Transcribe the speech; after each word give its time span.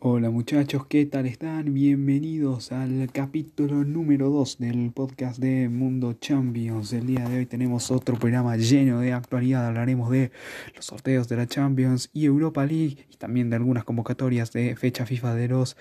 Hola 0.00 0.30
muchachos, 0.30 0.86
¿qué 0.86 1.06
tal 1.06 1.26
están? 1.26 1.74
Bienvenidos 1.74 2.70
al 2.70 3.10
capítulo 3.12 3.82
número 3.82 4.30
2 4.30 4.58
del 4.58 4.92
podcast 4.92 5.40
de 5.40 5.68
Mundo 5.68 6.12
Champions. 6.12 6.92
El 6.92 7.08
día 7.08 7.28
de 7.28 7.38
hoy 7.38 7.46
tenemos 7.46 7.90
otro 7.90 8.16
programa 8.16 8.56
lleno 8.56 9.00
de 9.00 9.12
actualidad. 9.12 9.66
Hablaremos 9.66 10.08
de 10.10 10.30
los 10.76 10.84
sorteos 10.84 11.28
de 11.28 11.38
la 11.38 11.48
Champions 11.48 12.10
y 12.12 12.26
Europa 12.26 12.64
League 12.64 13.08
y 13.10 13.16
también 13.16 13.50
de 13.50 13.56
algunas 13.56 13.82
convocatorias 13.82 14.52
de 14.52 14.76
fecha 14.76 15.04
FIFA 15.04 15.34
de 15.34 15.48
los 15.48 15.76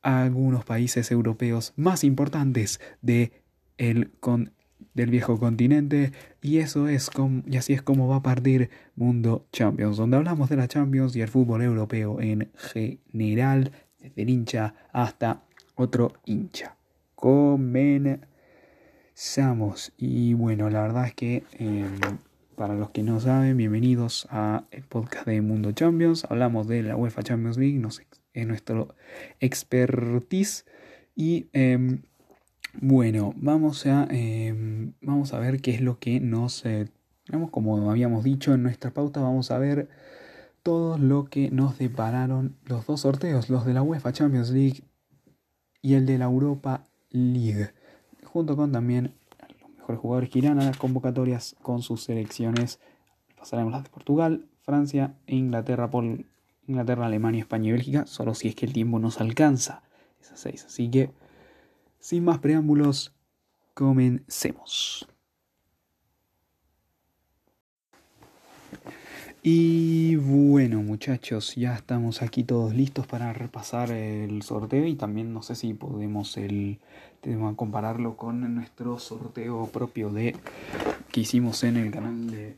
algunos 0.00 0.64
países 0.64 1.10
europeos 1.10 1.74
más 1.76 2.04
importantes 2.04 2.80
de 3.02 3.32
el 3.76 4.12
con 4.12 4.54
del 4.94 5.10
viejo 5.10 5.38
continente 5.38 6.12
y 6.40 6.58
eso 6.58 6.88
es 6.88 7.10
como, 7.10 7.42
y 7.46 7.56
así 7.56 7.72
es 7.72 7.82
como 7.82 8.08
va 8.08 8.16
a 8.16 8.22
partir 8.22 8.70
Mundo 8.94 9.46
Champions, 9.52 9.96
donde 9.96 10.16
hablamos 10.16 10.48
de 10.48 10.56
la 10.56 10.68
Champions 10.68 11.16
y 11.16 11.22
el 11.22 11.28
fútbol 11.28 11.62
europeo 11.62 12.20
en 12.20 12.50
general, 12.56 13.72
desde 13.98 14.22
el 14.22 14.30
hincha 14.30 14.74
hasta 14.92 15.42
otro 15.74 16.12
hincha. 16.24 16.76
Comenzamos 17.14 18.22
y 19.96 20.34
bueno, 20.34 20.68
la 20.70 20.82
verdad 20.82 21.06
es 21.06 21.14
que 21.14 21.44
em, 21.58 21.98
para 22.56 22.74
los 22.74 22.90
que 22.90 23.02
no 23.02 23.18
saben, 23.18 23.56
bienvenidos 23.56 24.26
a 24.30 24.64
el 24.70 24.82
podcast 24.82 25.26
de 25.26 25.40
Mundo 25.40 25.72
Champions. 25.72 26.26
Hablamos 26.28 26.68
de 26.68 26.82
la 26.82 26.96
UEFA 26.96 27.22
Champions 27.22 27.56
League, 27.56 27.80
es 28.34 28.46
nuestro 28.46 28.94
expertise 29.40 30.64
y 31.14 31.46
em, 31.52 32.02
bueno, 32.80 33.34
vamos 33.36 33.86
a, 33.86 34.06
em, 34.10 34.94
vamos 35.02 35.34
a 35.34 35.38
ver 35.38 35.60
qué 35.60 35.72
es 35.72 35.80
lo 35.80 35.98
que 35.98 36.20
nos... 36.20 36.64
Eh, 36.64 36.88
como 37.50 37.90
habíamos 37.90 38.24
dicho 38.24 38.52
en 38.52 38.62
nuestra 38.62 38.90
pauta, 38.90 39.20
vamos 39.20 39.50
a 39.50 39.58
ver 39.58 39.88
todo 40.62 40.98
lo 40.98 41.24
que 41.24 41.50
nos 41.50 41.78
depararon 41.78 42.56
los 42.64 42.86
dos 42.86 43.00
sorteos, 43.00 43.48
los 43.50 43.64
de 43.64 43.74
la 43.74 43.82
UEFA 43.82 44.12
Champions 44.12 44.50
League 44.50 44.84
y 45.80 45.94
el 45.94 46.06
de 46.06 46.18
la 46.18 46.26
Europa 46.26 46.84
League, 47.10 47.70
junto 48.24 48.56
con 48.56 48.72
también 48.72 49.14
los 49.60 49.70
mejores 49.76 50.00
jugadores 50.00 50.30
que 50.30 50.38
irán 50.38 50.60
a 50.60 50.64
las 50.64 50.76
convocatorias 50.76 51.56
con 51.62 51.82
sus 51.82 52.02
selecciones. 52.04 52.80
Pasaremos 53.36 53.72
las 53.72 53.84
de 53.84 53.90
Portugal, 53.90 54.46
Francia 54.60 55.16
e 55.26 55.36
Inglaterra 55.36 55.90
por 55.90 56.04
Inglaterra, 56.66 57.06
Alemania, 57.06 57.40
España 57.40 57.68
y 57.68 57.72
Bélgica, 57.72 58.06
solo 58.06 58.34
si 58.34 58.48
es 58.48 58.54
que 58.54 58.66
el 58.66 58.72
tiempo 58.72 58.98
nos 58.98 59.20
alcanza 59.20 59.82
esas 60.20 60.38
seis. 60.38 60.64
Así 60.64 60.90
que 60.90 61.10
sin 62.02 62.24
más 62.24 62.40
preámbulos, 62.40 63.14
comencemos. 63.74 65.08
Y 69.44 70.16
bueno 70.16 70.82
muchachos, 70.82 71.54
ya 71.54 71.74
estamos 71.74 72.22
aquí 72.22 72.42
todos 72.42 72.74
listos 72.74 73.06
para 73.06 73.32
repasar 73.32 73.92
el 73.92 74.42
sorteo 74.42 74.84
y 74.86 74.94
también 74.94 75.32
no 75.32 75.42
sé 75.42 75.54
si 75.54 75.74
podemos 75.74 76.36
el 76.36 76.80
compararlo 77.56 78.16
con 78.16 78.52
nuestro 78.54 78.98
sorteo 78.98 79.66
propio 79.68 80.10
de 80.10 80.36
que 81.12 81.20
hicimos 81.20 81.62
en 81.62 81.76
el 81.76 81.92
canal 81.92 82.30
de 82.30 82.56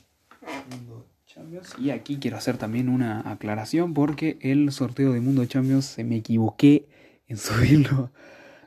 Mundo 0.71 1.07
Champions. 1.27 1.75
Y 1.79 1.91
aquí 1.91 2.17
quiero 2.17 2.39
hacer 2.39 2.57
también 2.57 2.89
una 2.89 3.31
aclaración 3.31 3.93
porque 3.93 4.39
el 4.41 4.73
sorteo 4.73 5.13
de 5.13 5.21
Mundo 5.21 5.45
Champions 5.45 5.85
se 5.85 6.05
me 6.05 6.17
equivoqué 6.17 6.87
en 7.29 7.37
subirlo 7.37 8.11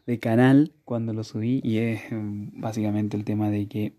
de 0.07 0.19
canal 0.19 0.71
cuando 0.85 1.13
lo 1.13 1.23
subí 1.23 1.61
y 1.63 1.77
es 1.77 2.11
mm, 2.11 2.59
básicamente 2.59 3.15
el 3.17 3.25
tema 3.25 3.49
de 3.51 3.67
que 3.67 3.93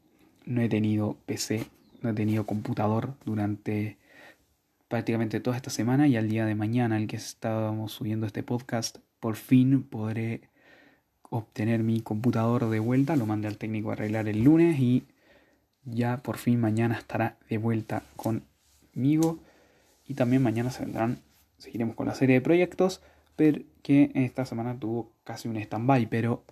no 0.47 0.63
he 0.63 0.69
tenido 0.69 1.19
PC, 1.27 1.67
no 2.03 2.11
he 2.11 2.15
tenido 2.15 2.47
computador 2.47 3.15
durante 3.25 3.99
prácticamente 4.89 5.39
toda 5.39 5.57
esta 5.57 5.71
semana 5.71 6.09
y 6.09 6.17
al 6.17 6.29
día 6.29 6.47
de 6.47 6.55
mañana, 6.55 6.97
el 6.97 7.07
que 7.07 7.17
estábamos 7.17 7.93
subiendo 7.93 8.27
este 8.27 8.43
podcast, 8.43 8.99
por 9.21 9.37
fin 9.37 9.83
podré 9.83 10.41
obtener 11.29 11.83
mi 11.83 12.01
computador 12.01 12.71
de 12.71 12.81
vuelta. 12.81 13.15
Lo 13.15 13.27
mandé 13.27 13.49
al 13.49 13.59
técnico 13.59 13.91
a 13.91 13.93
arreglar 13.93 14.29
el 14.29 14.43
lunes 14.43 14.81
y 14.81 15.05
ya 15.85 16.17
por 16.19 16.39
fin 16.39 16.59
mañana 16.59 16.97
estará 16.97 17.37
de 17.51 17.59
vuelta 17.59 18.03
conmigo. 18.17 19.39
Y 20.07 20.15
también 20.15 20.43
mañana 20.43 20.71
se 20.71 20.85
vendrán, 20.85 21.19
seguiremos 21.59 21.95
con 21.95 22.07
la 22.07 22.15
serie 22.15 22.37
de 22.37 22.41
proyectos 22.41 23.03
que 23.83 24.11
esta 24.15 24.45
semana 24.45 24.79
tuvo 24.79 25.13
casi 25.25 25.49
un 25.49 25.57
stand-by, 25.57 26.07
pero, 26.09 26.45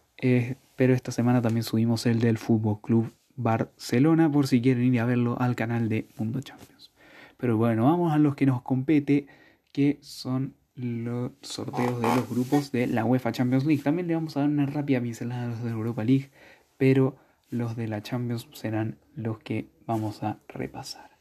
pero 0.76 0.94
esta 0.94 1.12
semana 1.12 1.42
también 1.42 1.64
subimos 1.64 2.06
el 2.06 2.20
del 2.20 2.38
Fútbol 2.38 2.80
Club 2.80 3.12
Barcelona 3.36 4.30
por 4.30 4.47
si 4.47 4.62
quieren 4.62 4.94
ir 4.94 5.00
a 5.00 5.04
verlo 5.04 5.36
al 5.41 5.54
canal 5.54 5.88
de 5.88 6.08
Mundo 6.16 6.41
Champions. 6.41 6.91
Pero 7.36 7.56
bueno, 7.56 7.84
vamos 7.84 8.12
a 8.12 8.19
los 8.19 8.34
que 8.34 8.46
nos 8.46 8.62
compete, 8.62 9.26
que 9.72 9.98
son 10.00 10.54
los 10.75 11.32
sorteos 11.42 12.00
de 12.00 12.08
los 12.08 12.28
grupos 12.28 12.72
de 12.72 12.86
la 12.86 13.04
UEFA 13.04 13.32
Champions 13.32 13.66
League. 13.66 13.82
También 13.82 14.08
le 14.08 14.14
vamos 14.14 14.36
a 14.36 14.41
dar 14.41 14.48
una 14.48 14.66
rápida 14.66 15.00
pincelada 15.00 15.44
a 15.44 15.48
los 15.48 15.62
de 15.62 15.70
Europa 15.70 16.04
League, 16.04 16.30
pero 16.78 17.16
los 17.50 17.76
de 17.76 17.88
la 17.88 18.02
Champions 18.02 18.48
serán 18.52 18.98
los 19.14 19.38
que 19.38 19.69
vamos 19.86 20.22
a 20.22 20.38
repasar. 20.48 21.16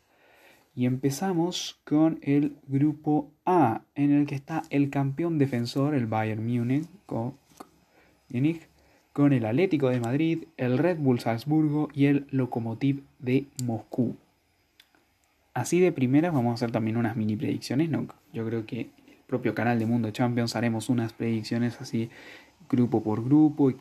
Y 0.76 0.86
empezamos 0.86 1.80
con 1.86 2.20
el 2.22 2.58
grupo 2.68 3.32
A, 3.46 3.82
en 3.96 4.12
el 4.12 4.26
que 4.26 4.36
está 4.36 4.64
el 4.70 4.90
campeón 4.90 5.38
defensor, 5.38 5.96
el 5.96 6.06
Bayern 6.06 6.46
Múnich, 6.46 6.86
con, 7.06 7.36
con 9.14 9.32
el 9.32 9.46
Atlético 9.46 9.88
de 9.88 10.02
Madrid, 10.02 10.44
el 10.58 10.78
Red 10.78 10.98
Bull 10.98 11.22
Salzburgo 11.22 11.88
y 11.94 12.08
el 12.08 12.28
Lokomotiv 12.30 13.04
de 13.20 13.46
Moscú. 13.64 14.18
Así 15.54 15.80
de 15.80 15.94
primera 15.94 16.32
vamos 16.32 16.52
a 16.52 16.56
hacer 16.56 16.72
también 16.74 16.98
unas 16.98 17.16
mini 17.16 17.38
predicciones. 17.38 17.90
¿no? 17.90 18.08
Yo 18.34 18.46
creo 18.46 18.66
que 18.66 18.82
el 18.82 18.90
propio 19.26 19.56
canal 19.56 19.80
de 19.80 19.86
Mundo 19.86 20.12
Champions 20.12 20.58
haremos 20.58 20.90
unas 20.90 21.14
predicciones 21.14 21.80
así 21.80 22.10
grupo 22.70 23.02
por 23.02 23.24
grupo, 23.24 23.72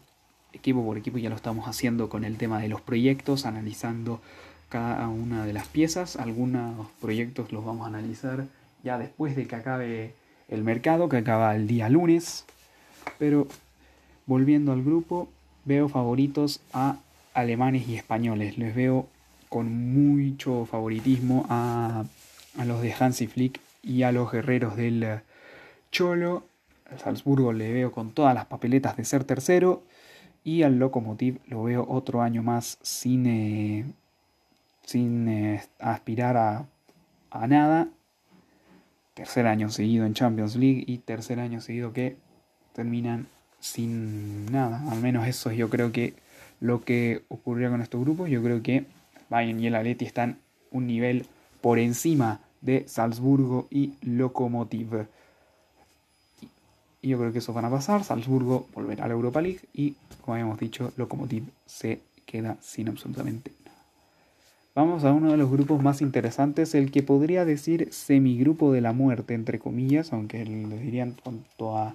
equipo 0.52 0.84
por 0.84 0.96
equipo. 0.96 1.18
Ya 1.18 1.30
lo 1.30 1.34
estamos 1.34 1.66
haciendo 1.66 2.08
con 2.08 2.22
el 2.22 2.36
tema 2.36 2.60
de 2.60 2.68
los 2.68 2.80
proyectos, 2.80 3.44
analizando 3.44 4.20
cada 4.68 5.08
una 5.08 5.44
de 5.46 5.52
las 5.52 5.68
piezas. 5.68 6.16
Algunos 6.16 6.88
proyectos 7.00 7.52
los 7.52 7.64
vamos 7.64 7.84
a 7.84 7.88
analizar 7.88 8.44
ya 8.82 8.98
después 8.98 9.36
de 9.36 9.46
que 9.46 9.56
acabe 9.56 10.14
el 10.48 10.62
mercado, 10.62 11.08
que 11.08 11.16
acaba 11.18 11.54
el 11.56 11.66
día 11.66 11.88
lunes. 11.88 12.44
Pero 13.18 13.46
volviendo 14.26 14.72
al 14.72 14.82
grupo, 14.82 15.28
veo 15.64 15.88
favoritos 15.88 16.60
a 16.72 16.98
alemanes 17.32 17.88
y 17.88 17.96
españoles. 17.96 18.58
Les 18.58 18.74
veo 18.74 19.08
con 19.48 19.72
mucho 19.92 20.66
favoritismo 20.66 21.46
a, 21.48 22.04
a 22.58 22.64
los 22.64 22.82
de 22.82 22.92
Hansi 22.92 23.26
Flick 23.26 23.60
y 23.82 24.02
a 24.02 24.12
los 24.12 24.30
guerreros 24.30 24.76
del 24.76 25.20
Cholo. 25.90 26.44
Al 26.90 26.98
Salzburgo 26.98 27.52
le 27.52 27.72
veo 27.72 27.92
con 27.92 28.12
todas 28.12 28.34
las 28.34 28.46
papeletas 28.46 28.96
de 28.96 29.04
ser 29.04 29.24
tercero. 29.24 29.82
Y 30.42 30.62
al 30.62 30.78
Lokomotiv 30.78 31.38
lo 31.46 31.62
veo 31.62 31.86
otro 31.88 32.20
año 32.20 32.42
más 32.42 32.78
sin, 32.82 33.26
eh, 33.26 33.86
sin 34.84 35.28
eh, 35.28 35.62
aspirar 35.78 36.36
a, 36.36 36.66
nada. 37.46 37.88
Tercer 39.14 39.46
año 39.46 39.70
seguido 39.70 40.06
en 40.06 40.14
Champions 40.14 40.56
League 40.56 40.84
y 40.86 40.98
tercer 40.98 41.40
año 41.40 41.60
seguido 41.60 41.92
que 41.92 42.16
terminan 42.72 43.26
sin 43.60 44.50
nada. 44.52 44.82
Al 44.90 45.00
menos 45.00 45.26
eso 45.26 45.52
yo 45.52 45.70
creo 45.70 45.92
que 45.92 46.14
lo 46.60 46.82
que 46.82 47.22
ocurrió 47.28 47.70
con 47.70 47.80
estos 47.80 48.00
grupos. 48.00 48.28
Yo 48.28 48.42
creo 48.42 48.62
que 48.62 48.86
Bayern 49.30 49.60
y 49.60 49.68
el 49.68 49.74
Atleti 49.76 50.04
están 50.04 50.38
un 50.70 50.86
nivel 50.86 51.26
por 51.60 51.78
encima 51.78 52.40
de 52.60 52.84
Salzburgo 52.88 53.68
y 53.70 53.94
Lokomotiv. 54.02 55.06
Y 57.02 57.08
yo 57.08 57.18
creo 57.18 57.32
que 57.32 57.38
eso 57.38 57.52
van 57.52 57.66
a 57.66 57.70
pasar. 57.70 58.02
Salzburgo 58.02 58.66
volverá 58.74 59.04
a 59.04 59.08
la 59.08 59.14
Europa 59.14 59.40
League 59.40 59.60
y, 59.72 59.94
como 60.22 60.34
habíamos 60.34 60.58
dicho, 60.58 60.92
Lokomotiv 60.96 61.44
se 61.66 62.00
queda 62.26 62.56
sin 62.60 62.88
absolutamente 62.88 63.63
Vamos 64.76 65.04
a 65.04 65.12
uno 65.12 65.30
de 65.30 65.36
los 65.36 65.52
grupos 65.52 65.80
más 65.80 66.02
interesantes, 66.02 66.74
el 66.74 66.90
que 66.90 67.04
podría 67.04 67.44
decir 67.44 67.92
semigrupo 67.92 68.72
de 68.72 68.80
la 68.80 68.92
muerte, 68.92 69.34
entre 69.34 69.60
comillas, 69.60 70.12
aunque 70.12 70.44
le 70.44 70.78
dirían 70.78 71.14
cuanto 71.22 71.78
a 71.78 71.94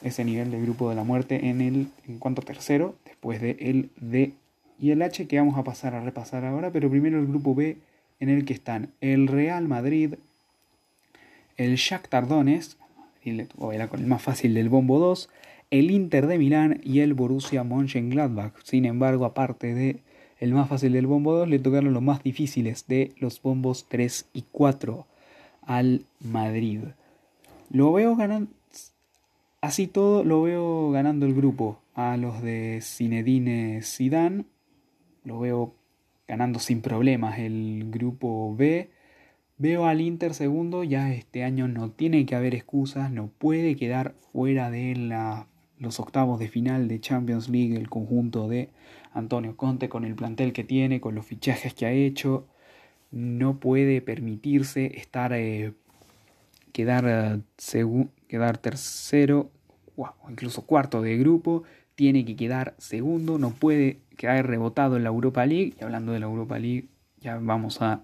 ese 0.00 0.24
nivel 0.24 0.50
de 0.50 0.58
grupo 0.62 0.88
de 0.88 0.96
la 0.96 1.04
muerte 1.04 1.50
en 1.50 1.60
el 1.60 1.88
en 2.08 2.18
cuanto 2.18 2.40
a 2.40 2.44
tercero, 2.46 2.94
después 3.04 3.42
de 3.42 3.58
el 3.60 3.90
D 4.00 4.32
y 4.78 4.92
el 4.92 5.02
H 5.02 5.26
que 5.26 5.38
vamos 5.38 5.58
a 5.58 5.64
pasar 5.64 5.94
a 5.94 6.02
repasar 6.02 6.46
ahora, 6.46 6.70
pero 6.72 6.88
primero 6.88 7.18
el 7.18 7.26
grupo 7.26 7.54
B 7.54 7.76
en 8.20 8.30
el 8.30 8.46
que 8.46 8.54
están 8.54 8.88
el 9.02 9.28
Real 9.28 9.68
Madrid, 9.68 10.14
el 11.58 11.74
Shakhtar 11.74 12.26
Donetsk, 12.26 12.78
con 13.58 14.00
el 14.00 14.06
más 14.06 14.22
fácil 14.22 14.54
del 14.54 14.70
bombo 14.70 14.98
2, 14.98 15.28
el 15.70 15.90
Inter 15.90 16.26
de 16.26 16.38
Milán 16.38 16.80
y 16.82 17.00
el 17.00 17.12
Borussia 17.12 17.64
Mönchengladbach. 17.64 18.54
Sin 18.62 18.86
embargo, 18.86 19.26
aparte 19.26 19.74
de 19.74 20.00
el 20.38 20.52
más 20.52 20.68
fácil 20.68 20.92
del 20.92 21.06
bombo 21.06 21.34
2 21.34 21.48
le 21.48 21.58
tocaron 21.58 21.92
los 21.94 22.02
más 22.02 22.22
difíciles 22.22 22.86
de 22.86 23.12
los 23.18 23.40
bombos 23.40 23.86
3 23.88 24.28
y 24.32 24.44
4 24.50 25.06
al 25.62 26.04
Madrid. 26.20 26.80
Lo 27.70 27.92
veo 27.92 28.16
ganando. 28.16 28.50
Así 29.60 29.86
todo 29.86 30.24
lo 30.24 30.42
veo 30.42 30.90
ganando 30.90 31.26
el 31.26 31.34
grupo 31.34 31.80
a 31.94 32.16
los 32.16 32.42
de 32.42 32.80
Zinedine 32.82 33.80
Zidane. 33.82 34.44
Lo 35.24 35.40
veo 35.40 35.74
ganando 36.28 36.58
sin 36.58 36.82
problemas 36.82 37.38
el 37.38 37.86
grupo 37.90 38.54
B 38.54 38.90
Veo 39.56 39.86
al 39.86 40.00
Inter 40.00 40.34
segundo, 40.34 40.82
ya 40.82 41.12
este 41.12 41.44
año 41.44 41.68
no 41.68 41.90
tiene 41.90 42.26
que 42.26 42.34
haber 42.34 42.56
excusas, 42.56 43.12
no 43.12 43.28
puede 43.28 43.76
quedar 43.76 44.14
fuera 44.32 44.68
de 44.68 44.96
la, 44.96 45.46
los 45.78 46.00
octavos 46.00 46.38
de 46.38 46.48
final 46.48 46.88
de 46.88 47.00
Champions 47.00 47.48
League 47.48 47.76
el 47.76 47.88
conjunto 47.88 48.48
de 48.48 48.70
Antonio 49.12 49.56
Conte 49.56 49.88
con 49.88 50.04
el 50.04 50.14
plantel 50.14 50.52
que 50.52 50.64
tiene, 50.64 51.00
con 51.00 51.14
los 51.14 51.26
fichajes 51.26 51.74
que 51.74 51.86
ha 51.86 51.92
hecho, 51.92 52.46
no 53.10 53.58
puede 53.60 54.00
permitirse 54.00 54.98
estar 54.98 55.32
eh, 55.32 55.72
quedar, 56.72 57.40
quedar 58.28 58.58
tercero 58.58 59.50
o 59.96 60.10
incluso 60.28 60.62
cuarto 60.62 61.00
de 61.02 61.16
grupo, 61.16 61.62
tiene 61.94 62.24
que 62.24 62.34
quedar 62.34 62.74
segundo, 62.78 63.38
no 63.38 63.50
puede 63.50 64.00
quedar 64.16 64.46
rebotado 64.46 64.96
en 64.96 65.04
la 65.04 65.10
Europa 65.10 65.46
League. 65.46 65.74
Y 65.80 65.84
hablando 65.84 66.12
de 66.12 66.20
la 66.20 66.26
Europa 66.26 66.58
League, 66.58 66.88
ya 67.20 67.36
vamos 67.38 67.80
a, 67.80 68.02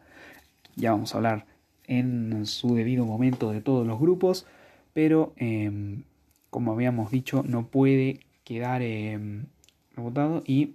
ya 0.77 0.93
vamos 0.93 1.13
a 1.13 1.19
hablar 1.19 1.47
en 1.87 2.47
su 2.47 2.77
debido 2.77 3.05
momento 3.05 3.51
de 3.51 3.61
todos 3.61 3.85
los 3.85 3.99
grupos, 3.99 4.47
pero 4.93 5.33
em, 5.37 6.05
como 6.51 6.73
habíamos 6.73 7.11
dicho, 7.11 7.45
no 7.47 7.67
puede 7.67 8.21
quedar 8.45 8.83
em, 8.83 9.47
rebotado 9.95 10.43
y 10.47 10.75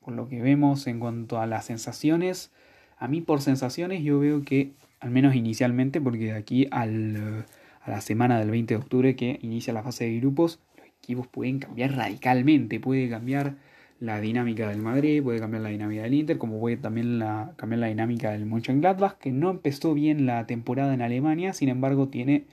por 0.00 0.14
lo 0.14 0.28
que 0.28 0.40
vemos 0.40 0.86
en 0.86 1.00
cuanto 1.00 1.40
a 1.40 1.46
las 1.46 1.66
sensaciones, 1.66 2.52
a 2.96 3.08
mí 3.08 3.20
por 3.20 3.40
sensaciones 3.42 4.02
yo 4.02 4.18
veo 4.18 4.42
que, 4.42 4.72
al 5.00 5.10
menos 5.10 5.34
inicialmente, 5.34 6.00
porque 6.00 6.26
de 6.26 6.32
aquí 6.32 6.68
a 6.70 6.86
la 6.86 8.00
semana 8.00 8.38
del 8.38 8.50
20 8.50 8.74
de 8.74 8.80
octubre 8.80 9.16
que 9.16 9.38
inicia 9.42 9.72
la 9.72 9.82
fase 9.82 10.04
de 10.04 10.18
grupos, 10.18 10.60
los 10.76 10.86
equipos 10.86 11.26
pueden 11.26 11.58
cambiar 11.58 11.92
radicalmente, 11.96 12.80
puede 12.80 13.08
cambiar 13.08 13.56
la 14.00 14.20
dinámica 14.20 14.68
del 14.68 14.80
Madrid, 14.80 15.22
puede 15.22 15.40
cambiar 15.40 15.62
la 15.62 15.68
dinámica 15.68 16.02
del 16.02 16.14
Inter, 16.14 16.38
como 16.38 16.58
puede 16.58 16.78
también 16.78 17.20
cambiar 17.56 17.80
la 17.80 17.86
dinámica 17.88 18.30
del 18.30 18.46
Mönchengladbach, 18.46 19.18
que 19.18 19.30
no 19.30 19.50
empezó 19.50 19.92
bien 19.92 20.24
la 20.24 20.46
temporada 20.46 20.94
en 20.94 21.02
Alemania, 21.02 21.52
sin 21.52 21.68
embargo 21.68 22.08
tiene 22.08 22.46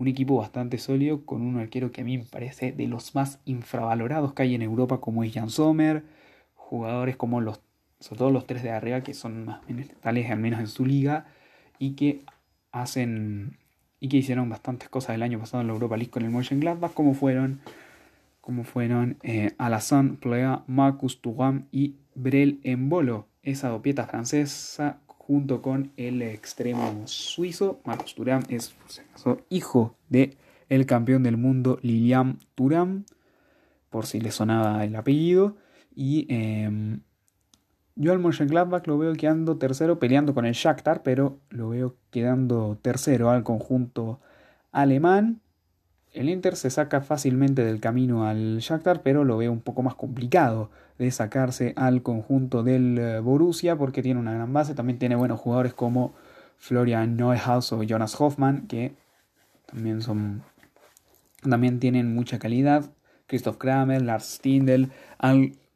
un 0.00 0.08
equipo 0.08 0.38
bastante 0.38 0.78
sólido 0.78 1.26
con 1.26 1.42
un 1.42 1.58
arquero 1.58 1.92
que 1.92 2.00
a 2.00 2.04
mí 2.04 2.16
me 2.16 2.24
parece 2.24 2.72
de 2.72 2.88
los 2.88 3.14
más 3.14 3.38
infravalorados 3.44 4.32
que 4.32 4.42
hay 4.42 4.54
en 4.54 4.62
Europa, 4.62 4.98
como 4.98 5.22
es 5.24 5.34
Jan 5.34 5.50
Sommer, 5.50 6.04
jugadores 6.54 7.18
como 7.18 7.42
los, 7.42 7.60
sobre 7.98 8.18
todo 8.18 8.30
los 8.30 8.46
tres 8.46 8.62
de 8.62 8.70
arriba, 8.70 9.02
que 9.02 9.12
son 9.12 9.44
más 9.44 9.60
tales 10.00 10.30
al 10.30 10.38
menos 10.38 10.58
en 10.58 10.68
su 10.68 10.86
liga, 10.86 11.26
y 11.78 11.96
que 11.96 12.24
hacen 12.72 13.58
y 14.00 14.08
que 14.08 14.16
hicieron 14.16 14.48
bastantes 14.48 14.88
cosas 14.88 15.16
el 15.16 15.22
año 15.22 15.38
pasado 15.38 15.60
en 15.60 15.66
la 15.66 15.74
Europa 15.74 15.98
League 15.98 16.10
con 16.10 16.24
el 16.24 16.30
Mönchengladbach, 16.30 16.94
como 16.94 17.12
fueron 17.12 17.60
como 18.40 18.64
fueron 18.64 19.18
eh, 19.22 19.52
Alassane 19.58 20.14
Plea, 20.14 20.64
Marcus 20.66 21.20
Thuram 21.20 21.66
y 21.72 21.96
Brel 22.14 22.58
Embolo, 22.64 23.28
esa 23.42 23.68
dopieta 23.68 24.06
francesa 24.06 24.98
junto 25.30 25.62
con 25.62 25.92
el 25.96 26.22
extremo 26.22 27.02
suizo. 27.06 27.80
Marcus 27.84 28.16
Thuram 28.16 28.42
es 28.48 28.74
hijo 29.48 29.94
de 30.08 30.36
el 30.68 30.86
campeón 30.86 31.22
del 31.22 31.36
mundo 31.36 31.78
Lilian 31.82 32.40
Thuram, 32.56 33.04
por 33.90 34.06
si 34.06 34.20
le 34.20 34.32
sonaba 34.32 34.84
el 34.84 34.96
apellido. 34.96 35.54
Y 35.94 36.26
eh, 36.30 36.98
yo 37.94 38.10
al 38.10 38.18
Mönchengladbach 38.18 38.88
lo 38.88 38.98
veo 38.98 39.12
quedando 39.12 39.56
tercero, 39.56 40.00
peleando 40.00 40.34
con 40.34 40.46
el 40.46 40.54
Shakhtar, 40.54 41.04
pero 41.04 41.38
lo 41.50 41.68
veo 41.68 41.94
quedando 42.10 42.76
tercero 42.82 43.30
al 43.30 43.44
conjunto 43.44 44.18
alemán. 44.72 45.40
El 46.12 46.28
Inter 46.28 46.56
se 46.56 46.70
saca 46.70 47.02
fácilmente 47.02 47.64
del 47.64 47.80
camino 47.80 48.26
al 48.26 48.58
Shakhtar, 48.58 49.02
pero 49.02 49.24
lo 49.24 49.36
veo 49.36 49.52
un 49.52 49.60
poco 49.60 49.82
más 49.82 49.94
complicado 49.94 50.70
de 50.98 51.10
sacarse 51.10 51.72
al 51.76 52.02
conjunto 52.02 52.62
del 52.62 52.98
eh, 52.98 53.20
Borussia 53.20 53.76
porque 53.76 54.02
tiene 54.02 54.18
una 54.18 54.34
gran 54.34 54.52
base. 54.52 54.74
También 54.74 54.98
tiene 54.98 55.14
buenos 55.14 55.38
jugadores 55.38 55.72
como 55.72 56.12
Florian 56.58 57.16
Neuhaus 57.16 57.72
o 57.72 57.82
Jonas 57.82 58.20
Hoffmann, 58.20 58.66
que 58.66 58.92
también 59.66 60.02
son 60.02 60.42
también 61.42 61.78
tienen 61.80 62.14
mucha 62.14 62.38
calidad. 62.38 62.90
Christoph 63.26 63.56
Kramer, 63.56 64.02
Lars 64.02 64.34
Stindl, 64.34 64.90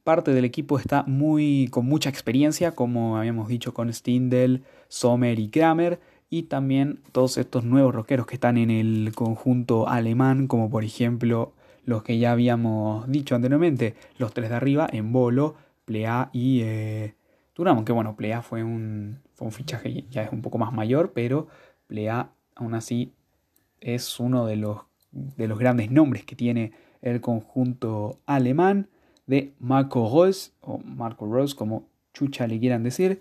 parte 0.03 0.35
del 0.35 0.45
equipo 0.45 0.79
está 0.79 1.05
muy 1.05 1.69
con 1.71 1.87
mucha 1.87 2.11
experiencia, 2.11 2.73
como 2.73 3.17
habíamos 3.17 3.49
dicho 3.49 3.73
con 3.73 3.93
Stindl, 3.93 4.63
Sommer 4.89 5.39
y 5.39 5.49
Kramer 5.49 6.01
y 6.31 6.45
también 6.45 7.01
todos 7.13 7.39
estos 7.39 7.65
nuevos 7.65 7.95
rockeros 7.95 8.27
que 8.27 8.35
están 8.35 8.57
en 8.57 8.71
el 8.71 9.13
conjunto 9.15 9.89
alemán, 9.89 10.47
como 10.47 10.71
por 10.71 10.85
ejemplo 10.85 11.53
los 11.85 12.03
que 12.03 12.19
ya 12.19 12.33
habíamos 12.33 13.09
dicho 13.09 13.35
anteriormente, 13.35 13.95
los 14.19 14.33
tres 14.33 14.51
de 14.51 14.57
arriba, 14.57 14.89
en 14.91 15.13
Bolo, 15.13 15.57
Plea 15.85 16.31
y 16.33 16.61
eh, 16.63 17.15
Turam, 17.53 17.85
que 17.85 17.93
bueno, 17.93 18.17
Plea 18.17 18.43
fue 18.43 18.65
un, 18.65 19.21
fue 19.35 19.47
un 19.47 19.53
fichaje 19.53 20.05
ya 20.11 20.23
es 20.23 20.33
un 20.33 20.43
poco 20.43 20.59
más 20.59 20.73
mayor, 20.73 21.13
pero 21.13 21.49
Plea 21.87 22.31
aún 22.55 22.75
así 22.75 23.13
es 23.81 24.19
uno 24.19 24.47
de 24.47 24.57
los, 24.57 24.79
de 25.13 25.47
los 25.47 25.59
grandes 25.59 25.91
nombres 25.91 26.25
que 26.25 26.37
tiene 26.37 26.73
el 27.03 27.21
conjunto 27.21 28.19
alemán 28.25 28.89
de 29.27 29.53
Marco 29.59 30.11
Rose, 30.11 30.53
o 30.61 30.79
Marco 30.79 31.27
Rose 31.27 31.55
como 31.55 31.87
chucha 32.13 32.47
le 32.47 32.59
quieran 32.59 32.83
decir, 32.83 33.21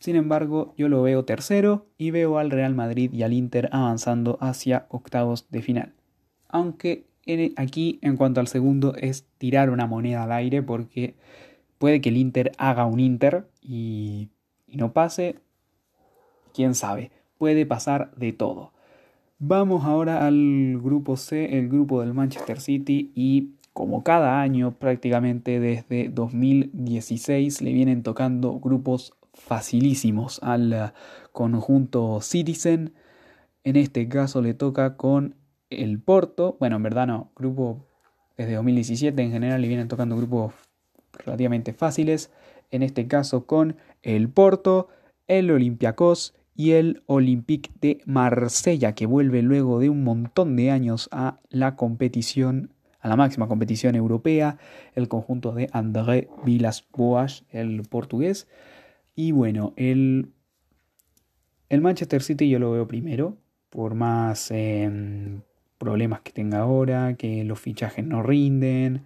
sin 0.00 0.16
embargo, 0.16 0.72
yo 0.78 0.88
lo 0.88 1.02
veo 1.02 1.26
tercero 1.26 1.86
y 1.98 2.10
veo 2.10 2.38
al 2.38 2.50
Real 2.50 2.74
Madrid 2.74 3.12
y 3.12 3.22
al 3.22 3.34
Inter 3.34 3.68
avanzando 3.70 4.38
hacia 4.40 4.86
octavos 4.88 5.46
de 5.50 5.60
final. 5.60 5.92
Aunque 6.48 7.04
aquí, 7.56 7.98
en 8.00 8.16
cuanto 8.16 8.40
al 8.40 8.48
segundo, 8.48 8.94
es 8.96 9.26
tirar 9.36 9.68
una 9.68 9.86
moneda 9.86 10.24
al 10.24 10.32
aire 10.32 10.62
porque 10.62 11.16
puede 11.76 12.00
que 12.00 12.08
el 12.08 12.16
Inter 12.16 12.52
haga 12.56 12.86
un 12.86 12.98
Inter 12.98 13.46
y, 13.60 14.30
y 14.66 14.78
no 14.78 14.94
pase. 14.94 15.36
Quién 16.54 16.74
sabe, 16.74 17.10
puede 17.36 17.66
pasar 17.66 18.10
de 18.16 18.32
todo. 18.32 18.72
Vamos 19.38 19.84
ahora 19.84 20.26
al 20.26 20.78
grupo 20.82 21.18
C, 21.18 21.58
el 21.58 21.68
grupo 21.68 22.00
del 22.00 22.14
Manchester 22.14 22.58
City 22.58 23.12
y 23.14 23.50
como 23.74 24.02
cada 24.02 24.40
año 24.40 24.72
prácticamente 24.72 25.60
desde 25.60 26.08
2016 26.08 27.62
le 27.62 27.72
vienen 27.72 28.02
tocando 28.02 28.58
grupos 28.58 29.14
facilísimos 29.40 30.40
al 30.42 30.72
eh, 30.72 30.92
conjunto 31.32 32.20
Citizen. 32.20 32.94
En 33.64 33.76
este 33.76 34.08
caso 34.08 34.42
le 34.42 34.54
toca 34.54 34.96
con 34.96 35.36
el 35.70 36.00
Porto. 36.00 36.56
Bueno, 36.60 36.76
en 36.76 36.82
verdad 36.82 37.06
no, 37.06 37.32
grupo 37.36 37.86
desde 38.36 38.54
2017 38.54 39.20
en 39.22 39.32
general 39.32 39.60
le 39.60 39.68
vienen 39.68 39.88
tocando 39.88 40.16
grupos 40.16 40.54
relativamente 41.24 41.72
fáciles. 41.72 42.30
En 42.70 42.82
este 42.82 43.06
caso 43.06 43.46
con 43.46 43.76
el 44.02 44.28
Porto, 44.28 44.88
el 45.26 45.50
Olympiacos 45.50 46.34
y 46.54 46.72
el 46.72 47.02
Olympique 47.06 47.70
de 47.80 48.00
Marsella, 48.06 48.94
que 48.94 49.06
vuelve 49.06 49.42
luego 49.42 49.78
de 49.78 49.88
un 49.88 50.04
montón 50.04 50.56
de 50.56 50.70
años 50.70 51.08
a 51.12 51.40
la 51.48 51.76
competición, 51.76 52.70
a 53.00 53.08
la 53.08 53.16
máxima 53.16 53.48
competición 53.48 53.94
europea, 53.94 54.58
el 54.94 55.08
conjunto 55.08 55.52
de 55.52 55.68
André 55.72 56.28
Villas-Boas, 56.44 57.44
el 57.50 57.82
portugués. 57.88 58.46
Y 59.20 59.32
bueno, 59.32 59.74
el, 59.76 60.30
el 61.68 61.82
Manchester 61.82 62.22
City 62.22 62.48
yo 62.48 62.58
lo 62.58 62.70
veo 62.70 62.88
primero, 62.88 63.36
por 63.68 63.94
más 63.94 64.50
em, 64.50 65.42
problemas 65.76 66.22
que 66.22 66.32
tenga 66.32 66.60
ahora, 66.60 67.16
que 67.18 67.44
los 67.44 67.60
fichajes 67.60 68.02
no 68.02 68.22
rinden, 68.22 69.02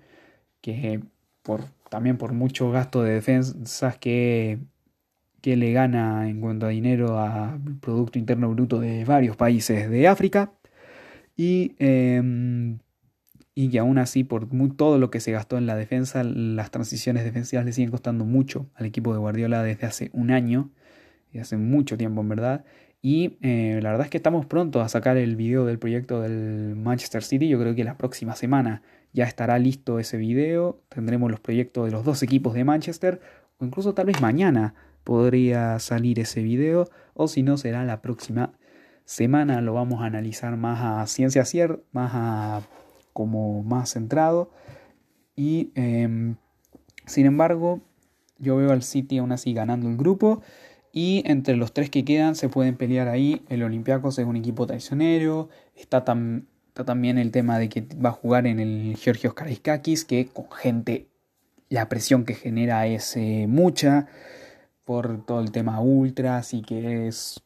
que 0.61 1.01
por, 1.43 1.65
también 1.91 2.17
por 2.17 2.33
mucho 2.33 2.71
gasto 2.71 3.03
de 3.03 3.15
defensas 3.15 3.99
que, 3.99 4.61
que 5.41 5.57
le 5.57 5.73
gana 5.73 6.29
en 6.29 6.41
cuanto 6.41 6.67
a 6.67 6.69
dinero 6.69 7.19
al 7.19 7.59
Producto 7.81 8.17
Interno 8.17 8.51
Bruto 8.51 8.79
de 8.79 9.05
varios 9.05 9.37
países 9.37 9.91
de 9.91 10.07
África. 10.07 10.53
Y 11.37 11.75
em, 11.81 12.79
y 13.55 13.71
que 13.71 13.79
aún 13.79 13.99
así 13.99 14.25
por 14.25 14.49
todo 14.77 14.99
lo 14.99 15.11
que 15.11 15.21
se 15.21 15.33
gastó 15.33 15.59
en 15.59 15.67
la 15.67 15.77
defensa, 15.77 16.25
las 16.25 16.71
transiciones 16.71 17.25
defensivas 17.25 17.65
le 17.65 17.73
siguen 17.73 17.91
costando 17.91 18.25
mucho 18.25 18.69
al 18.75 18.87
equipo 18.87 19.13
de 19.13 19.19
Guardiola 19.19 19.63
desde 19.63 19.87
hace 19.87 20.11
un 20.13 20.31
año, 20.31 20.71
y 21.35 21.41
hace 21.41 21.57
mucho 21.57 21.99
tiempo 21.99 22.23
en 22.23 22.29
verdad. 22.29 22.65
Y 23.03 23.37
eh, 23.43 23.81
la 23.83 23.91
verdad 23.91 24.07
es 24.07 24.11
que 24.11 24.17
estamos 24.17 24.47
pronto 24.47 24.81
a 24.81 24.89
sacar 24.89 25.19
el 25.19 25.37
video 25.37 25.67
del 25.67 25.79
proyecto 25.79 26.23
del 26.23 26.75
Manchester 26.77 27.23
City. 27.23 27.49
Yo 27.49 27.59
creo 27.59 27.75
que 27.75 27.85
la 27.85 27.99
próxima 27.99 28.35
semana 28.37 28.83
ya 29.13 29.25
estará 29.25 29.59
listo 29.59 29.99
ese 29.99 30.17
video. 30.17 30.81
Tendremos 30.89 31.31
los 31.31 31.41
proyectos 31.41 31.85
de 31.87 31.91
los 31.91 32.05
dos 32.05 32.23
equipos 32.23 32.55
de 32.55 32.65
Manchester. 32.65 33.21
O 33.59 33.65
incluso 33.67 33.93
tal 33.95 34.07
vez 34.07 34.23
mañana 34.23 34.75
podría 35.03 35.79
salir 35.81 36.21
ese 36.21 36.41
video. 36.41 36.89
O 37.13 37.29
si 37.29 37.43
no, 37.43 37.59
será 37.59 37.85
la 37.85 38.01
próxima 38.01 38.55
semana. 39.05 39.61
Lo 39.61 39.75
vamos 39.75 40.03
a 40.03 40.07
analizar 40.07 40.57
más 40.57 40.81
a 40.83 41.07
ciencia 41.07 41.45
cierta, 41.45 41.83
más 41.93 42.13
a 42.15 42.63
como 43.15 43.63
más 43.63 43.95
centrado. 43.95 44.51
Y 45.35 45.71
em, 45.75 46.37
sin 47.07 47.25
embargo, 47.25 47.81
yo 48.39 48.57
veo 48.57 48.73
al 48.73 48.83
City 48.83 49.17
aún 49.17 49.33
así 49.33 49.55
ganando 49.55 49.89
el 49.89 49.97
grupo. 49.97 50.43
Y 50.93 51.23
entre 51.27 51.57
los 51.57 51.73
tres 51.73 51.89
que 51.89 52.05
quedan 52.05 52.37
se 52.37 52.51
pueden 52.51 52.77
pelear 52.77 53.09
ahí. 53.09 53.43
El 53.49 53.63
Olympiacos 53.63 54.19
es 54.19 54.27
un 54.27 54.37
equipo 54.37 54.67
traicionero. 54.67 55.49
Está, 55.75 56.05
también 56.05 57.17
el 57.17 57.31
tema 57.31 57.59
de 57.59 57.71
que 57.71 57.87
va 58.05 58.11
a 58.11 58.13
jugar 58.13 58.47
en 58.47 58.61
el 58.61 58.97
Georgios 58.99 59.33
Karaiskakis, 59.33 60.05
que 60.05 60.27
con 60.27 60.51
gente 60.51 61.09
la 61.71 61.89
presión 61.89 62.27
que 62.27 62.35
genera 62.35 62.87
es 62.87 63.17
eh, 63.17 63.47
mucha 63.49 64.07
por 64.85 65.25
todo 65.25 65.41
el 65.41 65.51
tema 65.51 65.81
ultras 65.81 66.53
y 66.53 66.61
que 66.61 67.09
es 67.09 67.43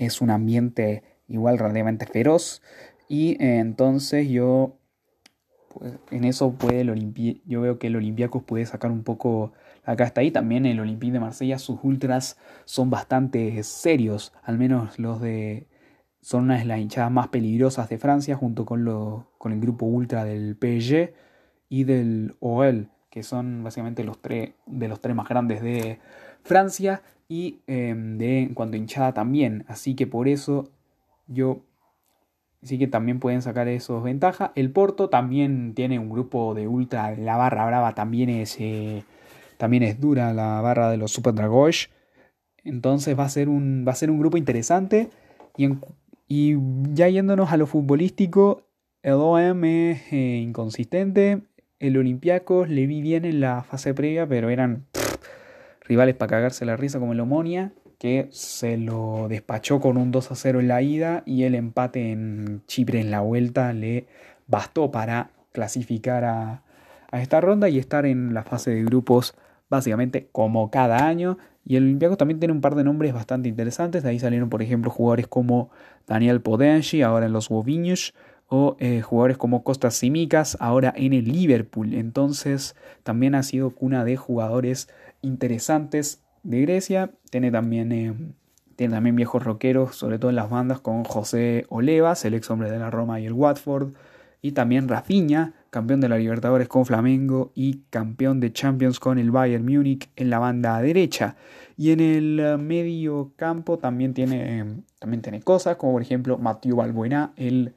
es 0.00 0.22
un 0.22 0.30
ambiente 0.30 1.04
igual 1.28 1.58
relativamente 1.58 2.06
feroz. 2.06 2.62
Y 3.10 3.36
entonces 3.40 4.28
yo, 4.28 4.78
pues, 5.74 5.98
en 6.12 6.22
eso 6.22 6.52
puede 6.52 6.82
el 6.82 7.42
yo 7.44 7.60
veo 7.60 7.76
que 7.80 7.88
el 7.88 7.96
Olympiacos 7.96 8.44
puede 8.44 8.64
sacar 8.66 8.92
un 8.92 9.02
poco 9.02 9.52
acá 9.84 10.04
hasta 10.04 10.20
ahí. 10.20 10.30
También 10.30 10.64
el 10.64 10.78
Olympique 10.78 11.12
de 11.12 11.18
Marsella, 11.18 11.58
sus 11.58 11.80
ultras 11.82 12.38
son 12.66 12.88
bastante 12.88 13.60
serios, 13.64 14.32
al 14.44 14.58
menos 14.58 15.00
los 15.00 15.20
de... 15.20 15.66
Son 16.20 16.44
una 16.44 16.58
de 16.58 16.66
las 16.66 16.78
hinchadas 16.78 17.10
más 17.10 17.28
peligrosas 17.28 17.88
de 17.88 17.98
Francia, 17.98 18.36
junto 18.36 18.64
con, 18.64 18.84
lo, 18.84 19.32
con 19.38 19.52
el 19.52 19.60
grupo 19.60 19.86
ultra 19.86 20.24
del 20.24 20.54
PSG 20.54 21.12
y 21.68 21.84
del 21.84 22.36
OL, 22.38 22.90
que 23.10 23.24
son 23.24 23.64
básicamente 23.64 24.04
los 24.04 24.22
tres 24.22 24.52
de 24.66 24.86
los 24.86 25.00
tres 25.00 25.16
más 25.16 25.28
grandes 25.28 25.62
de 25.62 25.98
Francia 26.44 27.02
y 27.28 27.60
em, 27.66 28.18
de 28.18 28.42
en 28.42 28.54
cuanto 28.54 28.76
a 28.76 28.78
hinchada 28.78 29.14
también. 29.14 29.64
Así 29.66 29.96
que 29.96 30.06
por 30.06 30.28
eso 30.28 30.70
yo 31.26 31.64
sí 32.62 32.78
que 32.78 32.86
también 32.86 33.20
pueden 33.20 33.42
sacar 33.42 33.68
esos 33.68 34.02
ventajas. 34.02 34.50
El 34.54 34.70
Porto 34.70 35.08
también 35.08 35.74
tiene 35.74 35.98
un 35.98 36.10
grupo 36.10 36.54
de 36.54 36.68
ultra, 36.68 37.16
la 37.16 37.36
barra 37.36 37.66
brava 37.66 37.94
también 37.94 38.28
es, 38.30 38.56
eh, 38.60 39.04
también 39.56 39.82
es 39.82 40.00
dura, 40.00 40.32
la 40.32 40.60
barra 40.60 40.90
de 40.90 40.96
los 40.96 41.12
Super 41.12 41.34
Dragons. 41.34 41.90
Entonces 42.64 43.18
va 43.18 43.24
a 43.24 43.28
ser 43.28 43.48
un, 43.48 43.84
va 43.86 43.92
a 43.92 43.96
ser 43.96 44.10
un 44.10 44.18
grupo 44.18 44.36
interesante. 44.36 45.08
Y, 45.56 45.68
y 46.28 46.56
ya 46.92 47.08
yéndonos 47.08 47.52
a 47.52 47.56
lo 47.56 47.66
futbolístico, 47.66 48.62
el 49.02 49.14
OM 49.14 49.64
es 49.64 50.12
eh, 50.12 50.40
inconsistente. 50.42 51.42
El 51.78 51.96
Olympiacos 51.96 52.68
le 52.68 52.86
vi 52.86 53.00
bien 53.00 53.24
en 53.24 53.40
la 53.40 53.62
fase 53.62 53.94
previa, 53.94 54.26
pero 54.28 54.50
eran 54.50 54.84
rivales 55.80 56.14
para 56.14 56.28
cagarse 56.28 56.66
la 56.66 56.76
risa 56.76 56.98
como 56.98 57.14
el 57.14 57.20
Omonia, 57.20 57.72
que 58.00 58.28
se 58.30 58.78
lo 58.78 59.26
despachó 59.28 59.78
con 59.78 59.98
un 59.98 60.10
2 60.10 60.32
a 60.32 60.34
0 60.34 60.60
en 60.60 60.68
la 60.68 60.80
ida 60.80 61.22
y 61.26 61.42
el 61.42 61.54
empate 61.54 62.10
en 62.10 62.62
Chipre 62.66 62.98
en 62.98 63.10
la 63.10 63.20
vuelta 63.20 63.74
le 63.74 64.06
bastó 64.46 64.90
para 64.90 65.32
clasificar 65.52 66.24
a, 66.24 66.62
esta 67.12 67.42
ronda 67.42 67.68
y 67.68 67.78
estar 67.78 68.06
en 68.06 68.32
la 68.32 68.42
fase 68.42 68.70
de 68.70 68.84
grupos 68.84 69.34
básicamente 69.68 70.30
como 70.32 70.70
cada 70.70 71.06
año. 71.06 71.36
Y 71.62 71.76
el 71.76 71.84
Olympiacos 71.84 72.16
también 72.16 72.40
tiene 72.40 72.54
un 72.54 72.62
par 72.62 72.74
de 72.74 72.84
nombres 72.84 73.12
bastante 73.12 73.50
interesantes. 73.50 74.02
De 74.02 74.08
ahí 74.08 74.18
salieron, 74.18 74.48
por 74.48 74.62
ejemplo, 74.62 74.90
jugadores 74.90 75.26
como 75.26 75.68
Daniel 76.06 76.40
Podenci, 76.40 77.02
ahora 77.02 77.26
en 77.26 77.34
los 77.34 77.50
Wovinhos, 77.50 78.14
o 78.48 78.76
eh, 78.80 79.02
jugadores 79.02 79.36
como 79.36 79.62
Costas 79.62 79.94
Simicas, 79.94 80.56
ahora 80.58 80.94
en 80.96 81.12
el 81.12 81.26
Liverpool. 81.26 81.92
Entonces, 81.92 82.76
también 83.02 83.34
ha 83.34 83.42
sido 83.42 83.70
cuna 83.70 84.06
de 84.06 84.16
jugadores 84.16 84.88
interesantes 85.20 86.22
de 86.42 86.60
Grecia. 86.62 87.12
Tiene 87.30 87.50
también, 87.50 87.92
eh, 87.92 88.14
tiene 88.76 88.94
también 88.94 89.16
viejos 89.16 89.44
rockeros, 89.44 89.96
sobre 89.96 90.18
todo 90.18 90.30
en 90.30 90.36
las 90.36 90.50
bandas, 90.50 90.80
con 90.80 91.04
José 91.04 91.66
Olevas, 91.68 92.24
el 92.24 92.34
ex 92.34 92.50
hombre 92.50 92.70
de 92.70 92.78
la 92.78 92.90
Roma 92.90 93.20
y 93.20 93.26
el 93.26 93.32
Watford. 93.32 93.94
Y 94.42 94.52
también 94.52 94.88
Rafinha, 94.88 95.52
campeón 95.68 96.00
de 96.00 96.08
la 96.08 96.16
Libertadores 96.16 96.66
con 96.66 96.86
Flamengo 96.86 97.52
y 97.54 97.82
campeón 97.90 98.40
de 98.40 98.52
Champions 98.52 98.98
con 98.98 99.18
el 99.18 99.30
Bayern 99.30 99.64
Múnich 99.64 100.10
en 100.16 100.30
la 100.30 100.38
banda 100.38 100.80
derecha. 100.80 101.36
Y 101.76 101.92
en 101.92 102.00
el 102.00 102.40
eh, 102.40 102.56
medio 102.56 103.32
campo 103.36 103.78
también 103.78 104.14
tiene, 104.14 104.60
eh, 104.60 104.64
también 104.98 105.22
tiene 105.22 105.40
cosas, 105.42 105.76
como 105.76 105.92
por 105.92 106.02
ejemplo 106.02 106.38
Mathieu 106.38 106.76
Balbuena, 106.76 107.32
el 107.36 107.74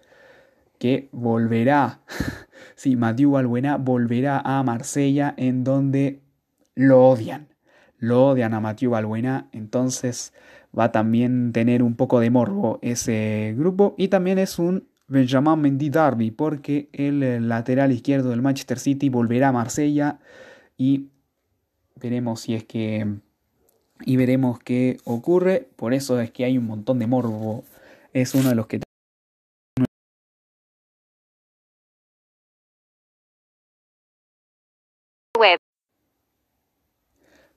que 0.80 1.10
volverá, 1.12 2.02
sí, 2.76 2.96
Mathieu 2.96 3.32
Balbuena 3.32 3.78
volverá 3.78 4.42
a 4.44 4.64
Marsella 4.64 5.34
en 5.38 5.64
donde 5.64 6.22
lo 6.76 7.08
odian. 7.08 7.53
Lo 8.04 8.26
odian 8.26 8.54
a 8.54 8.60
Mathieu 8.60 8.92
Balbuena, 8.92 9.48
entonces 9.54 10.34
va 10.78 10.84
a 10.86 10.92
también 10.92 11.54
tener 11.54 11.82
un 11.82 11.96
poco 11.96 12.20
de 12.20 12.30
morbo 12.32 12.78
ese 12.82 13.56
grupo. 13.58 13.96
Y 13.98 14.10
también 14.10 14.40
es 14.40 14.60
un 14.60 14.90
Benjamin 15.08 15.62
Mendy 15.62 15.90
Darby, 15.90 16.30
porque 16.30 16.90
el 16.92 17.48
lateral 17.48 17.94
izquierdo 17.94 18.32
del 18.32 18.42
Manchester 18.42 18.78
City 18.78 19.08
volverá 19.08 19.48
a 19.48 19.52
Marsella 19.54 20.20
y 20.78 21.12
veremos 21.96 22.42
si 22.42 22.56
es 22.56 22.66
que. 22.66 23.08
Y 24.06 24.18
veremos 24.18 24.60
qué 24.60 24.98
ocurre. 25.06 25.70
Por 25.78 25.94
eso 25.94 26.20
es 26.20 26.30
que 26.30 26.44
hay 26.44 26.58
un 26.58 26.66
montón 26.66 27.00
de 27.00 27.08
morbo. 27.08 27.64
Es 28.12 28.36
uno 28.36 28.50
de 28.50 28.56
los 28.56 28.68
que 28.68 28.83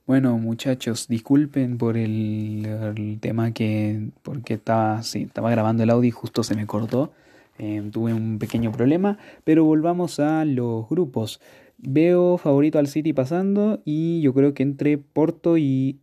Bueno, 0.07 0.39
muchachos, 0.39 1.09
disculpen 1.09 1.79
por 1.79 1.97
el, 1.97 3.19
tema 3.21 3.53
que. 3.53 4.11
porque 4.23 4.55
estaba, 4.55 5.03
sí, 5.03 5.23
estaba 5.23 5.51
grabando 5.51 5.83
el 5.83 5.91
audio 5.91 6.09
y 6.09 6.13
justo 6.13 6.45
se 6.45 6.55
me 6.55 6.65
cortó. 6.67 7.13
Eh, 7.59 7.83
tuve 7.91 8.15
un 8.15 8.39
pequeño 8.39 8.71
problema. 8.71 9.19
Pero 9.43 9.65
volvamos 9.65 10.21
a 10.21 10.45
los 10.45 10.89
grupos. 10.89 11.41
Veo 11.79 12.39
favorito 12.39 12.79
al 12.79 12.87
City 12.87 13.13
pasando. 13.13 13.83
Y 13.85 14.21
yo 14.21 14.33
creo 14.33 14.55
que 14.55 14.63
entre 14.63 14.97
Porto 14.97 15.59
y 15.59 15.99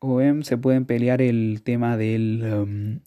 OM 0.00 0.44
se 0.44 0.56
pueden 0.56 0.86
pelear 0.86 1.20
el 1.20 1.60
tema 1.62 1.98
del 1.98 2.42
um, 2.54 3.00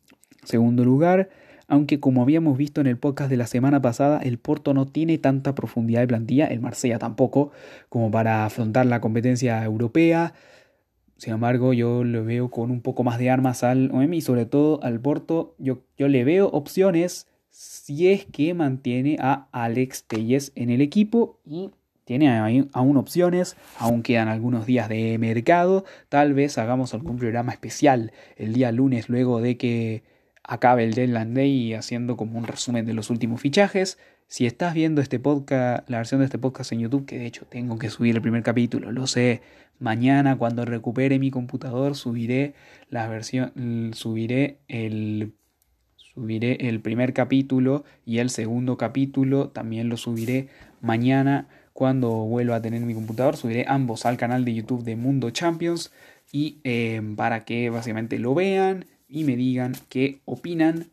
segundo 0.43 0.85
lugar 0.85 1.29
aunque 1.67 1.99
como 1.99 2.21
habíamos 2.21 2.57
visto 2.57 2.81
en 2.81 2.87
el 2.87 2.97
podcast 2.97 3.29
de 3.29 3.37
la 3.37 3.47
semana 3.47 3.81
pasada, 3.81 4.19
el 4.19 4.37
Porto 4.37 4.73
no 4.73 4.85
tiene 4.85 5.17
tanta 5.17 5.55
profundidad 5.55 6.01
de 6.01 6.07
plantilla, 6.07 6.47
el 6.47 6.59
Marsella 6.59 6.99
tampoco, 6.99 7.51
como 7.89 8.11
para 8.11 8.45
afrontar 8.45 8.85
la 8.85 9.01
competencia 9.01 9.63
europea. 9.63 10.33
Sin 11.17 11.33
embargo, 11.33 11.73
yo 11.73 12.03
lo 12.03 12.25
veo 12.25 12.51
con 12.51 12.71
un 12.71 12.81
poco 12.81 13.03
más 13.03 13.19
de 13.19 13.29
armas 13.29 13.63
al 13.63 13.89
OM 13.91 14.13
y 14.13 14.21
sobre 14.21 14.45
todo 14.45 14.83
al 14.83 14.99
Porto. 14.99 15.55
Yo, 15.57 15.83
yo 15.97 16.07
le 16.07 16.23
veo 16.23 16.49
opciones 16.49 17.27
si 17.49 18.09
es 18.09 18.25
que 18.25 18.53
mantiene 18.53 19.17
a 19.19 19.47
Alex 19.53 20.03
Telles 20.05 20.51
en 20.55 20.69
el 20.69 20.81
equipo 20.81 21.39
y 21.45 21.71
tiene 22.03 22.29
aún 22.73 22.97
opciones, 22.97 23.57
aún 23.79 24.03
quedan 24.03 24.27
algunos 24.27 24.65
días 24.65 24.89
de 24.89 25.17
mercado. 25.17 25.85
Tal 26.09 26.33
vez 26.33 26.57
hagamos 26.57 26.93
algún 26.93 27.17
programa 27.17 27.51
especial 27.51 28.11
el 28.35 28.53
día 28.53 28.71
lunes 28.71 29.09
luego 29.09 29.41
de 29.41 29.57
que 29.57 30.03
acabe 30.47 30.83
el 30.83 30.93
Deadline 30.93 31.33
Day 31.33 31.73
haciendo 31.73 32.17
como 32.17 32.37
un 32.37 32.47
resumen 32.47 32.85
de 32.85 32.93
los 32.93 33.09
últimos 33.09 33.41
fichajes. 33.41 33.97
Si 34.27 34.45
estás 34.45 34.73
viendo 34.73 35.01
este 35.01 35.19
podcast, 35.19 35.87
la 35.89 35.97
versión 35.97 36.19
de 36.19 36.25
este 36.25 36.37
podcast 36.37 36.71
en 36.71 36.79
YouTube, 36.79 37.05
que 37.05 37.19
de 37.19 37.25
hecho 37.25 37.45
tengo 37.45 37.77
que 37.77 37.89
subir 37.89 38.15
el 38.15 38.21
primer 38.21 38.43
capítulo, 38.43 38.91
lo 38.91 39.07
sé, 39.07 39.41
mañana 39.79 40.37
cuando 40.37 40.65
recupere 40.65 41.19
mi 41.19 41.31
computador 41.31 41.95
subiré 41.95 42.53
la 42.89 43.07
versión, 43.07 43.91
subiré 43.93 44.59
el 44.67 45.33
subiré 45.97 46.69
el 46.69 46.79
primer 46.79 47.13
capítulo 47.13 47.83
y 48.05 48.19
el 48.19 48.29
segundo 48.29 48.77
capítulo 48.77 49.49
también 49.49 49.89
lo 49.89 49.97
subiré 49.97 50.47
mañana 50.79 51.49
cuando 51.73 52.09
vuelva 52.09 52.55
a 52.55 52.61
tener 52.61 52.81
mi 52.81 52.93
computador. 52.93 53.35
Subiré 53.35 53.65
ambos 53.67 54.05
al 54.05 54.15
canal 54.15 54.45
de 54.45 54.53
YouTube 54.53 54.83
de 54.83 54.95
Mundo 54.95 55.29
Champions 55.31 55.91
y 56.31 56.59
eh, 56.63 57.01
para 57.17 57.43
que 57.43 57.69
básicamente 57.69 58.17
lo 58.17 58.33
vean 58.33 58.85
y 59.07 59.23
me 59.23 59.35
digan 59.35 59.73
qué 59.89 60.19
opinan 60.25 60.87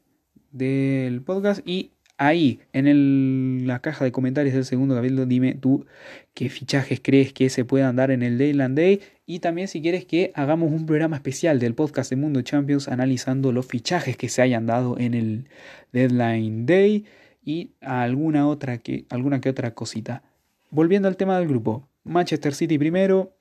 del 0.51 1.23
podcast. 1.23 1.67
Y 1.67 1.93
ahí, 2.19 2.61
en 2.73 3.67
la 3.67 3.81
caja 3.81 4.05
de 4.05 4.13
comentarios 4.13 4.55
del 4.55 4.65
segundo 4.65 4.95
capítulo, 4.95 5.27
dime 5.27 5.55
tú 5.55 5.87
qué 6.35 6.49
fichajes 6.49 7.01
crees 7.03 7.33
que 7.33 7.51
se 7.51 7.65
puedan 7.65 7.97
dar 7.97 8.11
en 8.11 8.23
el 8.23 8.39
Dayland 8.39 8.77
Day. 8.77 9.01
Y 9.27 9.41
también 9.41 9.69
si 9.69 9.83
quieres 9.83 10.05
que 10.05 10.33
hagamos 10.35 10.71
un 10.71 10.87
programa 10.87 11.17
especial 11.17 11.59
del 11.59 11.75
podcast 11.75 12.11
de 12.11 12.17
Mundo 12.17 12.43
Champions 12.43 12.89
analizando 12.89 13.53
los 13.53 13.67
fichajes 13.67 14.17
que 14.17 14.29
se 14.29 14.43
hayan 14.43 14.67
dado 14.67 14.99
en 14.99 15.15
el 15.15 15.49
Deadline 15.93 16.67
Day 16.67 17.07
y 17.45 17.73
alguna 17.81 18.47
otra 18.47 18.79
que, 18.79 19.07
alguna 19.09 19.41
que 19.41 19.49
otra 19.49 19.75
cosita. 19.75 20.23
Volviendo 20.71 21.09
al 21.09 21.17
tema 21.17 21.39
del 21.39 21.49
grupo. 21.49 21.89
Manchester 22.05 22.55
City 22.55 22.79
primero, 22.79 23.37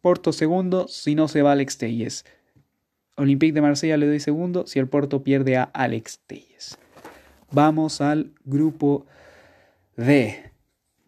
Porto 0.00 0.32
segundo, 0.32 0.86
si 0.88 1.14
no 1.14 1.28
se 1.28 1.42
va 1.42 1.52
Alex 1.52 1.78
Telles. 1.78 2.24
Olympique 3.16 3.52
de 3.52 3.60
Marsella 3.60 3.96
le 3.96 4.06
doy 4.06 4.20
segundo 4.20 4.66
si 4.66 4.78
el 4.78 4.88
Porto 4.88 5.22
pierde 5.22 5.56
a 5.56 5.62
Alex 5.62 6.20
Telles. 6.26 6.78
Vamos 7.52 8.00
al 8.00 8.32
grupo 8.44 9.06
D. 9.96 10.50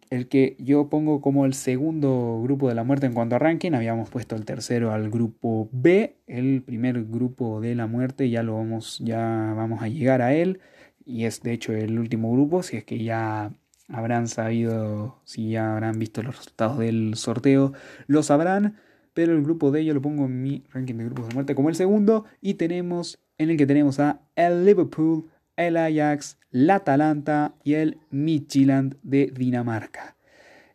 El 0.08 0.28
que 0.28 0.56
yo 0.60 0.88
pongo 0.88 1.20
como 1.20 1.46
el 1.46 1.54
segundo 1.54 2.40
grupo 2.44 2.68
de 2.68 2.76
la 2.76 2.84
muerte 2.84 3.06
en 3.06 3.12
cuanto 3.12 3.34
a 3.34 3.40
ranking. 3.40 3.72
Habíamos 3.72 4.08
puesto 4.08 4.36
el 4.36 4.44
tercero 4.44 4.92
al 4.92 5.10
grupo 5.10 5.68
B. 5.72 6.16
El 6.28 6.62
primer 6.62 7.04
grupo 7.06 7.60
de 7.60 7.74
la 7.74 7.88
muerte 7.88 8.30
ya 8.30 8.44
lo 8.44 8.54
vamos, 8.54 9.00
ya 9.02 9.52
vamos 9.56 9.82
a 9.82 9.88
llegar 9.88 10.22
a 10.22 10.32
él. 10.32 10.60
Y 11.04 11.24
es 11.24 11.42
de 11.42 11.52
hecho 11.52 11.72
el 11.72 11.98
último 11.98 12.30
grupo. 12.32 12.62
Si 12.62 12.76
es 12.76 12.84
que 12.84 13.02
ya 13.02 13.50
habrán 13.88 14.28
sabido, 14.28 15.20
si 15.24 15.50
ya 15.50 15.72
habrán 15.72 15.98
visto 15.98 16.22
los 16.22 16.36
resultados 16.36 16.78
del 16.78 17.16
sorteo, 17.16 17.72
lo 18.06 18.22
sabrán 18.22 18.76
pero 19.16 19.32
el 19.32 19.42
grupo 19.42 19.70
D 19.70 19.82
yo 19.82 19.94
lo 19.94 20.02
pongo 20.02 20.26
en 20.26 20.42
mi 20.42 20.62
ranking 20.74 20.96
de 20.96 21.06
grupos 21.06 21.28
de 21.28 21.34
muerte 21.34 21.54
como 21.54 21.70
el 21.70 21.74
segundo 21.74 22.26
y 22.42 22.54
tenemos 22.54 23.18
en 23.38 23.48
el 23.48 23.56
que 23.56 23.66
tenemos 23.66 23.98
a 23.98 24.20
el 24.34 24.66
Liverpool, 24.66 25.30
el 25.56 25.78
Ajax, 25.78 26.38
la 26.50 26.76
Atalanta 26.76 27.54
y 27.64 27.74
el 27.74 27.96
Midtjylland 28.10 28.98
de 29.02 29.32
Dinamarca. 29.34 30.16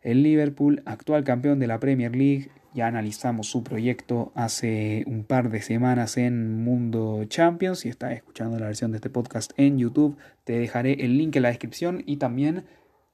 El 0.00 0.24
Liverpool, 0.24 0.82
actual 0.86 1.22
campeón 1.22 1.60
de 1.60 1.68
la 1.68 1.78
Premier 1.78 2.16
League, 2.16 2.50
Ya 2.74 2.88
analizamos 2.88 3.46
su 3.46 3.62
proyecto 3.62 4.32
hace 4.34 5.04
un 5.06 5.22
par 5.22 5.48
de 5.48 5.62
semanas 5.62 6.16
en 6.16 6.64
Mundo 6.64 7.24
Champions. 7.26 7.80
Si 7.80 7.90
estás 7.90 8.10
escuchando 8.10 8.58
la 8.58 8.66
versión 8.66 8.90
de 8.90 8.96
este 8.96 9.10
podcast 9.10 9.52
en 9.56 9.78
YouTube, 9.78 10.16
te 10.42 10.58
dejaré 10.58 10.94
el 11.04 11.16
link 11.16 11.36
en 11.36 11.42
la 11.42 11.50
descripción 11.50 12.02
y 12.06 12.16
también 12.16 12.64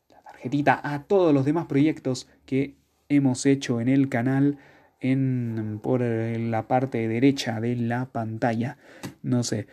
la 0.08 0.23
tarjetita 0.23 0.80
a 0.82 1.02
todos 1.02 1.35
los 1.35 1.44
demás 1.44 1.66
proyectos 1.66 2.28
que 2.47 2.76
hemos 3.11 3.44
hecho 3.44 3.82
en 3.82 3.88
el 3.88 4.08
canal 4.08 4.56
en, 5.00 5.80
por 5.82 6.00
la 6.00 6.66
parte 6.68 7.06
derecha 7.08 7.60
de 7.60 7.76
la 7.76 8.06
pantalla. 8.06 8.76
No 9.22 9.42
sé. 9.42 9.66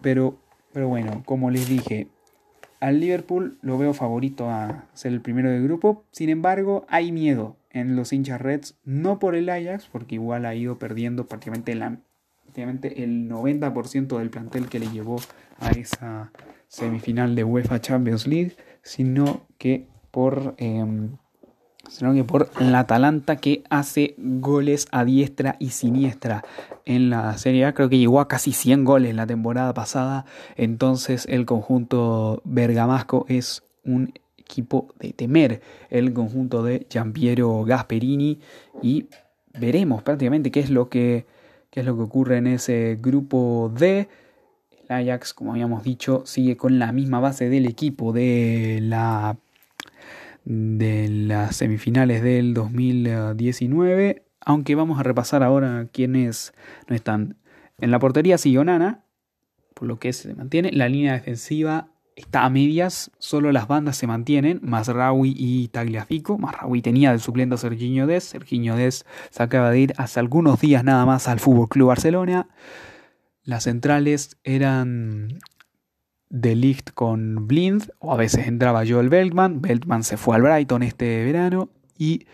Pero, 0.00 0.38
pero 0.72 0.88
bueno, 0.88 1.22
como 1.24 1.50
les 1.50 1.68
dije, 1.68 2.08
al 2.80 3.00
Liverpool 3.00 3.58
lo 3.62 3.78
veo 3.78 3.94
favorito 3.94 4.48
a 4.50 4.86
ser 4.94 5.12
el 5.12 5.20
primero 5.20 5.50
del 5.50 5.64
grupo. 5.64 6.04
Sin 6.12 6.28
embargo, 6.28 6.86
hay 6.88 7.12
miedo 7.12 7.56
en 7.70 7.96
los 7.96 8.12
hinchas 8.12 8.40
Reds, 8.40 8.76
no 8.84 9.18
por 9.18 9.34
el 9.34 9.48
Ajax, 9.48 9.88
porque 9.90 10.16
igual 10.16 10.46
ha 10.46 10.54
ido 10.54 10.78
perdiendo 10.78 11.26
prácticamente, 11.26 11.74
la, 11.74 11.98
prácticamente 12.44 13.02
el 13.04 13.28
90% 13.28 14.18
del 14.18 14.30
plantel 14.30 14.68
que 14.68 14.78
le 14.78 14.90
llevó 14.90 15.16
a 15.58 15.70
esa 15.70 16.32
semifinal 16.68 17.34
de 17.34 17.44
UEFA 17.44 17.80
Champions 17.80 18.26
League, 18.26 18.56
sino 18.82 19.46
que 19.58 19.86
por 20.10 20.54
em, 20.58 21.16
sino 21.88 22.14
que 22.14 22.24
por 22.24 22.50
la 22.60 22.80
Atalanta 22.80 23.36
que 23.36 23.62
hace 23.70 24.14
goles 24.18 24.86
a 24.90 25.04
diestra 25.04 25.56
y 25.58 25.70
siniestra 25.70 26.44
en 26.84 27.10
la 27.10 27.36
Serie 27.38 27.64
A. 27.66 27.74
Creo 27.74 27.88
que 27.88 27.98
llegó 27.98 28.20
a 28.20 28.28
casi 28.28 28.52
100 28.52 28.84
goles 28.84 29.14
la 29.14 29.26
temporada 29.26 29.74
pasada. 29.74 30.24
Entonces 30.56 31.26
el 31.28 31.46
conjunto 31.46 32.42
bergamasco 32.44 33.26
es 33.28 33.62
un 33.84 34.12
equipo 34.36 34.88
de 34.98 35.12
temer. 35.12 35.60
El 35.90 36.12
conjunto 36.12 36.62
de 36.62 36.86
Giampiero 36.88 37.64
Gasperini. 37.64 38.40
Y 38.82 39.06
veremos 39.58 40.02
prácticamente 40.02 40.50
qué 40.50 40.60
es 40.60 40.70
lo 40.70 40.88
que, 40.88 41.26
qué 41.70 41.80
es 41.80 41.86
lo 41.86 41.96
que 41.96 42.02
ocurre 42.02 42.38
en 42.38 42.46
ese 42.46 42.98
grupo 43.00 43.72
D. 43.76 44.08
El 44.88 45.08
Ajax, 45.08 45.34
como 45.34 45.52
habíamos 45.52 45.82
dicho, 45.82 46.22
sigue 46.24 46.56
con 46.56 46.78
la 46.78 46.92
misma 46.92 47.20
base 47.20 47.48
del 47.50 47.66
equipo 47.66 48.12
de 48.12 48.78
la 48.82 49.36
de 50.44 51.08
las 51.08 51.56
semifinales 51.56 52.22
del 52.22 52.54
2019, 52.54 54.22
aunque 54.40 54.74
vamos 54.74 54.98
a 54.98 55.02
repasar 55.02 55.42
ahora 55.42 55.88
quiénes 55.92 56.54
no 56.88 56.96
están. 56.96 57.36
En 57.80 57.90
la 57.90 57.98
portería 57.98 58.38
sigue 58.38 58.58
Onana, 58.58 59.04
por 59.74 59.86
lo 59.88 59.98
que 59.98 60.12
se 60.12 60.34
mantiene. 60.34 60.72
La 60.72 60.88
línea 60.88 61.12
defensiva 61.12 61.88
está 62.16 62.44
a 62.44 62.50
medias, 62.50 63.10
solo 63.18 63.52
las 63.52 63.68
bandas 63.68 63.96
se 63.96 64.06
mantienen, 64.06 64.60
Masraoui 64.62 65.34
y 65.36 65.68
Tagliafico. 65.68 66.36
Masraoui 66.38 66.82
tenía 66.82 67.12
de 67.12 67.18
suplente 67.18 67.54
a 67.54 67.58
Serginho 67.58 68.06
Des, 68.06 68.24
Serginho 68.24 68.76
Des 68.76 69.06
se 69.30 69.42
acaba 69.42 69.70
de 69.70 69.80
ir 69.80 69.94
hace 69.96 70.18
algunos 70.18 70.60
días 70.60 70.82
nada 70.82 71.06
más 71.06 71.28
al 71.28 71.38
Fútbol 71.38 71.68
Club 71.68 71.88
Barcelona. 71.88 72.48
Las 73.44 73.64
centrales 73.64 74.36
eran 74.44 75.38
de 76.30 76.54
Ligt 76.54 76.90
con 76.92 77.46
Blind, 77.48 77.90
o 77.98 78.12
a 78.12 78.16
veces 78.16 78.46
entraba 78.46 78.84
Joel 78.86 79.08
Beltman. 79.08 79.60
Beltman 79.62 80.04
se 80.04 80.16
fue 80.16 80.36
al 80.36 80.42
Brighton 80.42 80.82
este 80.82 81.24
verano 81.24 81.70
y 81.96 82.26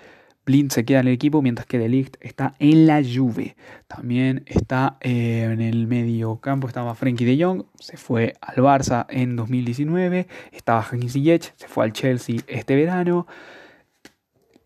Blind 0.47 0.73
se 0.73 0.85
queda 0.85 1.01
en 1.01 1.09
el 1.09 1.15
equipo 1.15 1.41
mientras 1.41 1.67
que 1.67 1.79
De 1.79 1.89
Ligt 1.89 2.17
está 2.21 2.55
en 2.59 2.87
la 2.87 3.03
Juve. 3.03 3.57
También 3.87 4.43
está 4.47 4.99
eh, 5.01 5.49
en 5.51 5.61
el 5.61 5.87
medio 5.87 6.37
campo, 6.37 6.67
estaba 6.67 6.95
Frankie 6.95 7.25
de 7.25 7.43
Jong, 7.43 7.65
se 7.79 7.97
fue 7.97 8.35
al 8.41 8.57
Barça 8.57 9.07
en 9.09 9.37
2019. 9.37 10.27
Estaba 10.53 10.81
Hakim 10.81 11.09
Ziyech, 11.09 11.55
se 11.57 11.69
fue 11.69 11.85
al 11.85 11.93
Chelsea 11.93 12.37
este 12.47 12.77
verano. 12.77 13.27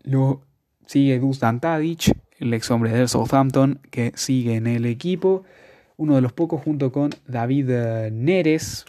Lo 0.03 0.41
sigue 0.85 1.19
Dusan 1.19 1.61
Tadic, 1.61 2.13
el 2.39 2.53
ex 2.53 2.69
hombre 2.71 2.91
del 2.91 3.07
Southampton, 3.07 3.79
que 3.89 4.11
sigue 4.15 4.55
en 4.55 4.67
el 4.67 4.85
equipo. 4.85 5.43
Uno 5.95 6.15
de 6.15 6.21
los 6.21 6.33
pocos 6.33 6.61
junto 6.61 6.91
con 6.91 7.11
David 7.27 7.69
eh, 7.69 8.09
Neres, 8.11 8.85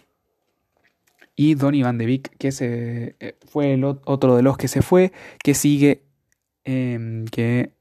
y 1.40 1.54
Donny 1.54 1.82
Van 1.82 1.96
de 1.96 2.04
Beek, 2.04 2.36
que 2.36 2.52
se, 2.52 3.16
eh, 3.18 3.34
fue 3.46 3.72
el 3.72 3.84
otro 3.84 4.36
de 4.36 4.42
los 4.42 4.58
que 4.58 4.68
se 4.68 4.82
fue, 4.82 5.10
que 5.42 5.54
sigue, 5.54 6.02
em, 6.64 7.24
que 7.24 7.72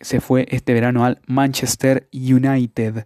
se 0.00 0.22
fue 0.22 0.46
este 0.50 0.72
verano 0.72 1.04
al 1.04 1.20
Manchester 1.26 2.08
United, 2.14 3.04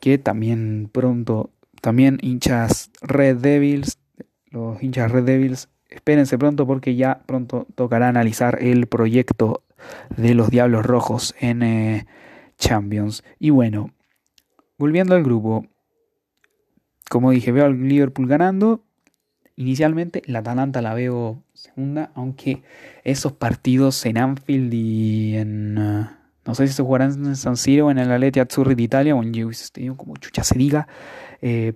que 0.00 0.16
también 0.16 0.88
pronto, 0.90 1.50
también 1.82 2.16
hinchas 2.22 2.90
Red 3.02 3.36
Devils, 3.36 3.98
los 4.48 4.82
hinchas 4.82 5.12
Red 5.12 5.24
Devils, 5.24 5.68
espérense 5.90 6.38
pronto 6.38 6.66
porque 6.66 6.96
ya 6.96 7.20
pronto 7.26 7.66
tocará 7.74 8.08
analizar 8.08 8.62
el 8.62 8.86
proyecto 8.86 9.62
de 10.16 10.32
los 10.32 10.48
Diablos 10.48 10.86
Rojos 10.86 11.34
en 11.38 11.62
eh, 11.62 12.06
Champions. 12.56 13.22
Y 13.38 13.50
bueno, 13.50 13.90
volviendo 14.78 15.14
al 15.14 15.22
grupo, 15.22 15.66
como 17.10 17.30
dije, 17.30 17.52
veo 17.52 17.66
al 17.66 17.86
Liverpool 17.86 18.26
ganando, 18.26 18.87
Inicialmente 19.58 20.22
la 20.26 20.38
Atalanta 20.38 20.80
la 20.80 20.94
veo 20.94 21.42
segunda, 21.52 22.12
aunque 22.14 22.62
esos 23.02 23.32
partidos 23.32 24.06
en 24.06 24.16
Anfield 24.16 24.72
y 24.72 25.36
en... 25.36 25.76
Uh, 25.76 26.06
no 26.46 26.54
sé 26.54 26.68
si 26.68 26.74
se 26.74 26.84
jugarán 26.84 27.10
en 27.26 27.34
San 27.34 27.56
Siro 27.56 27.86
o 27.86 27.90
en 27.90 27.98
el 27.98 28.12
Atleti 28.12 28.38
Azzurri 28.38 28.76
de 28.76 28.84
Italia 28.84 29.16
o 29.16 29.22
en 29.22 29.34
Juventus 29.34 29.62
Stadium, 29.62 29.96
como 29.96 30.16
chucha 30.16 30.44
se 30.44 30.56
diga. 30.56 30.86
Eh, 31.42 31.72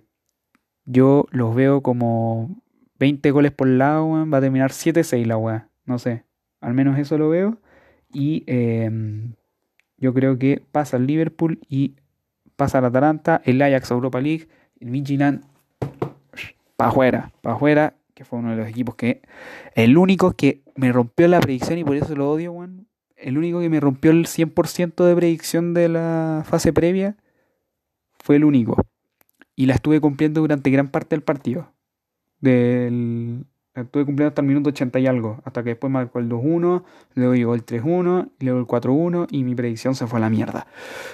yo 0.85 1.27
los 1.33 1.57
veo 1.57 1.83
como 1.83 2.63
20 3.01 3.29
goles 3.33 3.51
por 3.51 3.67
lado, 3.67 4.31
va 4.31 4.39
a 4.39 4.41
terminar 4.41 4.71
7-6 4.71 5.27
la 5.27 5.37
weá. 5.37 5.69
No 5.85 5.99
sé, 5.99 6.25
al 6.61 6.75
menos 6.75 7.01
eso 7.01 7.19
lo 7.19 7.31
veo. 7.31 7.61
Y 8.13 8.45
em, 8.47 9.35
yo 9.97 10.15
creo 10.15 10.39
que 10.39 10.63
pasa 10.71 10.99
el 10.99 11.09
Liverpool 11.09 11.59
y 11.69 11.97
pasa 12.55 12.79
el 12.79 12.85
Atalanta, 12.85 13.43
el 13.45 13.61
Ajax 13.61 13.91
Europa 13.91 14.21
League, 14.21 14.47
el 14.79 14.89
Midtjylland 14.91 15.52
para 16.77 16.91
afuera, 17.45 17.95
que 18.15 18.25
fue 18.25 18.39
uno 18.39 18.51
de 18.51 18.57
los 18.57 18.69
equipos 18.69 18.95
que, 18.95 19.23
el 19.75 19.97
único 19.97 20.33
que 20.33 20.63
me 20.75 20.93
rompió 20.93 21.29
la 21.29 21.41
predicción 21.41 21.79
y 21.79 21.85
por 21.85 21.97
eso 21.97 22.15
lo 22.15 22.31
odio, 22.31 22.53
weón. 22.53 22.89
El 23.17 23.39
único 23.39 23.61
que 23.61 23.69
me 23.69 23.79
rompió 23.79 24.11
el 24.11 24.27
100% 24.27 25.05
de 25.05 25.15
predicción 25.15 25.75
de 25.75 25.89
la 25.89 26.43
fase 26.45 26.73
previa 26.73 27.17
fue 28.19 28.37
el 28.37 28.45
único. 28.45 28.77
Y 29.55 29.67
la 29.67 29.75
estuve 29.75 30.01
cumpliendo 30.01 30.41
durante 30.41 30.71
gran 30.71 30.89
parte 30.89 31.15
del 31.15 31.23
partido. 31.23 31.73
La 32.41 33.83
estuve 33.83 34.05
cumpliendo 34.05 34.29
hasta 34.29 34.43
el 34.43 34.49
minuto 34.49 34.71
80 34.71 34.99
y 34.99 35.07
algo. 35.07 35.41
Hasta 35.45 35.63
que 35.63 35.71
después 35.71 35.93
marcó 35.93 36.19
el 36.19 36.29
2-1, 36.29 36.83
luego 37.15 37.35
llegó 37.35 37.55
el 37.55 37.65
3-1, 37.65 38.31
luego 38.41 38.59
el 38.59 38.67
4-1 38.67 39.29
y 39.31 39.45
mi 39.45 39.55
predicción 39.55 39.95
se 39.95 40.09
fue 40.09 40.19
a 40.19 40.23
la 40.23 40.31
mierda. 40.31 40.67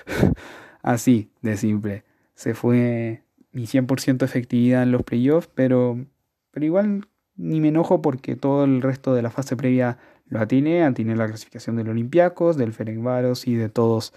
Así 0.83 1.31
de 1.43 1.59
simple. 1.59 2.05
Se 2.35 2.55
fue 2.55 3.23
ni 3.53 3.65
100% 3.65 4.25
efectividad 4.25 4.83
en 4.83 4.93
los 4.93 5.03
playoffs, 5.03 5.49
pero, 5.55 6.05
pero 6.51 6.67
igual 6.67 7.09
ni 7.37 7.61
me 7.61 7.69
enojo 7.69 8.03
porque 8.03 8.37
todo 8.37 8.65
el 8.65 8.83
resto 8.83 9.15
de 9.15 9.23
la 9.23 9.31
fase 9.31 9.57
previa 9.57 9.99
lo 10.27 10.41
atiné, 10.41 10.85
atiné 10.85 11.17
la 11.17 11.27
clasificación 11.27 11.77
del 11.77 11.89
Olympiacos, 11.89 12.57
del 12.57 12.73
Ferencváros 12.73 13.47
y 13.47 13.55
de 13.55 13.69
todos 13.69 14.13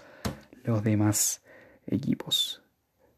los 0.64 0.82
demás 0.82 1.42
equipos. 1.86 2.62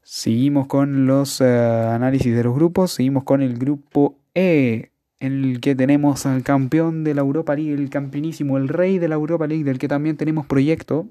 Seguimos 0.03 0.67
con 0.67 1.07
los 1.07 1.41
eh, 1.41 1.47
análisis 1.47 2.35
de 2.37 2.45
los 2.45 2.55
grupos, 2.55 2.93
seguimos 2.93 3.25
con 3.25 3.41
el 3.43 3.57
grupo 3.59 4.19
E, 4.35 4.91
en 5.19 5.45
el 5.45 5.61
que 5.61 5.75
tenemos 5.75 6.27
al 6.27 6.43
campeón 6.43 7.05
de 7.05 7.15
la 7.15 7.23
Europa 7.23 7.57
League, 7.57 7.73
el 7.73 7.89
campeonísimo, 7.89 8.59
el 8.59 8.69
rey 8.69 8.99
de 8.99 9.09
la 9.09 9.15
Europa 9.15 9.47
League, 9.47 9.65
del 9.65 9.79
que 9.79 9.89
también 9.89 10.17
tenemos 10.19 10.47
proyecto, 10.47 11.09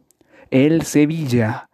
el 0.52 0.84
Sevilla. 0.84 1.70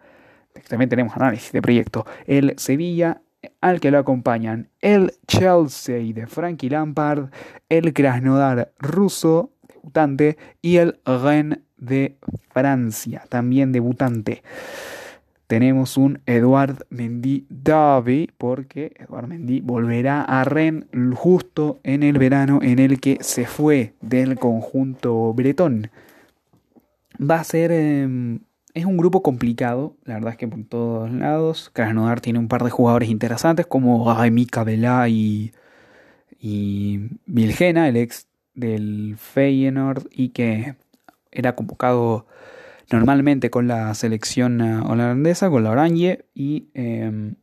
También 0.67 0.89
tenemos 0.89 1.15
análisis 1.15 1.51
de 1.51 1.61
proyecto. 1.61 2.05
El 2.25 2.53
Sevilla 2.57 3.21
al 3.61 3.79
que 3.79 3.91
lo 3.91 3.99
acompañan 3.99 4.69
el 4.81 5.13
Chelsea 5.27 6.13
de 6.13 6.27
Frankie 6.27 6.69
Lampard, 6.69 7.29
el 7.69 7.93
Krasnodar 7.93 8.71
ruso, 8.79 9.51
debutante, 9.67 10.37
y 10.61 10.77
el 10.77 10.99
Rennes 11.05 11.59
de 11.77 12.17
Francia, 12.49 13.23
también 13.29 13.71
debutante. 13.71 14.43
Tenemos 15.47 15.97
un 15.97 16.21
Eduard 16.27 16.85
Mendy 16.89 17.47
Derby, 17.49 18.29
porque 18.37 18.93
Eduard 18.99 19.27
Mendy 19.27 19.61
volverá 19.61 20.21
a 20.21 20.43
Rennes 20.43 20.85
justo 21.15 21.79
en 21.83 22.03
el 22.03 22.19
verano 22.19 22.59
en 22.61 22.77
el 22.77 22.99
que 22.99 23.17
se 23.21 23.45
fue 23.45 23.93
del 24.01 24.37
conjunto 24.37 25.33
bretón. 25.33 25.89
Va 27.19 27.39
a 27.39 27.43
ser 27.43 27.71
em, 27.71 28.41
es 28.73 28.85
un 28.85 28.97
grupo 28.97 29.23
complicado, 29.23 29.95
la 30.03 30.15
verdad 30.15 30.31
es 30.31 30.37
que 30.37 30.47
por 30.47 30.63
todos 30.63 31.11
lados. 31.11 31.69
Krasnodar 31.73 32.21
tiene 32.21 32.39
un 32.39 32.47
par 32.47 32.63
de 32.63 32.69
jugadores 32.69 33.09
interesantes 33.09 33.65
como 33.65 34.13
Remy 34.13 34.45
Cabela 34.45 35.07
y, 35.09 35.53
y 36.39 37.09
Vilgena, 37.25 37.87
el 37.87 37.97
ex 37.97 38.27
del 38.53 39.15
Feyenoord 39.17 40.07
y 40.11 40.29
que 40.29 40.75
era 41.31 41.55
convocado 41.55 42.27
normalmente 42.91 43.49
con 43.49 43.67
la 43.67 43.93
selección 43.93 44.61
holandesa, 44.61 45.49
con 45.49 45.63
la 45.63 45.71
Oranje 45.71 46.25
y, 46.33 46.67
em, 46.73 47.35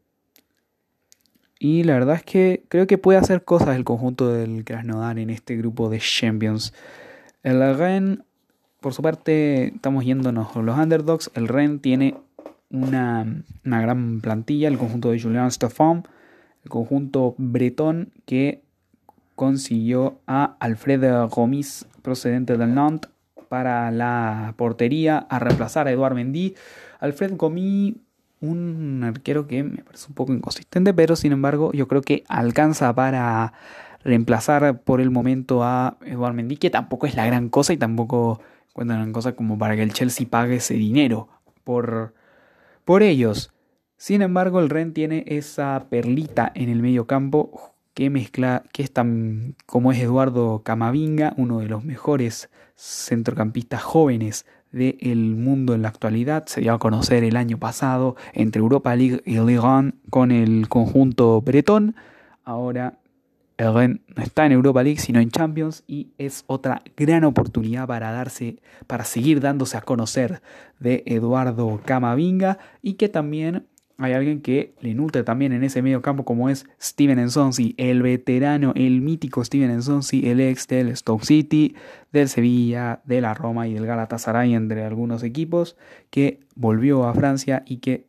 y 1.59 1.85
la 1.85 1.95
verdad 1.95 2.17
es 2.17 2.23
que 2.23 2.65
creo 2.69 2.87
que 2.87 2.99
puede 2.99 3.19
hacer 3.19 3.45
cosas 3.45 3.77
el 3.77 3.85
conjunto 3.85 4.33
del 4.33 4.65
Krasnodar 4.65 5.19
en 5.19 5.31
este 5.31 5.57
grupo 5.57 5.89
de 5.89 5.99
Champions. 5.99 6.73
El 7.43 7.77
Rennes 7.77 8.19
por 8.87 8.94
su 8.94 9.03
parte, 9.03 9.75
estamos 9.75 10.05
yéndonos 10.05 10.55
los 10.55 10.79
underdogs. 10.79 11.29
El 11.35 11.49
Ren 11.49 11.81
tiene 11.81 12.14
una, 12.70 13.27
una 13.64 13.81
gran 13.81 14.20
plantilla, 14.20 14.68
el 14.68 14.79
conjunto 14.79 15.11
de 15.11 15.20
Julian 15.20 15.51
Stefan, 15.51 16.05
el 16.62 16.70
conjunto 16.70 17.35
bretón 17.37 18.12
que 18.27 18.62
consiguió 19.35 20.20
a 20.29 20.55
Alfred 20.61 21.03
Gomis 21.31 21.87
procedente 22.01 22.57
del 22.57 22.77
Nantes 22.77 23.11
para 23.49 23.90
la 23.90 24.55
portería 24.57 25.18
a 25.18 25.40
reemplazar 25.40 25.88
a 25.88 25.90
Eduard 25.90 26.14
Mendy. 26.14 26.55
Alfred 27.01 27.35
Gomis, 27.35 27.96
un 28.40 29.03
arquero 29.03 29.49
que 29.49 29.64
me 29.64 29.83
parece 29.83 30.07
un 30.11 30.14
poco 30.14 30.33
inconsistente, 30.33 30.94
pero 30.94 31.16
sin 31.16 31.33
embargo 31.33 31.72
yo 31.72 31.88
creo 31.88 32.03
que 32.03 32.22
alcanza 32.29 32.94
para 32.94 33.53
reemplazar 34.05 34.83
por 34.83 35.01
el 35.01 35.11
momento 35.11 35.64
a 35.64 35.96
Eduard 36.07 36.35
Mendy, 36.35 36.57
que 36.57 36.70
tampoco 36.70 37.09
es 37.09 37.16
la 37.16 37.27
gran 37.27 37.49
cosa 37.49 37.72
y 37.72 37.79
tampoco 37.79 38.40
cuenta 38.77 38.93
gran 38.93 39.11
cosa 39.15 39.35
como 39.35 39.57
para 39.57 39.75
que 39.75 39.83
el 39.83 39.95
Chelsea 39.95 40.27
pague 40.29 40.57
ese 40.57 40.75
dinero 40.75 41.29
por, 41.65 42.12
por 42.85 43.03
ellos. 43.03 43.51
Sin 43.97 44.21
embargo, 44.21 44.61
el 44.61 44.69
Ren 44.69 44.93
tiene 44.93 45.25
esa 45.27 45.87
perlita 45.89 46.53
en 46.55 46.69
el 46.69 46.83
medio 46.83 47.07
campo 47.07 47.73
que 47.95 48.11
mezcla, 48.11 48.65
que 48.75 48.83
es 48.83 48.93
tan 48.93 49.55
como 49.65 49.93
es 49.93 49.99
Eduardo 49.99 50.61
Camavinga, 50.62 51.33
uno 51.39 51.61
de 51.61 51.69
los 51.69 51.85
mejores 51.85 52.51
centrocampistas 52.77 53.83
jóvenes 53.83 54.45
del 54.73 55.37
mundo 55.37 55.73
en 55.73 55.81
la 55.81 55.89
actualidad. 55.89 56.45
Se 56.45 56.61
dio 56.61 56.75
a 56.75 56.79
conocer 56.79 57.25
el 57.25 57.39
año 57.39 57.57
pasado 57.57 58.15
entre 58.35 58.61
Europa 58.61 58.95
League 58.95 59.23
y 59.25 59.39
Ligue 59.39 59.59
1 59.59 59.93
con 60.11 60.33
el 60.33 60.69
conjunto 60.69 61.41
bretón. 61.41 61.97
Ahora 62.45 62.99
el 63.59 63.75
Ren 63.75 64.03
no 64.14 64.23
está 64.23 64.47
en 64.47 64.53
Europa 64.53 64.83
League, 64.83 65.01
sino 65.01 65.21
en 65.21 65.31
Champions 65.31 65.83
y 65.87 66.12
es 66.19 66.45
otra 66.47 66.83
gran 66.97 67.25
oportunidad 67.25 67.87
para 67.87 68.12
darse, 68.12 68.61
para 68.87 69.05
seguir 69.05 69.40
dándose 69.40 69.77
a 69.77 69.83
conocer 69.83 70.42
de 70.79 71.03
Eduardo 71.07 71.81
Camavinga 71.85 72.59
y 72.83 72.95
que 72.95 73.09
también 73.09 73.66
hay 73.99 74.12
alguien 74.12 74.42
que 74.42 74.75
le 74.81 74.95
nutre 74.95 75.23
también 75.23 75.53
en 75.53 75.64
ese 75.64 75.81
medio 75.81 76.03
campo 76.03 76.25
como 76.27 76.51
es 76.51 76.66
Steven 76.81 77.19
Ensonsi, 77.19 77.75
el 77.79 78.03
veterano, 78.03 78.73
el 78.77 79.01
mítico 79.01 79.42
Steven 79.42 79.71
Ensonsi, 79.71 80.29
el 80.29 80.40
ex 80.40 80.69
del 80.69 80.95
Stoke 80.95 81.25
City, 81.25 81.75
del 82.12 82.29
Sevilla, 82.29 83.01
de 83.07 83.23
la 83.23 83.33
Roma 83.33 83.69
y 83.69 83.75
del 83.75 83.87
Galatasaray 83.87 84.55
entre 84.55 84.85
algunos 84.85 85.23
equipos, 85.23 85.77
que 86.11 86.40
volvió 86.55 87.05
a 87.09 87.14
Francia 87.14 87.62
y 87.66 87.79
que, 87.79 88.07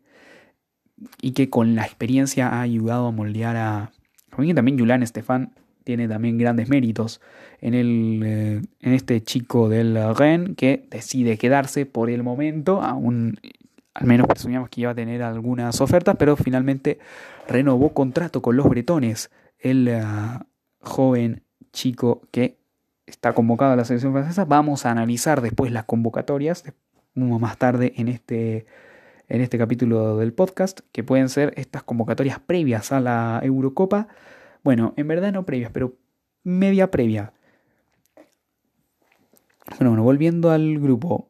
y 1.21 1.31
que 1.31 1.49
con 1.49 1.75
la 1.75 1.86
experiencia 1.86 2.49
ha 2.49 2.62
ayudado 2.62 3.07
a 3.07 3.12
moldear 3.12 3.55
a... 3.55 3.91
También 4.38 4.80
Julián 4.80 5.04
Estefan 5.04 5.52
tiene 5.84 6.08
también 6.08 6.38
grandes 6.38 6.69
méritos 6.69 7.21
en, 7.62 7.73
el, 7.73 8.21
eh, 8.26 8.62
en 8.82 8.93
este 8.93 9.21
chico 9.21 9.69
del 9.69 10.15
Rennes 10.15 10.56
que 10.58 10.86
decide 10.89 11.38
quedarse 11.38 11.86
por 11.86 12.10
el 12.10 12.23
momento, 12.23 12.82
aún 12.82 13.39
al 13.93 14.06
menos 14.06 14.28
presumíamos 14.28 14.69
que 14.69 14.82
iba 14.82 14.91
a 14.91 14.95
tener 14.95 15.23
algunas 15.23 15.82
ofertas, 15.82 16.15
pero 16.19 16.36
finalmente 16.36 17.00
renovó 17.47 17.93
contrato 17.93 18.41
con 18.41 18.56
los 18.56 18.69
bretones. 18.69 19.32
El 19.60 19.88
eh, 19.88 20.04
joven 20.82 21.41
chico 21.71 22.21
que 22.32 22.58
está 23.08 23.34
convocado 23.34 23.71
a 23.71 23.76
la 23.76 23.86
selección 23.86 24.13
francesa. 24.13 24.45
Vamos 24.45 24.86
a 24.86 24.91
analizar 24.91 25.41
después 25.41 25.71
las 25.71 25.86
convocatorias, 25.86 26.63
más 27.15 27.58
tarde 27.58 27.93
en 27.95 28.10
este, 28.10 28.67
en 29.27 29.41
este 29.41 29.57
capítulo 29.57 30.17
del 30.17 30.33
podcast, 30.33 30.79
que 30.91 31.03
pueden 31.03 31.29
ser 31.29 31.53
estas 31.57 31.83
convocatorias 31.83 32.39
previas 32.39 32.91
a 32.91 32.99
la 32.99 33.39
Eurocopa. 33.43 34.07
Bueno, 34.63 34.93
en 34.97 35.07
verdad 35.07 35.33
no 35.33 35.45
previas, 35.45 35.71
pero 35.71 35.97
media 36.43 36.89
previa. 36.91 37.33
Bueno, 39.77 39.91
bueno, 39.91 40.03
volviendo 40.03 40.51
al 40.51 40.79
grupo. 40.79 41.29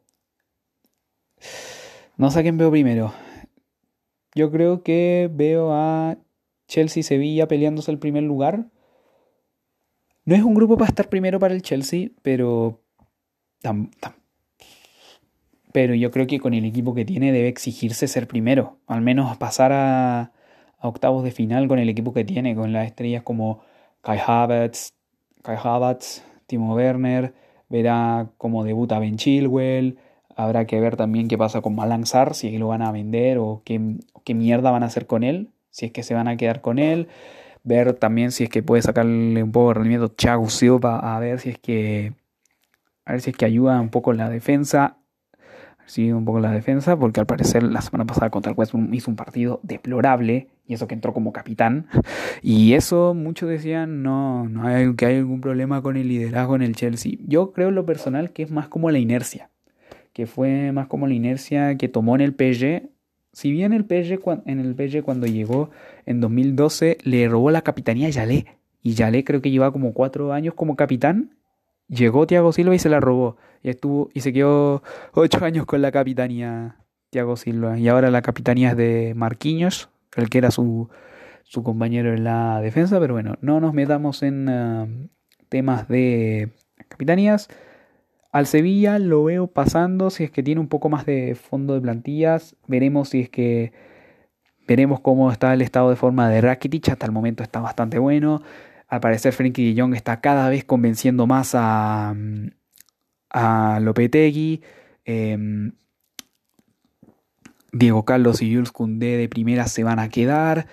No 2.17 2.31
sé 2.31 2.39
a 2.39 2.41
quién 2.43 2.57
veo 2.57 2.71
primero. 2.71 3.13
Yo 4.35 4.51
creo 4.51 4.83
que 4.83 5.29
veo 5.33 5.73
a 5.73 6.17
Chelsea 6.67 7.01
Sevilla 7.01 7.47
peleándose 7.47 7.91
el 7.91 7.99
primer 7.99 8.23
lugar. 8.23 8.69
No 10.25 10.35
es 10.35 10.43
un 10.43 10.53
grupo 10.53 10.77
para 10.77 10.89
estar 10.89 11.09
primero 11.09 11.39
para 11.39 11.53
el 11.53 11.61
Chelsea, 11.61 12.09
pero. 12.21 12.81
Pero 15.71 15.93
yo 15.95 16.11
creo 16.11 16.27
que 16.27 16.39
con 16.39 16.53
el 16.53 16.65
equipo 16.65 16.93
que 16.93 17.05
tiene 17.05 17.31
debe 17.31 17.47
exigirse 17.47 18.07
ser 18.07 18.27
primero. 18.27 18.77
Al 18.87 19.01
menos 19.01 19.35
pasar 19.37 19.71
a, 19.73 20.31
octavos 20.79 21.23
de 21.23 21.31
final 21.31 21.67
con 21.67 21.79
el 21.79 21.89
equipo 21.89 22.13
que 22.13 22.23
tiene, 22.23 22.55
con 22.55 22.71
las 22.73 22.85
estrellas 22.87 23.23
como 23.23 23.61
Kai 24.01 24.19
Havertz, 24.25 24.93
Kai 25.43 25.57
Havertz, 25.61 26.23
Timo 26.45 26.75
Werner. 26.75 27.33
Verá 27.69 28.29
cómo 28.37 28.63
debuta 28.63 28.99
Ben 28.99 29.17
Chilwell 29.17 29.97
Habrá 30.37 30.65
que 30.65 30.79
ver 30.79 30.95
también 30.97 31.27
qué 31.27 31.35
pasa 31.35 31.61
con 31.61 31.75
Malanzar, 31.75 32.35
si 32.35 32.55
lo 32.59 32.67
van 32.67 32.83
a 32.83 32.91
vender 32.91 33.39
o 33.39 33.63
qué, 33.65 33.79
mierda 34.35 34.69
van 34.69 34.83
a 34.83 34.85
hacer 34.85 35.07
con 35.07 35.23
él, 35.23 35.49
si 35.71 35.87
es 35.87 35.91
que 35.91 36.03
se 36.03 36.13
van 36.13 36.27
a 36.27 36.37
quedar 36.37 36.61
con 36.61 36.77
él. 36.77 37.07
Ver 37.63 37.93
también 37.93 38.31
si 38.31 38.43
es 38.43 38.49
que 38.51 38.61
puede 38.61 38.83
sacarle 38.83 39.41
un 39.41 39.51
poco 39.51 39.69
de 39.69 39.73
rendimiento 39.73 40.09
Thiago 40.09 40.47
Silva, 40.51 40.99
a 40.99 41.19
ver 41.19 41.39
si 41.39 41.49
es 41.49 41.57
que 41.57 42.13
a 43.05 43.13
ver 43.13 43.21
si 43.21 43.31
es 43.31 43.35
que 43.35 43.45
ayuda 43.45 43.81
un 43.81 43.89
poco 43.89 44.13
la 44.13 44.29
defensa. 44.29 44.97
Sí, 45.87 46.11
un 46.11 46.25
poco 46.25 46.39
la 46.39 46.51
defensa, 46.51 46.99
porque 46.99 47.19
al 47.19 47.25
parecer 47.25 47.63
la 47.63 47.81
semana 47.81 48.05
pasada 48.05 48.29
contra 48.29 48.51
el 48.51 48.57
West 48.57 48.75
hizo 48.91 49.09
un 49.09 49.17
partido 49.17 49.59
deplorable, 49.63 50.49
y 50.67 50.75
eso 50.75 50.87
que 50.87 50.93
entró 50.93 51.13
como 51.13 51.33
capitán. 51.33 51.87
Y 52.43 52.73
eso 52.73 53.15
muchos 53.15 53.49
decían, 53.49 54.03
no, 54.03 54.47
no 54.47 54.67
hay, 54.67 54.93
que 54.95 55.07
hay 55.07 55.15
algún 55.15 55.41
problema 55.41 55.81
con 55.81 55.97
el 55.97 56.07
liderazgo 56.07 56.55
en 56.55 56.61
el 56.61 56.75
Chelsea. 56.75 57.13
Yo 57.25 57.51
creo 57.51 57.69
en 57.69 57.75
lo 57.75 57.85
personal 57.85 58.31
que 58.31 58.43
es 58.43 58.51
más 58.51 58.67
como 58.67 58.91
la 58.91 58.99
inercia 58.99 59.49
que 60.17 60.25
fue 60.25 60.71
más 60.71 60.87
como 60.87 61.05
la 61.05 61.13
inercia 61.13 61.77
que 61.77 61.89
tomó 61.89 62.15
en 62.15 62.21
el 62.21 62.31
PSG. 62.31 62.89
Si 63.33 63.51
bien 63.51 63.71
el 63.71 63.83
PSG, 63.83 64.41
en 64.47 64.59
el 64.59 64.73
PSG 64.73 65.03
cuando 65.03 65.27
llegó 65.27 65.69
en 66.07 66.21
2012 66.21 66.97
le 67.03 67.29
robó 67.29 67.51
la 67.51 67.61
capitanía 67.61 68.07
a 68.07 68.09
Yalé, 68.09 68.47
y 68.81 68.95
Yalé 68.95 69.23
creo 69.23 69.43
que 69.43 69.51
llevaba 69.51 69.71
como 69.71 69.93
cuatro 69.93 70.33
años 70.33 70.55
como 70.55 70.75
capitán, 70.75 71.36
llegó 71.87 72.27
Thiago 72.27 72.51
Silva 72.51 72.75
y 72.75 72.79
se 72.79 72.89
la 72.89 72.99
robó, 72.99 73.37
y, 73.63 73.69
estuvo, 73.69 74.09
y 74.13 74.21
se 74.21 74.33
quedó 74.33 74.83
ocho 75.13 75.43
años 75.43 75.65
con 75.65 75.81
la 75.81 75.91
capitanía 75.91 76.77
Thiago 77.09 77.37
Silva, 77.37 77.79
y 77.79 77.87
ahora 77.87 78.11
la 78.11 78.21
capitanía 78.21 78.71
es 78.71 78.77
de 78.77 79.13
Marquinhos, 79.15 79.89
el 80.15 80.29
que 80.29 80.39
era 80.39 80.51
su, 80.51 80.89
su 81.43 81.63
compañero 81.63 82.13
en 82.13 82.23
la 82.23 82.59
defensa, 82.61 82.99
pero 82.99 83.13
bueno, 83.13 83.35
no 83.41 83.59
nos 83.59 83.73
metamos 83.73 84.23
en 84.23 84.49
ah, 84.49 84.87
temas 85.49 85.87
de 85.87 86.49
capitanías. 86.89 87.47
Al 88.31 88.45
Sevilla 88.45 88.99
lo 88.99 89.23
veo 89.23 89.47
pasando 89.47 90.09
si 90.09 90.25
es 90.25 90.31
que 90.31 90.43
tiene 90.43 90.61
un 90.61 90.67
poco 90.67 90.89
más 90.89 91.05
de 91.05 91.35
fondo 91.35 91.73
de 91.73 91.81
plantillas. 91.81 92.55
Veremos 92.67 93.09
si 93.09 93.21
es 93.21 93.29
que 93.29 93.71
veremos 94.67 94.99
cómo 94.99 95.31
está 95.31 95.53
el 95.53 95.61
estado 95.61 95.89
de 95.89 95.95
forma 95.95 96.29
de 96.29 96.41
Rakitic. 96.41 96.89
Hasta 96.89 97.05
el 97.05 97.11
momento 97.13 97.43
está 97.43 97.61
bastante 97.61 97.97
bueno. 97.97 98.41
Al 98.87 99.01
parecer 99.01 99.33
Frenkie 99.33 99.73
de 99.73 99.95
está 99.95 100.21
cada 100.21 100.49
vez 100.49 100.63
convenciendo 100.63 101.27
más 101.27 101.53
a, 101.55 102.15
a 103.29 103.79
Lopetegui. 103.81 104.61
Em, 105.05 105.73
Diego 107.73 108.05
Carlos 108.05 108.41
y 108.41 108.53
Jules 108.53 108.71
Koundé 108.71 109.17
de 109.17 109.29
primera 109.29 109.67
se 109.67 109.83
van 109.83 109.99
a 109.99 110.09
quedar. 110.09 110.67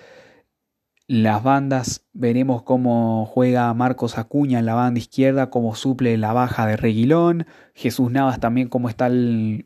Las 1.07 1.43
bandas, 1.43 2.03
veremos 2.13 2.63
cómo 2.63 3.27
juega 3.27 3.71
Marcos 3.75 4.17
Acuña 4.17 4.57
en 4.57 4.65
la 4.65 4.73
banda 4.73 4.99
izquierda, 4.99 5.51
cómo 5.51 5.75
suple 5.75 6.17
la 6.17 6.33
baja 6.33 6.65
de 6.65 6.77
Reguilón. 6.77 7.45
Jesús 7.75 8.09
Navas 8.11 8.39
también 8.39 8.69
cómo 8.69 8.89
está 8.89 9.07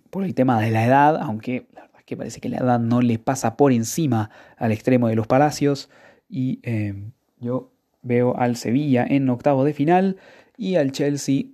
por 0.10 0.24
el 0.24 0.36
tema 0.36 0.60
de 0.60 0.72
la 0.72 0.86
edad, 0.86 1.18
aunque 1.22 1.68
la 1.74 1.84
verdad 1.84 2.00
es 2.00 2.06
que 2.06 2.18
parece 2.18 2.42
que 2.42 2.50
la 2.50 2.58
edad 2.58 2.80
no 2.80 3.02
le 3.02 3.20
pasa 3.20 3.56
por 3.56 3.72
encima 3.72 4.32
al 4.58 4.74
extremo 4.74 5.08
de 5.08 5.16
los 5.16 5.28
Palacios. 5.28 5.90
Y 6.28 6.60
eh, 6.64 7.10
yo 7.40 7.72
veo 8.02 8.36
al 8.38 8.56
Sevilla 8.56 9.06
en 9.08 9.30
octavo 9.30 9.64
de 9.64 9.74
final 9.74 10.18
y 10.58 10.76
al 10.76 10.92
Chelsea. 10.92 11.46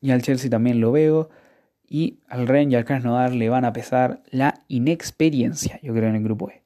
Y 0.00 0.10
al 0.10 0.22
Chelsea 0.22 0.50
también 0.50 0.80
lo 0.80 0.92
veo. 0.92 1.30
Y 1.88 2.18
al 2.28 2.46
Ren 2.46 2.72
y 2.72 2.74
al 2.74 2.84
Krasnodar 2.84 3.34
le 3.34 3.48
van 3.48 3.64
a 3.64 3.72
pesar 3.72 4.22
la 4.30 4.54
inexperiencia, 4.68 5.78
yo 5.82 5.92
creo, 5.92 6.08
en 6.08 6.16
el 6.16 6.24
grupo 6.24 6.50
E. 6.50 6.62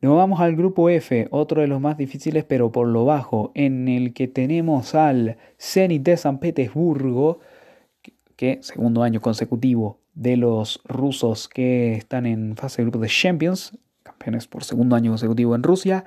Nos 0.00 0.16
vamos 0.16 0.40
al 0.40 0.54
grupo 0.54 0.88
F, 0.90 1.26
otro 1.32 1.60
de 1.60 1.66
los 1.66 1.80
más 1.80 1.96
difíciles 1.96 2.44
pero 2.44 2.70
por 2.70 2.86
lo 2.86 3.04
bajo, 3.04 3.50
en 3.54 3.88
el 3.88 4.12
que 4.14 4.28
tenemos 4.28 4.94
al 4.94 5.38
Zenit 5.58 6.02
de 6.04 6.16
San 6.16 6.38
Petersburgo, 6.38 7.40
que 8.36 8.58
segundo 8.62 9.02
año 9.02 9.20
consecutivo 9.20 9.98
de 10.14 10.36
los 10.36 10.80
rusos 10.84 11.48
que 11.48 11.94
están 11.94 12.26
en 12.26 12.56
fase 12.56 12.82
de 12.82 12.90
grupo 12.90 13.00
de 13.00 13.08
Champions, 13.08 13.76
campeones 14.04 14.46
por 14.46 14.62
segundo 14.62 14.94
año 14.94 15.10
consecutivo 15.10 15.56
en 15.56 15.64
Rusia, 15.64 16.04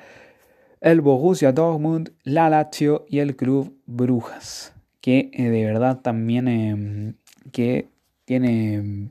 el 0.81 1.01
Borussia 1.01 1.51
Dortmund, 1.51 2.11
la 2.23 2.49
Lazio 2.49 3.05
y 3.07 3.19
el 3.19 3.35
Club 3.35 3.77
Brujas, 3.85 4.73
que 4.99 5.31
eh, 5.33 5.49
de 5.49 5.65
verdad 5.65 6.01
también 6.01 6.47
em, 6.47 7.13
que 7.51 7.87
tiene 8.25 9.09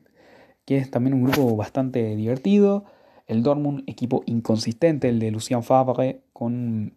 que 0.67 0.77
es 0.77 0.91
también 0.91 1.15
un 1.15 1.25
grupo 1.25 1.57
bastante 1.57 2.15
divertido 2.15 2.85
el 3.31 3.45
Dortmund, 3.45 3.85
equipo 3.87 4.25
inconsistente, 4.27 5.09
el 5.09 5.21
de 5.21 5.31
Lucien 5.31 5.63
Favre, 5.63 6.21
con, 6.33 6.95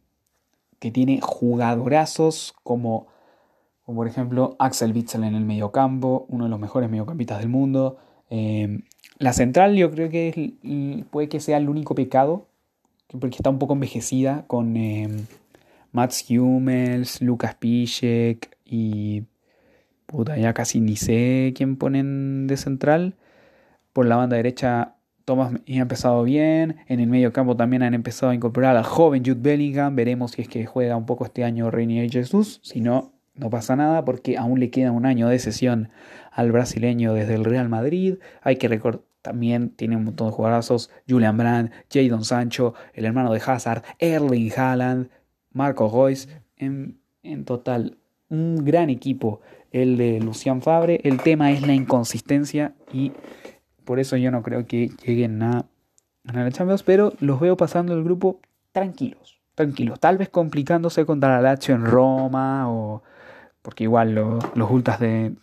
que 0.79 0.89
tiene 0.89 1.19
jugadorazos 1.21 2.55
como 2.63 3.05
por 3.85 4.07
ejemplo 4.07 4.55
Axel 4.57 4.93
Witzel 4.93 5.25
en 5.25 5.35
el 5.35 5.45
mediocampo, 5.45 6.25
uno 6.29 6.45
de 6.45 6.49
los 6.49 6.59
mejores 6.59 6.89
mediocampistas 6.89 7.37
del 7.37 7.49
mundo. 7.49 7.97
Eh, 8.31 8.79
la 9.19 9.31
central 9.31 9.75
yo 9.75 9.91
creo 9.91 10.09
que 10.09 10.55
puede 11.11 11.29
que 11.29 11.39
sea 11.39 11.57
el 11.57 11.69
único 11.69 11.93
pecado, 11.93 12.47
porque 13.19 13.37
está 13.37 13.49
un 13.49 13.59
poco 13.59 13.73
envejecida 13.73 14.45
con 14.47 14.75
eh, 14.77 15.07
Mats 15.91 16.25
Hummels, 16.29 17.21
Lucas 17.21 17.55
Piszek 17.55 18.57
y... 18.65 19.23
Puta, 20.05 20.37
ya 20.37 20.53
casi 20.53 20.79
ni 20.79 20.95
sé 20.95 21.53
quién 21.55 21.77
ponen 21.77 22.45
de 22.45 22.57
central. 22.57 23.15
Por 23.93 24.05
la 24.05 24.17
banda 24.17 24.35
derecha 24.35 24.95
Thomas 25.25 25.53
ha 25.53 25.71
empezado 25.71 26.23
bien. 26.23 26.77
En 26.87 26.99
el 26.99 27.07
medio 27.07 27.31
campo 27.31 27.55
también 27.55 27.83
han 27.83 27.93
empezado 27.93 28.31
a 28.31 28.35
incorporar 28.35 28.75
al 28.75 28.83
joven 28.83 29.23
Jude 29.25 29.39
Bellingham. 29.39 29.95
Veremos 29.95 30.31
si 30.31 30.41
es 30.41 30.49
que 30.49 30.65
juega 30.65 30.97
un 30.97 31.05
poco 31.05 31.25
este 31.25 31.43
año 31.43 31.71
Reinier 31.71 32.11
Jesús. 32.11 32.59
Si 32.63 32.81
no, 32.81 33.13
no 33.35 33.49
pasa 33.49 33.75
nada 33.75 34.03
porque 34.05 34.37
aún 34.37 34.59
le 34.59 34.69
queda 34.69 34.91
un 34.91 35.05
año 35.05 35.29
de 35.29 35.39
sesión 35.39 35.89
al 36.31 36.51
brasileño 36.51 37.13
desde 37.13 37.35
el 37.35 37.45
Real 37.45 37.69
Madrid. 37.69 38.15
Hay 38.41 38.57
que 38.57 38.67
recordar 38.67 39.01
también 39.23 39.69
tiene 39.69 39.95
un 39.95 40.03
montón 40.03 40.27
de 40.27 40.33
jugadores. 40.33 40.91
Julian 41.09 41.37
Brandt, 41.37 41.71
Jadon 41.91 42.23
Sancho, 42.23 42.75
el 42.93 43.05
hermano 43.05 43.33
de 43.33 43.41
Hazard, 43.43 43.83
Erling 43.97 44.51
Haaland, 44.55 45.09
Marco 45.51 45.89
Royce. 45.89 46.29
En, 46.57 46.99
en, 47.23 47.45
total, 47.45 47.97
un 48.29 48.63
gran 48.63 48.89
equipo 48.89 49.41
el 49.71 49.97
de 49.97 50.19
Lucian 50.19 50.61
Fabre. 50.61 50.99
El 51.03 51.21
tema 51.21 51.51
es 51.51 51.65
la 51.65 51.73
inconsistencia 51.73 52.75
y 52.91 53.13
por 53.85 53.99
eso 53.99 54.17
yo 54.17 54.29
no 54.29 54.43
creo 54.43 54.67
que 54.67 54.91
lleguen 55.05 55.41
a 55.41 55.65
ganar 56.25 56.45
el 56.45 56.53
Champions. 56.53 56.83
Pero 56.83 57.13
los 57.19 57.39
veo 57.39 57.57
pasando 57.57 57.93
el 57.93 58.03
grupo 58.03 58.41
tranquilos. 58.73 59.39
Tranquilos. 59.55 59.99
Tal 60.01 60.17
vez 60.17 60.29
complicándose 60.29 61.05
contra 61.05 61.29
la 61.29 61.41
Lazio 61.41 61.75
en 61.75 61.85
Roma 61.85 62.69
o 62.69 63.03
porque 63.61 63.85
igual 63.85 64.13
los 64.13 64.69
ultras 64.69 64.99
de... 64.99 65.33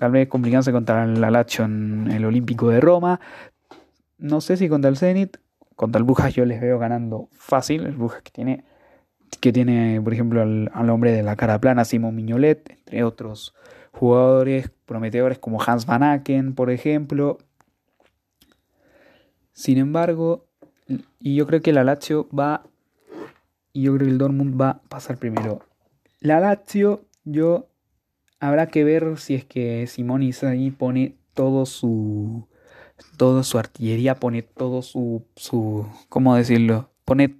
tal 0.00 0.12
vez 0.12 0.28
complicándose 0.28 0.72
contra 0.72 1.04
la 1.04 1.30
Lazio 1.30 1.66
en 1.66 2.10
el 2.10 2.24
Olímpico 2.24 2.70
de 2.70 2.80
Roma. 2.80 3.20
No 4.16 4.40
sé 4.40 4.56
si 4.56 4.66
contra 4.66 4.88
el 4.88 4.96
Zenit. 4.96 5.36
Contra 5.76 5.98
el 5.98 6.04
Brujas 6.04 6.34
yo 6.34 6.46
les 6.46 6.58
veo 6.58 6.78
ganando 6.78 7.28
fácil. 7.32 7.84
El 7.84 7.96
Brujas 7.96 8.22
que 8.22 8.30
tiene, 8.30 8.64
que 9.40 9.52
tiene 9.52 10.00
por 10.00 10.14
ejemplo, 10.14 10.40
al, 10.40 10.88
hombre 10.88 11.12
de 11.12 11.22
la 11.22 11.36
cara 11.36 11.60
plana, 11.60 11.84
Simon 11.84 12.16
Miñolet, 12.16 12.70
entre 12.70 13.04
otros 13.04 13.54
jugadores 13.92 14.70
prometedores 14.86 15.38
como 15.38 15.62
Hans 15.62 15.84
Van 15.84 16.02
Aken, 16.02 16.54
por 16.54 16.70
ejemplo. 16.70 17.36
Sin 19.52 19.76
embargo, 19.76 20.46
y 21.18 21.34
yo 21.34 21.46
creo 21.46 21.60
que 21.60 21.74
la 21.74 21.84
Lazio 21.84 22.26
va, 22.30 22.62
y 23.74 23.82
yo 23.82 23.94
creo 23.96 24.06
que 24.06 24.12
el 24.12 24.18
Dortmund 24.18 24.58
va 24.58 24.70
a 24.70 24.80
pasar 24.80 25.18
primero. 25.18 25.60
La 26.20 26.40
Lazio 26.40 27.04
yo 27.24 27.69
habrá 28.40 28.66
que 28.68 28.84
ver 28.84 29.18
si 29.18 29.34
es 29.34 29.44
que 29.44 29.86
Simón 29.86 30.28
ahí 30.42 30.70
pone 30.70 31.14
todo 31.34 31.66
su 31.66 32.48
toda 33.16 33.44
su 33.44 33.58
artillería, 33.58 34.16
pone 34.16 34.42
todo 34.42 34.82
su 34.82 35.24
su 35.36 35.86
¿cómo 36.08 36.34
decirlo? 36.34 36.90
Pone 37.04 37.36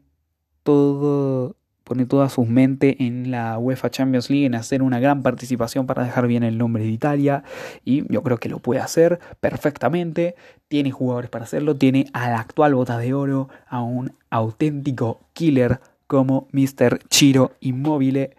todo 0.62 1.56
pone 1.84 2.06
toda 2.06 2.28
su 2.28 2.44
mente 2.44 3.04
en 3.04 3.32
la 3.32 3.58
UEFA 3.58 3.90
Champions 3.90 4.30
League, 4.30 4.46
en 4.46 4.54
hacer 4.54 4.80
una 4.80 5.00
gran 5.00 5.24
participación 5.24 5.86
para 5.86 6.04
dejar 6.04 6.28
bien 6.28 6.44
el 6.44 6.56
nombre 6.56 6.84
de 6.84 6.90
Italia. 6.90 7.42
Y 7.84 8.04
yo 8.12 8.22
creo 8.22 8.38
que 8.38 8.48
lo 8.48 8.60
puede 8.60 8.80
hacer 8.80 9.18
perfectamente. 9.40 10.36
Tiene 10.68 10.92
jugadores 10.92 11.30
para 11.30 11.46
hacerlo. 11.46 11.74
Tiene 11.74 12.06
al 12.12 12.34
actual 12.34 12.76
bota 12.76 12.96
de 12.96 13.12
oro, 13.12 13.48
a 13.66 13.82
un 13.82 14.12
auténtico 14.30 15.18
killer 15.32 15.80
como 16.06 16.46
Mr. 16.52 17.00
Chiro 17.08 17.52
Immobile 17.58 18.36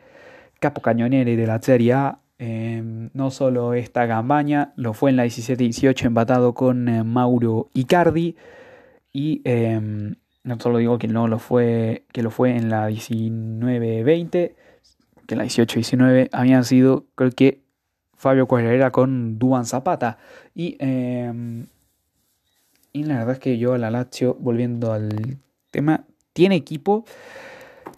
capo 0.62 0.82
cañonere 0.82 1.36
de 1.36 1.48
la 1.48 1.62
Serie 1.62 1.92
A. 1.94 2.20
Em, 2.44 3.12
no 3.14 3.30
solo 3.30 3.76
esta 3.76 4.08
campaña, 4.08 4.74
lo 4.76 4.94
fue 4.94 5.12
en 5.12 5.16
la 5.18 5.28
17-18 5.28 6.08
empatado 6.08 6.56
con 6.56 6.90
eh, 6.90 7.04
Mauro 7.04 7.70
Icardi. 7.76 8.36
Y 9.14 9.42
em, 9.44 10.16
no 10.44 10.60
solo 10.60 10.80
digo 10.80 10.98
que 10.98 11.08
no 11.08 11.28
lo 11.28 11.38
fue, 11.38 12.04
que 12.12 12.24
lo 12.24 12.32
fue 12.32 12.58
en 12.58 12.72
la 12.72 12.90
19-20, 12.90 14.32
que 14.32 14.56
en 15.30 15.38
la 15.38 15.46
18-19 15.46 16.30
habían 16.32 16.66
sido, 16.66 17.06
creo 17.14 17.30
que 17.30 17.62
Fabio 18.18 18.48
Cuadrara 18.48 18.90
con 18.90 19.38
Duan 19.38 19.68
Zapata. 19.68 20.18
Y, 20.56 20.78
em, 20.80 21.68
y 22.92 23.04
la 23.04 23.20
verdad 23.20 23.34
es 23.34 23.40
que 23.40 23.60
yo 23.60 23.74
a 23.74 23.78
la 23.78 23.92
Lazio, 23.92 24.36
volviendo 24.40 24.94
al 24.94 25.38
tema, 25.70 26.06
tiene 26.34 26.56
equipo. 26.56 27.06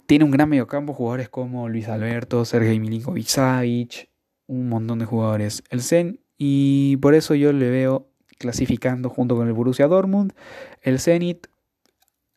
Tiene 0.04 0.26
un 0.26 0.30
gran 0.30 0.50
mediocampo, 0.50 0.92
jugadores 0.92 1.30
como 1.30 1.66
Luis 1.70 1.88
Alberto, 1.88 2.44
Sergei 2.44 2.78
Milinkovic 2.78 3.26
Savic, 3.26 4.10
un 4.46 4.68
montón 4.68 4.98
de 4.98 5.04
jugadores. 5.04 5.62
El 5.70 5.82
Zen, 5.82 6.20
y 6.38 6.96
por 6.98 7.14
eso 7.14 7.34
yo 7.34 7.52
le 7.52 7.70
veo 7.70 8.08
clasificando 8.38 9.08
junto 9.08 9.36
con 9.36 9.46
el 9.46 9.52
Borussia 9.52 9.86
Dortmund. 9.86 10.32
El 10.82 11.00
Zenit 11.00 11.46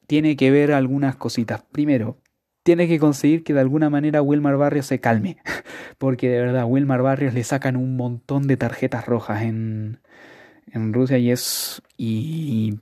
tiene 0.08 0.36
que 0.36 0.52
ver 0.52 0.72
algunas 0.72 1.15
cositas. 1.15 1.63
Primero, 1.72 2.17
tiene 2.63 2.88
que 2.88 3.00
conseguir 3.00 3.43
que 3.43 3.54
de 3.54 3.62
alguna 3.62 3.89
manera 3.89 4.22
Wilmar 4.22 4.58
Barrios 4.58 4.86
se 4.86 5.00
calme. 5.00 5.38
Porque 5.98 6.30
de 6.30 6.41
verdad, 6.41 6.65
Wilmar 6.65 7.02
Barrios 7.02 7.34
le 7.34 7.43
sacan 7.43 7.76
un 7.76 7.96
montón 7.96 8.48
de 8.48 8.58
tarjetas 8.58 9.06
rojas 9.06 9.43
en, 9.43 10.00
en 10.72 10.93
Rusia 10.93 11.17
y 11.17 11.32
es. 11.32 11.82
Y, 11.98 12.80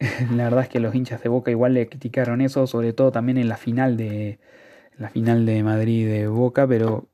la 0.34 0.44
verdad 0.44 0.62
es 0.62 0.68
que 0.68 0.80
los 0.80 0.94
hinchas 0.94 1.22
de 1.22 1.28
Boca 1.28 1.50
igual 1.50 1.74
le 1.74 1.88
criticaron 1.88 2.40
eso, 2.40 2.66
sobre 2.66 2.92
todo 2.92 3.12
también 3.12 3.38
en 3.38 3.48
la 3.48 3.56
final 3.56 3.96
de 3.96 4.38
la 4.96 5.08
final 5.08 5.46
de 5.46 5.62
Madrid 5.62 6.06
de 6.06 6.26
Boca, 6.26 6.66
pero 6.66 7.08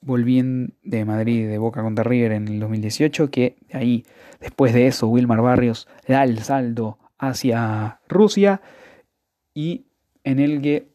volviendo 0.00 0.72
de 0.82 1.04
Madrid 1.04 1.48
de 1.48 1.58
Boca 1.58 1.82
contra 1.82 2.04
River 2.04 2.32
en 2.32 2.48
el 2.48 2.60
2018, 2.60 3.30
que 3.30 3.56
ahí 3.72 4.04
después 4.40 4.72
de 4.72 4.86
eso 4.86 5.08
Wilmar 5.08 5.42
Barrios 5.42 5.88
da 6.06 6.24
el 6.24 6.38
saldo 6.40 6.98
hacia 7.18 8.00
Rusia 8.08 8.60
y 9.54 9.84
en 10.24 10.38
el 10.38 10.62
que 10.62 10.88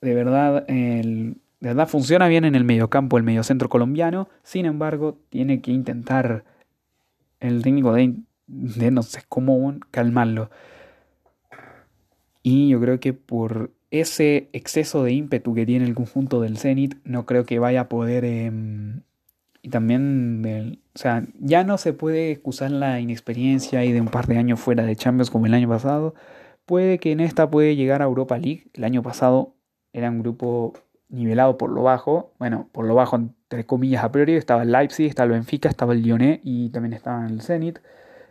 de 0.00 0.14
verdad 0.14 0.64
el, 0.68 1.36
de 1.60 1.68
verdad 1.68 1.88
funciona 1.88 2.26
bien 2.26 2.44
en 2.44 2.56
el 2.56 2.64
mediocampo, 2.64 3.16
el 3.16 3.22
mediocentro 3.22 3.68
colombiano, 3.68 4.28
sin 4.42 4.66
embargo 4.66 5.18
tiene 5.28 5.60
que 5.60 5.70
intentar 5.70 6.44
el 7.38 7.62
técnico 7.62 7.92
de, 7.92 8.16
de 8.46 8.90
no 8.90 9.02
sé 9.02 9.22
cómo 9.28 9.74
calmarlo. 9.90 10.50
Y 12.42 12.70
yo 12.70 12.80
creo 12.80 12.98
que 12.98 13.12
por 13.12 13.70
ese 13.92 14.48
exceso 14.54 15.04
de 15.04 15.12
ímpetu 15.12 15.54
que 15.54 15.66
tiene 15.66 15.84
el 15.84 15.94
conjunto 15.94 16.40
del 16.40 16.56
Zenit, 16.56 16.96
no 17.04 17.26
creo 17.26 17.44
que 17.44 17.58
vaya 17.60 17.82
a 17.82 17.88
poder... 17.88 18.24
Em, 18.24 19.02
y 19.60 19.68
también, 19.68 20.80
o 20.94 20.98
sea, 20.98 21.22
ya 21.38 21.62
no 21.62 21.78
se 21.78 21.92
puede 21.92 22.32
excusar 22.32 22.72
la 22.72 22.98
inexperiencia 22.98 23.84
y 23.84 23.92
de 23.92 24.00
un 24.00 24.08
par 24.08 24.26
de 24.26 24.38
años 24.38 24.58
fuera 24.58 24.84
de 24.84 24.96
Champions 24.96 25.30
como 25.30 25.46
el 25.46 25.54
año 25.54 25.68
pasado. 25.68 26.14
Puede 26.66 26.98
que 26.98 27.12
en 27.12 27.20
esta 27.20 27.48
puede 27.48 27.76
llegar 27.76 28.02
a 28.02 28.06
Europa 28.06 28.38
League. 28.38 28.64
El 28.74 28.84
año 28.84 29.02
pasado 29.02 29.54
era 29.92 30.10
un 30.10 30.20
grupo 30.20 30.72
nivelado 31.08 31.58
por 31.58 31.70
lo 31.70 31.82
bajo. 31.84 32.32
Bueno, 32.40 32.68
por 32.72 32.86
lo 32.86 32.96
bajo 32.96 33.16
entre 33.16 33.64
comillas 33.64 34.02
a 34.02 34.10
priori. 34.10 34.34
Estaba 34.34 34.62
el 34.62 34.72
Leipzig, 34.72 35.06
estaba 35.06 35.26
el 35.26 35.32
Benfica, 35.32 35.68
estaba 35.68 35.92
el 35.92 36.02
Lyonnais 36.02 36.40
y 36.42 36.70
también 36.70 36.94
estaba 36.94 37.26
el 37.26 37.40
Zenit. 37.42 37.78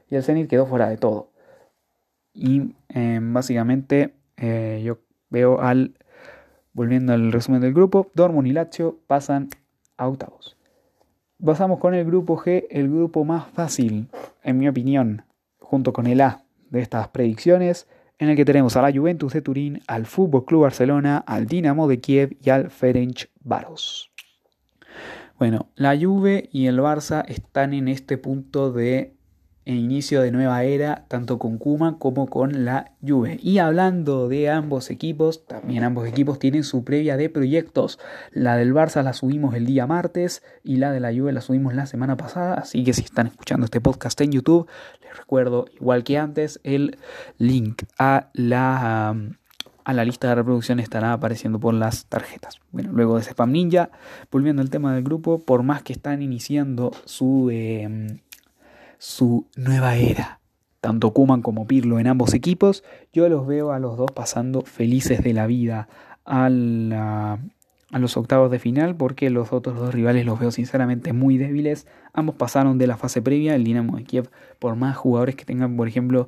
Y 0.09 0.15
el 0.15 0.23
Zenit 0.23 0.49
quedó 0.49 0.65
fuera 0.65 0.89
de 0.89 0.97
todo. 0.97 1.31
Y 2.33 2.75
em, 2.89 3.33
básicamente 3.33 4.15
eh, 4.37 4.81
yo 4.83 4.99
veo 5.31 5.61
al, 5.61 5.95
volviendo 6.73 7.13
al 7.13 7.31
resumen 7.31 7.61
del 7.61 7.73
grupo, 7.73 8.11
Dortmund 8.13 8.47
y 8.47 8.51
Lazio 8.51 8.99
pasan 9.07 9.49
a 9.97 10.07
octavos. 10.07 10.57
Pasamos 11.43 11.79
con 11.79 11.95
el 11.95 12.05
grupo 12.05 12.37
G, 12.37 12.67
el 12.69 12.87
grupo 12.87 13.25
más 13.25 13.47
fácil, 13.49 14.09
en 14.43 14.59
mi 14.59 14.67
opinión, 14.67 15.23
junto 15.59 15.91
con 15.91 16.05
el 16.05 16.21
A 16.21 16.43
de 16.69 16.81
estas 16.81 17.07
predicciones, 17.07 17.87
en 18.19 18.29
el 18.29 18.35
que 18.35 18.45
tenemos 18.45 18.77
a 18.77 18.83
la 18.83 18.91
Juventus 18.93 19.33
de 19.33 19.41
Turín, 19.41 19.81
al 19.87 20.05
Fútbol 20.05 20.45
Club 20.45 20.61
Barcelona, 20.61 21.17
al 21.17 21.47
Dinamo 21.47 21.87
de 21.87 21.99
Kiev 21.99 22.37
y 22.39 22.51
al 22.51 22.69
Ferenc 22.69 23.21
Varos. 23.39 24.11
Bueno, 25.39 25.69
la 25.75 25.97
Juve 25.99 26.47
y 26.51 26.67
el 26.67 26.79
Barça 26.79 27.25
están 27.27 27.73
en 27.73 27.87
este 27.87 28.19
punto 28.19 28.71
de 28.71 29.15
e 29.71 29.75
inicio 29.75 30.21
de 30.21 30.31
nueva 30.31 30.63
era 30.65 31.05
tanto 31.07 31.39
con 31.39 31.57
Kuma 31.57 31.97
como 31.97 32.27
con 32.27 32.65
la 32.65 32.91
Juve. 33.01 33.39
Y 33.41 33.59
hablando 33.59 34.27
de 34.27 34.49
ambos 34.49 34.89
equipos, 34.89 35.45
también 35.45 35.85
ambos 35.85 36.07
equipos 36.07 36.39
tienen 36.39 36.63
su 36.63 36.83
previa 36.83 37.15
de 37.15 37.29
proyectos. 37.29 37.97
La 38.31 38.57
del 38.57 38.73
Barça 38.73 39.01
la 39.01 39.13
subimos 39.13 39.55
el 39.55 39.65
día 39.65 39.87
martes 39.87 40.43
y 40.63 40.75
la 40.75 40.91
de 40.91 40.99
la 40.99 41.13
Juve 41.13 41.31
la 41.31 41.39
subimos 41.39 41.73
la 41.73 41.85
semana 41.85 42.17
pasada, 42.17 42.55
así 42.55 42.83
que 42.83 42.91
si 42.91 43.03
están 43.03 43.27
escuchando 43.27 43.63
este 43.63 43.79
podcast 43.79 44.19
en 44.19 44.33
YouTube, 44.33 44.67
les 45.01 45.17
recuerdo 45.17 45.65
igual 45.79 46.03
que 46.03 46.17
antes 46.17 46.59
el 46.63 46.97
link 47.37 47.83
a 47.97 48.29
la 48.33 49.15
a 49.83 49.93
la 49.93 50.05
lista 50.05 50.27
de 50.27 50.35
reproducción 50.35 50.79
estará 50.79 51.13
apareciendo 51.13 51.59
por 51.59 51.73
las 51.73 52.05
tarjetas. 52.05 52.59
Bueno, 52.71 52.91
luego 52.93 53.15
de 53.15 53.21
ese 53.21 53.31
Spam 53.31 53.51
Ninja, 53.51 53.89
volviendo 54.31 54.61
al 54.61 54.69
tema 54.69 54.93
del 54.93 55.03
grupo, 55.03 55.39
por 55.39 55.63
más 55.63 55.81
que 55.81 55.93
están 55.93 56.21
iniciando 56.21 56.91
su 57.05 57.49
em, 57.51 58.19
su 59.01 59.47
nueva 59.55 59.95
era. 59.95 60.41
Tanto 60.79 61.11
Kuman 61.11 61.41
como 61.41 61.65
Pirlo 61.65 61.97
en 61.97 62.05
ambos 62.05 62.35
equipos, 62.35 62.83
yo 63.11 63.27
los 63.29 63.47
veo 63.47 63.71
a 63.71 63.79
los 63.79 63.97
dos 63.97 64.11
pasando 64.11 64.61
felices 64.61 65.23
de 65.23 65.33
la 65.33 65.47
vida 65.47 65.89
a 66.23 66.49
los 66.49 68.15
octavos 68.15 68.51
de 68.51 68.59
final 68.59 68.95
porque 68.95 69.31
los 69.31 69.53
otros 69.53 69.79
dos 69.79 69.91
rivales 69.91 70.23
los 70.23 70.39
veo 70.39 70.51
sinceramente 70.51 71.13
muy 71.13 71.39
débiles. 71.39 71.87
Ambos 72.13 72.35
pasaron 72.35 72.77
de 72.77 72.85
la 72.85 72.95
fase 72.95 73.23
previa, 73.23 73.55
el 73.55 73.63
Dinamo 73.63 73.97
de 73.97 74.03
Kiev, 74.03 74.29
por 74.59 74.75
más 74.75 74.95
jugadores 74.97 75.35
que 75.35 75.45
tengan, 75.45 75.75
por 75.77 75.87
ejemplo, 75.87 76.27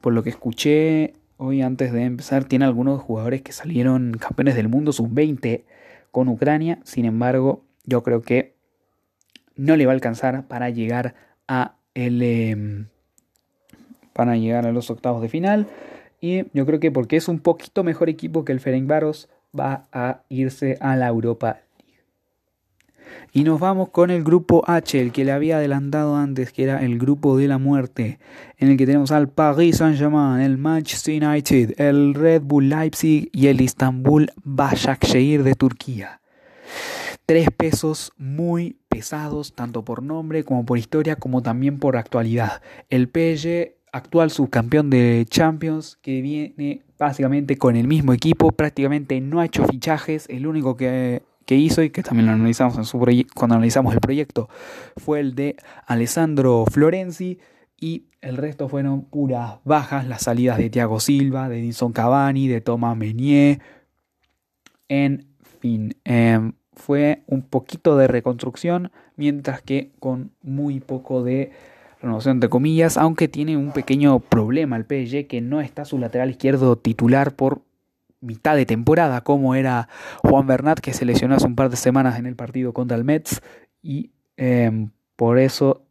por 0.00 0.12
lo 0.12 0.24
que 0.24 0.30
escuché 0.30 1.14
hoy 1.36 1.62
antes 1.62 1.92
de 1.92 2.02
empezar, 2.02 2.42
tiene 2.46 2.64
algunos 2.64 3.00
jugadores 3.00 3.42
que 3.42 3.52
salieron 3.52 4.14
campeones 4.14 4.56
del 4.56 4.68
mundo 4.68 4.92
sub-20 4.92 5.62
con 6.10 6.26
Ucrania. 6.28 6.80
Sin 6.82 7.04
embargo, 7.04 7.64
yo 7.84 8.02
creo 8.02 8.22
que 8.22 8.56
no 9.54 9.76
le 9.76 9.86
va 9.86 9.92
a 9.92 9.94
alcanzar 9.94 10.48
para 10.48 10.68
llegar 10.68 11.14
a 11.46 11.76
el, 11.94 12.22
em, 12.22 12.86
para 14.12 14.36
llegar 14.36 14.66
a 14.66 14.72
los 14.72 14.90
octavos 14.90 15.22
de 15.22 15.28
final. 15.28 15.66
Y 16.20 16.44
yo 16.52 16.66
creo 16.66 16.80
que 16.80 16.90
porque 16.90 17.16
es 17.16 17.28
un 17.28 17.40
poquito 17.40 17.84
mejor 17.84 18.08
equipo 18.08 18.44
que 18.44 18.52
el 18.52 18.60
Ferencváros, 18.60 19.28
va 19.58 19.86
a 19.92 20.22
irse 20.28 20.78
a 20.80 20.96
la 20.96 21.08
Europa. 21.08 21.60
Y 23.32 23.44
nos 23.44 23.60
vamos 23.60 23.90
con 23.90 24.10
el 24.10 24.24
grupo 24.24 24.62
H, 24.66 25.00
el 25.00 25.12
que 25.12 25.24
le 25.24 25.32
había 25.32 25.56
adelantado 25.56 26.16
antes, 26.16 26.52
que 26.52 26.64
era 26.64 26.82
el 26.82 26.98
grupo 26.98 27.36
de 27.36 27.48
la 27.48 27.58
muerte, 27.58 28.18
en 28.58 28.70
el 28.70 28.76
que 28.76 28.86
tenemos 28.86 29.10
al 29.10 29.28
Paris 29.28 29.78
Saint-Germain, 29.78 30.40
el 30.40 30.58
Manchester 30.58 31.22
United, 31.22 31.80
el 31.80 32.14
Red 32.14 32.42
Bull 32.42 32.68
Leipzig 32.68 33.28
y 33.32 33.46
el 33.46 33.60
Istanbul 33.60 34.30
Başakşehir 34.44 35.42
de 35.44 35.54
Turquía. 35.54 36.20
Tres 37.26 37.48
pesos 37.56 38.12
muy 38.16 38.76
pesados, 38.92 39.54
tanto 39.54 39.84
por 39.84 40.02
nombre 40.02 40.44
como 40.44 40.64
por 40.64 40.78
historia, 40.78 41.16
como 41.16 41.42
también 41.42 41.78
por 41.78 41.96
actualidad. 41.96 42.62
El 42.90 43.06
PSG 43.06 43.74
actual 43.92 44.30
subcampeón 44.30 44.90
de 44.90 45.26
Champions, 45.28 45.98
que 46.02 46.20
viene 46.20 46.82
básicamente 46.98 47.56
con 47.56 47.76
el 47.76 47.86
mismo 47.86 48.12
equipo, 48.12 48.52
prácticamente 48.52 49.20
no 49.20 49.40
ha 49.40 49.46
hecho 49.46 49.64
fichajes, 49.66 50.28
el 50.28 50.46
único 50.46 50.76
que, 50.76 51.22
hizo 51.48 51.82
y 51.82 51.90
que 51.90 52.02
también 52.02 52.26
lo 52.28 52.32
analizamos 52.32 52.78
en 52.78 52.86
su 52.86 52.98
cuando 53.34 53.56
analizamos 53.56 53.92
el 53.92 54.00
proyecto 54.00 54.48
fue 54.96 55.20
el 55.20 55.34
de 55.34 55.56
Alessandro 55.86 56.64
Florenzi 56.70 57.40
y 57.78 58.06
el 58.22 58.38
resto 58.38 58.70
fueron 58.70 59.02
puras 59.02 59.56
bajas, 59.64 60.06
las 60.06 60.22
salidas 60.22 60.56
de 60.56 60.70
Thiago 60.70 60.98
Silva, 60.98 61.50
de 61.50 61.58
Edison 61.58 61.92
Cavani, 61.92 62.48
de 62.48 62.62
Thomas 62.62 62.96
Meunier, 62.96 63.60
en 64.88 65.26
fin, 65.60 65.94
em, 66.04 66.54
fue 66.82 67.22
un 67.26 67.42
poquito 67.42 67.96
de 67.96 68.08
reconstrucción, 68.08 68.90
mientras 69.16 69.62
que 69.62 69.90
con 70.00 70.32
muy 70.42 70.80
poco 70.80 71.22
de 71.22 71.52
renovación 72.00 72.36
entre 72.36 72.50
comillas, 72.50 72.96
aunque 72.96 73.28
tiene 73.28 73.56
un 73.56 73.70
pequeño 73.70 74.18
problema 74.18 74.76
el 74.76 74.84
PSG 74.84 75.28
que 75.28 75.40
no 75.40 75.60
está 75.60 75.84
su 75.84 75.98
lateral 75.98 76.30
izquierdo 76.30 76.76
titular 76.76 77.36
por 77.36 77.62
mitad 78.20 78.56
de 78.56 78.66
temporada, 78.66 79.20
como 79.20 79.54
era 79.54 79.88
Juan 80.22 80.46
Bernat, 80.46 80.80
que 80.80 80.92
se 80.92 81.04
lesionó 81.04 81.36
hace 81.36 81.46
un 81.46 81.54
par 81.54 81.70
de 81.70 81.76
semanas 81.76 82.18
en 82.18 82.26
el 82.26 82.34
partido 82.34 82.72
contra 82.72 82.96
el 82.96 83.04
Mets, 83.04 83.40
y 83.82 84.10
em, 84.36 84.90
por 85.16 85.38
eso 85.38 85.82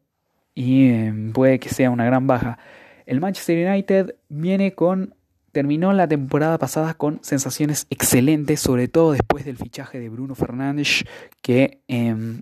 y, 0.54 0.89
em, 0.89 1.32
puede 1.32 1.60
que 1.60 1.69
sea 1.69 1.89
una 1.89 2.06
gran 2.06 2.27
baja. 2.27 2.58
El 3.06 3.21
Manchester 3.21 3.69
United 3.69 4.15
viene 4.30 4.73
con. 4.73 5.15
Terminó 5.52 5.92
la 5.94 6.08
temporada 6.08 6.58
pasada 6.58 6.94
con 6.94 7.20
sensaciones 7.22 7.88
excelentes, 7.90 8.60
sobre 8.60 8.88
todo 8.88 9.12
después 9.12 9.44
del 9.44 9.58
fichaje 9.58 10.00
de 10.00 10.10
Bruno 10.10 10.34
Fernández, 10.34 11.04
que 11.42 11.82
em, 11.88 12.42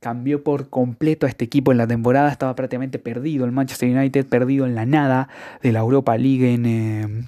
cambió 0.00 0.42
por 0.42 0.70
completo 0.70 1.26
a 1.26 1.28
este 1.28 1.44
equipo 1.44 1.72
en 1.72 1.78
la 1.78 1.86
temporada. 1.86 2.30
Estaba 2.30 2.54
prácticamente 2.54 2.98
perdido 2.98 3.44
el 3.44 3.52
Manchester 3.52 3.94
United, 3.94 4.26
perdido 4.26 4.66
en 4.66 4.74
la 4.74 4.86
nada 4.86 5.28
de 5.62 5.72
la 5.72 5.80
Europa 5.80 6.16
League 6.16 6.54
en, 6.54 6.66
em, 6.66 7.26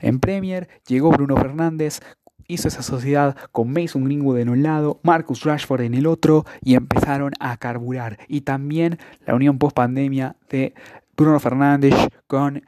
en 0.00 0.20
Premier. 0.20 0.68
Llegó 0.86 1.10
Bruno 1.10 1.36
Fernández, 1.36 2.00
hizo 2.46 2.68
esa 2.68 2.82
sociedad 2.82 3.36
con 3.52 3.72
Mason 3.72 4.04
Greenwood 4.04 4.38
en 4.38 4.48
un 4.48 4.62
lado, 4.62 5.00
Marcus 5.02 5.44
Rashford 5.44 5.82
en 5.82 5.94
el 5.94 6.06
otro 6.06 6.44
y 6.60 6.74
empezaron 6.74 7.32
a 7.40 7.56
carburar. 7.56 8.18
Y 8.28 8.42
también 8.42 8.98
la 9.26 9.34
unión 9.34 9.58
post 9.58 9.74
pandemia 9.74 10.36
de 10.50 10.74
Bruno 11.16 11.40
Fernández 11.40 11.94
con 12.26 12.62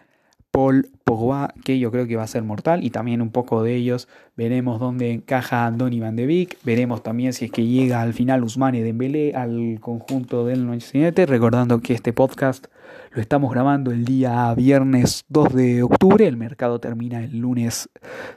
Paul 0.55 0.89
Pogba, 1.03 1.53
que 1.65 1.81
yo 1.81 1.91
creo 1.91 2.07
que 2.07 2.15
va 2.15 2.23
a 2.23 2.29
ser 2.29 2.45
mortal, 2.45 2.85
y 2.85 2.91
también 2.91 3.21
un 3.21 3.31
poco 3.31 3.65
de 3.65 3.75
ellos. 3.75 4.07
Veremos 4.37 4.79
dónde 4.79 5.11
encaja 5.11 5.69
Donny 5.73 5.99
Van 5.99 6.15
de 6.15 6.27
Beek, 6.27 6.59
veremos 6.63 7.03
también 7.03 7.33
si 7.33 7.47
es 7.47 7.51
que 7.51 7.67
llega 7.67 8.01
al 8.01 8.15
final 8.15 8.45
Usmane 8.45 8.81
Dembélé 8.85 9.35
al 9.35 9.81
conjunto 9.81 10.47
del 10.47 10.65
Manchester 10.65 11.29
recordando 11.29 11.81
que 11.81 11.93
este 11.95 12.13
podcast 12.13 12.69
lo 13.11 13.21
estamos 13.21 13.51
grabando 13.51 13.91
el 13.91 14.05
día 14.05 14.55
viernes 14.55 15.25
2 15.29 15.55
de 15.55 15.83
octubre, 15.83 16.25
el 16.25 16.37
mercado 16.37 16.79
termina 16.79 17.25
el 17.25 17.37
lunes 17.37 17.89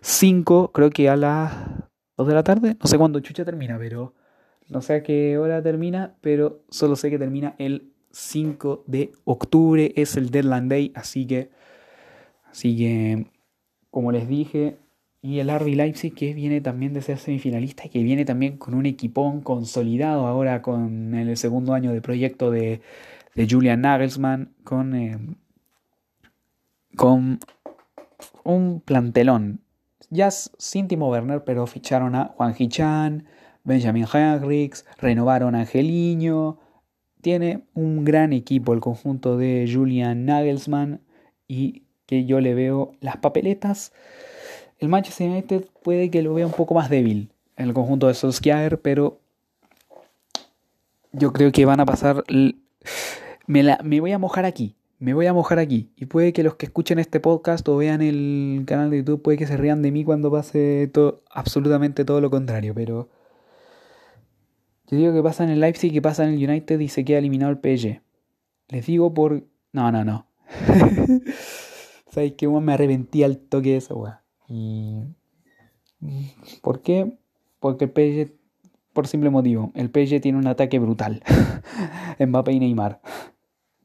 5, 0.01 0.71
creo 0.71 0.89
que 0.89 1.09
a 1.09 1.17
las 1.17 1.53
2 2.17 2.27
de 2.27 2.33
la 2.33 2.43
tarde, 2.43 2.77
no 2.81 2.87
sé 2.87 2.97
cuándo 2.97 3.19
chucha 3.19 3.45
termina, 3.45 3.77
pero 3.77 4.15
no 4.69 4.81
sé 4.81 4.95
a 4.95 5.03
qué 5.03 5.37
hora 5.37 5.61
termina, 5.61 6.15
pero 6.21 6.63
solo 6.69 6.95
sé 6.95 7.11
que 7.11 7.19
termina 7.19 7.53
el 7.59 7.91
5 8.09 8.85
de 8.87 9.11
octubre, 9.23 9.93
es 9.95 10.17
el 10.17 10.31
deadline 10.31 10.67
day, 10.67 10.91
así 10.95 11.27
que 11.27 11.55
Así 12.51 12.77
que, 12.77 13.27
como 13.89 14.11
les 14.11 14.27
dije, 14.27 14.77
y 15.21 15.39
el 15.39 15.49
RB 15.49 15.75
Leipzig 15.75 16.13
que 16.13 16.33
viene 16.33 16.61
también 16.61 16.93
de 16.93 17.01
ser 17.01 17.17
semifinalista 17.17 17.85
y 17.85 17.89
que 17.89 18.03
viene 18.03 18.23
también 18.23 18.57
con 18.57 18.73
un 18.73 18.85
equipón 18.85 19.41
consolidado 19.41 20.27
ahora 20.27 20.61
con 20.61 21.15
el 21.15 21.35
segundo 21.37 21.73
año 21.73 21.91
de 21.91 22.01
proyecto 22.01 22.51
de, 22.51 22.81
Julian 23.49 23.81
Nagelsmann 23.81 24.53
con, 24.63 24.95
eh, 24.95 25.19
con 26.95 27.39
un 28.43 28.81
plantelón. 28.81 29.61
Ya 30.09 30.31
sin 30.31 30.87
Timo 30.87 31.09
Werner, 31.09 31.43
pero 31.43 31.67
ficharon 31.67 32.15
a 32.15 32.33
Juan 32.35 32.55
Hichan, 32.57 33.25
Benjamin 33.63 34.07
Henriks, 34.11 34.85
renovaron 34.97 35.53
a 35.55 35.59
Angeliño. 35.61 36.57
Tiene 37.21 37.65
un 37.73 38.05
gran 38.05 38.31
equipo 38.31 38.73
el 38.73 38.79
conjunto 38.79 39.37
de 39.37 39.69
Julian 39.71 40.25
Nagelsmann 40.25 41.01
y 41.47 41.83
que 42.07 42.25
yo 42.25 42.39
le 42.39 42.55
veo 42.55 42.93
las 43.01 43.17
papeletas. 43.17 43.93
El 44.79 44.89
Manchester 44.89 45.29
United 45.29 45.65
puede 45.83 46.09
que 46.09 46.23
lo 46.23 46.33
vea 46.33 46.47
un 46.47 46.53
poco 46.53 46.73
más 46.73 46.89
débil 46.89 47.29
en 47.55 47.67
el 47.67 47.73
conjunto 47.73 48.07
de 48.07 48.15
Solskjaer, 48.15 48.79
pero 48.81 49.19
yo 51.11 51.33
creo 51.33 51.51
que 51.51 51.65
van 51.65 51.79
a 51.79 51.85
pasar. 51.85 52.23
Me, 53.45 53.63
la, 53.63 53.79
me 53.83 53.99
voy 53.99 54.13
a 54.13 54.19
mojar 54.19 54.45
aquí. 54.45 54.75
Me 54.99 55.13
voy 55.13 55.27
a 55.27 55.33
mojar 55.33 55.59
aquí. 55.59 55.91
Y 55.95 56.05
puede 56.05 56.33
que 56.33 56.43
los 56.43 56.55
que 56.55 56.65
escuchen 56.65 56.97
este 56.97 57.19
podcast 57.19 57.67
o 57.67 57.77
vean 57.77 58.01
el 58.01 58.63
canal 58.65 58.89
de 58.89 58.97
YouTube, 58.97 59.21
puede 59.21 59.37
que 59.37 59.45
se 59.45 59.57
rían 59.57 59.81
de 59.81 59.91
mí 59.91 60.03
cuando 60.03 60.31
pase 60.31 60.89
todo, 60.91 61.23
absolutamente 61.29 62.05
todo 62.05 62.21
lo 62.21 62.29
contrario. 62.29 62.73
Pero 62.73 63.09
yo 64.87 64.97
digo 64.97 65.13
que 65.13 65.21
pasa 65.21 65.43
en 65.43 65.49
el 65.49 65.59
Leipzig, 65.59 65.91
que 65.91 66.01
pasa 66.01 66.23
en 66.23 66.33
el 66.33 66.49
United 66.49 66.79
y 66.79 66.87
se 66.87 67.03
queda 67.03 67.19
eliminado 67.19 67.51
el 67.51 67.57
PSG. 67.57 68.01
Les 68.69 68.85
digo 68.85 69.13
por. 69.13 69.43
No, 69.73 69.91
no, 69.91 70.03
no. 70.03 70.27
¿Sabes 72.17 72.33
qué? 72.33 72.47
Me 72.47 72.73
arrepentí 72.73 73.21
al 73.21 73.37
toque 73.37 73.73
de 73.73 73.77
esa 73.77 73.93
weá. 73.93 74.23
Y. 74.49 75.03
¿Por 76.63 76.81
qué? 76.81 77.15
Porque 77.59 77.85
el 77.85 77.91
PSG, 77.91 78.33
por 78.91 79.05
simple 79.05 79.29
motivo, 79.29 79.71
el 79.75 79.89
PSG 79.89 80.19
tiene 80.19 80.39
un 80.39 80.47
ataque 80.47 80.79
brutal. 80.79 81.21
Mbappé 82.19 82.53
y 82.53 82.59
Neymar. 82.59 83.01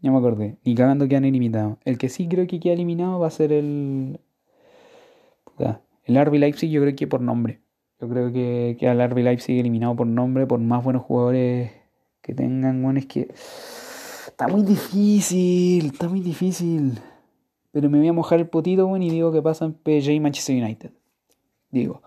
Ya 0.00 0.10
me 0.10 0.16
acordé. 0.16 0.56
Ni 0.64 0.74
cagando 0.74 1.08
quedan 1.08 1.26
eliminados. 1.26 1.76
El 1.84 1.98
que 1.98 2.08
sí 2.08 2.26
creo 2.26 2.46
que 2.46 2.58
queda 2.58 2.72
eliminado 2.72 3.20
va 3.20 3.26
a 3.26 3.30
ser 3.30 3.52
el. 3.52 4.18
El 6.06 6.24
RB 6.24 6.38
Leipzig, 6.38 6.70
yo 6.70 6.80
creo 6.80 6.96
que 6.96 7.06
por 7.06 7.20
nombre. 7.20 7.60
Yo 8.00 8.08
creo 8.08 8.32
que 8.32 8.78
queda 8.80 8.92
el 8.92 9.10
RB 9.10 9.24
Leipzig 9.24 9.60
eliminado 9.60 9.94
por 9.94 10.06
nombre, 10.06 10.46
por 10.46 10.58
más 10.58 10.82
buenos 10.82 11.02
jugadores 11.02 11.70
que 12.22 12.32
tengan. 12.32 12.82
Bueno, 12.82 12.98
es 12.98 13.04
que. 13.04 13.28
Está 13.30 14.48
muy 14.48 14.62
difícil, 14.62 15.84
está 15.84 16.08
muy 16.08 16.20
difícil. 16.20 16.98
Pero 17.72 17.90
me 17.90 17.98
voy 17.98 18.08
a 18.08 18.12
mojar 18.12 18.38
el 18.38 18.46
potito, 18.46 18.86
bueno, 18.86 19.04
y 19.04 19.10
digo 19.10 19.32
que 19.32 19.42
pasan 19.42 19.74
PSG 19.74 20.10
y 20.12 20.20
Manchester 20.20 20.62
United. 20.62 20.90
Digo. 21.70 22.02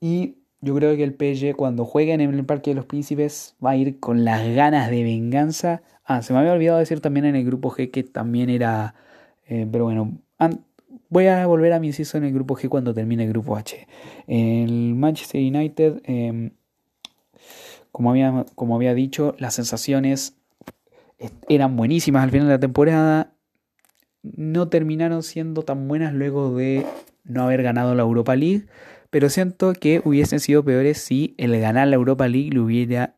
Y 0.00 0.36
yo 0.60 0.74
creo 0.74 0.96
que 0.96 1.04
el 1.04 1.14
PSG 1.14 1.56
cuando 1.56 1.84
jueguen 1.84 2.20
en 2.20 2.34
el 2.34 2.44
Parque 2.44 2.70
de 2.70 2.76
los 2.76 2.84
Príncipes 2.84 3.56
va 3.64 3.70
a 3.70 3.76
ir 3.76 4.00
con 4.00 4.24
las 4.24 4.46
ganas 4.54 4.90
de 4.90 5.02
venganza. 5.02 5.82
Ah, 6.04 6.22
se 6.22 6.32
me 6.32 6.38
había 6.40 6.52
olvidado 6.52 6.78
decir 6.78 7.00
también 7.00 7.26
en 7.26 7.36
el 7.36 7.44
grupo 7.44 7.70
G 7.70 7.90
que 7.90 8.02
también 8.02 8.50
era... 8.50 8.94
Eh, 9.46 9.66
pero 9.70 9.84
bueno, 9.84 10.18
voy 11.08 11.26
a 11.26 11.46
volver 11.46 11.72
a 11.72 11.80
mi 11.80 11.88
inciso 11.88 12.18
en 12.18 12.24
el 12.24 12.32
grupo 12.32 12.54
G 12.56 12.68
cuando 12.68 12.92
termine 12.92 13.24
el 13.24 13.30
grupo 13.30 13.56
H. 13.56 13.86
El 14.26 14.94
Manchester 14.94 15.40
United, 15.40 16.02
em, 16.04 16.50
como, 17.92 18.10
había, 18.10 18.44
como 18.54 18.76
había 18.76 18.94
dicho, 18.94 19.34
las 19.38 19.54
sensaciones 19.54 20.36
eran 21.48 21.76
buenísimas 21.76 22.22
al 22.22 22.30
final 22.30 22.46
de 22.46 22.52
la 22.52 22.60
temporada 22.60 23.32
no 24.36 24.68
terminaron 24.68 25.22
siendo 25.22 25.62
tan 25.62 25.88
buenas 25.88 26.14
luego 26.14 26.56
de 26.56 26.86
no 27.24 27.42
haber 27.42 27.62
ganado 27.62 27.94
la 27.94 28.02
Europa 28.02 28.36
League, 28.36 28.66
pero 29.10 29.28
siento 29.28 29.72
que 29.72 30.00
hubiesen 30.04 30.40
sido 30.40 30.64
peores 30.64 30.98
si 30.98 31.34
el 31.38 31.58
ganar 31.60 31.88
la 31.88 31.96
Europa 31.96 32.28
League 32.28 32.50
le 32.50 32.60
hubiera 32.60 33.14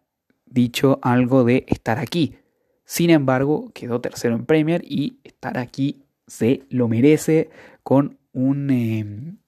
dicho 0.46 0.98
algo 1.02 1.44
de 1.44 1.64
estar 1.68 1.98
aquí. 1.98 2.36
Sin 2.84 3.10
embargo, 3.10 3.70
quedó 3.72 4.00
tercero 4.00 4.34
en 4.34 4.46
Premier 4.46 4.82
y 4.84 5.18
estar 5.24 5.58
aquí 5.58 6.02
se 6.26 6.62
lo 6.70 6.88
merece 6.88 7.50
con 7.82 8.18
un, 8.32 8.70
em, 8.70 9.38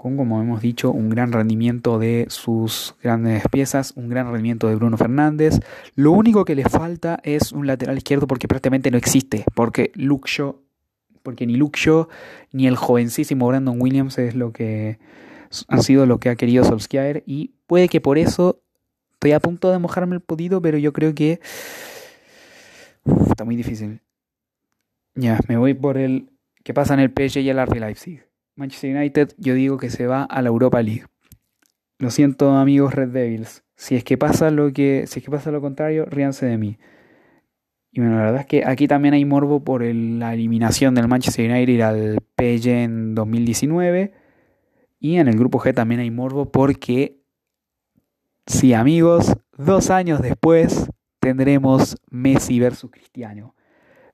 con, 0.00 0.16
como 0.16 0.40
hemos 0.40 0.62
dicho, 0.62 0.90
un 0.92 1.10
gran 1.10 1.30
rendimiento 1.30 1.98
de 1.98 2.24
sus 2.30 2.94
grandes 3.02 3.42
piezas, 3.50 3.92
un 3.96 4.08
gran 4.08 4.28
rendimiento 4.28 4.66
de 4.66 4.74
Bruno 4.74 4.96
Fernández. 4.96 5.60
Lo 5.94 6.12
único 6.12 6.46
que 6.46 6.54
le 6.54 6.64
falta 6.64 7.20
es 7.22 7.52
un 7.52 7.66
lateral 7.66 7.98
izquierdo 7.98 8.26
porque 8.26 8.48
prácticamente 8.48 8.90
no 8.90 8.96
existe, 8.96 9.44
porque 9.54 9.92
Luke 9.94 10.30
porque 11.22 11.46
ni 11.46 11.56
Luke 11.56 11.78
ni 12.50 12.66
el 12.66 12.76
jovencísimo 12.76 13.46
Brandon 13.46 13.78
Williams 13.78 14.16
es 14.16 14.34
lo 14.34 14.54
que 14.54 14.98
han 15.68 15.82
sido 15.82 16.06
lo 16.06 16.18
que 16.18 16.30
ha 16.30 16.34
querido 16.36 16.64
Solskjaer 16.64 17.22
y 17.26 17.50
puede 17.66 17.90
que 17.90 18.00
por 18.00 18.16
eso 18.16 18.62
estoy 19.12 19.32
a 19.32 19.40
punto 19.40 19.70
de 19.70 19.80
mojarme 19.80 20.14
el 20.14 20.22
podido, 20.22 20.62
pero 20.62 20.78
yo 20.78 20.94
creo 20.94 21.14
que 21.14 21.40
está 23.28 23.44
muy 23.44 23.54
difícil. 23.54 24.00
Ya, 25.14 25.38
me 25.46 25.58
voy 25.58 25.74
por 25.74 25.98
el 25.98 26.30
que 26.64 26.72
pasa 26.72 26.94
en 26.94 27.00
el 27.00 27.10
PSG 27.10 27.40
y 27.40 27.50
el 27.50 27.62
RB 27.66 27.80
Leipzig. 27.80 28.29
Manchester 28.60 28.94
United, 28.94 29.32
yo 29.38 29.54
digo 29.54 29.78
que 29.78 29.88
se 29.88 30.06
va 30.06 30.22
a 30.22 30.42
la 30.42 30.50
Europa 30.50 30.82
League. 30.82 31.06
Lo 31.98 32.10
siento, 32.10 32.52
amigos 32.52 32.94
Red 32.94 33.08
Devils. 33.08 33.64
Si 33.74 33.96
es 33.96 34.04
que 34.04 34.18
pasa 34.18 34.50
lo 34.50 34.70
que, 34.72 35.06
si 35.06 35.18
es 35.18 35.24
que 35.24 35.30
pasa 35.30 35.50
lo 35.50 35.62
contrario, 35.62 36.04
ríanse 36.04 36.44
de 36.44 36.58
mí. 36.58 36.78
Y 37.90 38.00
bueno, 38.00 38.16
la 38.16 38.24
verdad 38.24 38.40
es 38.42 38.46
que 38.46 38.64
aquí 38.66 38.86
también 38.86 39.14
hay 39.14 39.24
morbo 39.24 39.64
por 39.64 39.82
la 39.82 40.34
eliminación 40.34 40.94
del 40.94 41.08
Manchester 41.08 41.50
United 41.50 41.80
al 41.80 42.18
PSG 42.36 42.68
en 42.68 43.14
2019. 43.14 44.12
Y 44.98 45.16
en 45.16 45.28
el 45.28 45.38
grupo 45.38 45.58
G 45.58 45.74
también 45.74 46.02
hay 46.02 46.10
morbo 46.10 46.52
porque, 46.52 47.22
sí 48.46 48.74
amigos, 48.74 49.38
dos 49.56 49.88
años 49.88 50.20
después 50.20 50.90
tendremos 51.18 51.96
Messi 52.10 52.60
versus 52.60 52.90
Cristiano. 52.90 53.54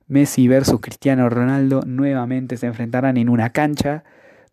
Messi 0.07 0.47
versus 0.47 0.79
Cristiano 0.79 1.29
Ronaldo 1.29 1.81
nuevamente 1.85 2.55
se 2.55 2.67
enfrentarán 2.67 3.17
en 3.17 3.27
una 3.27 3.49
cancha 3.49 4.05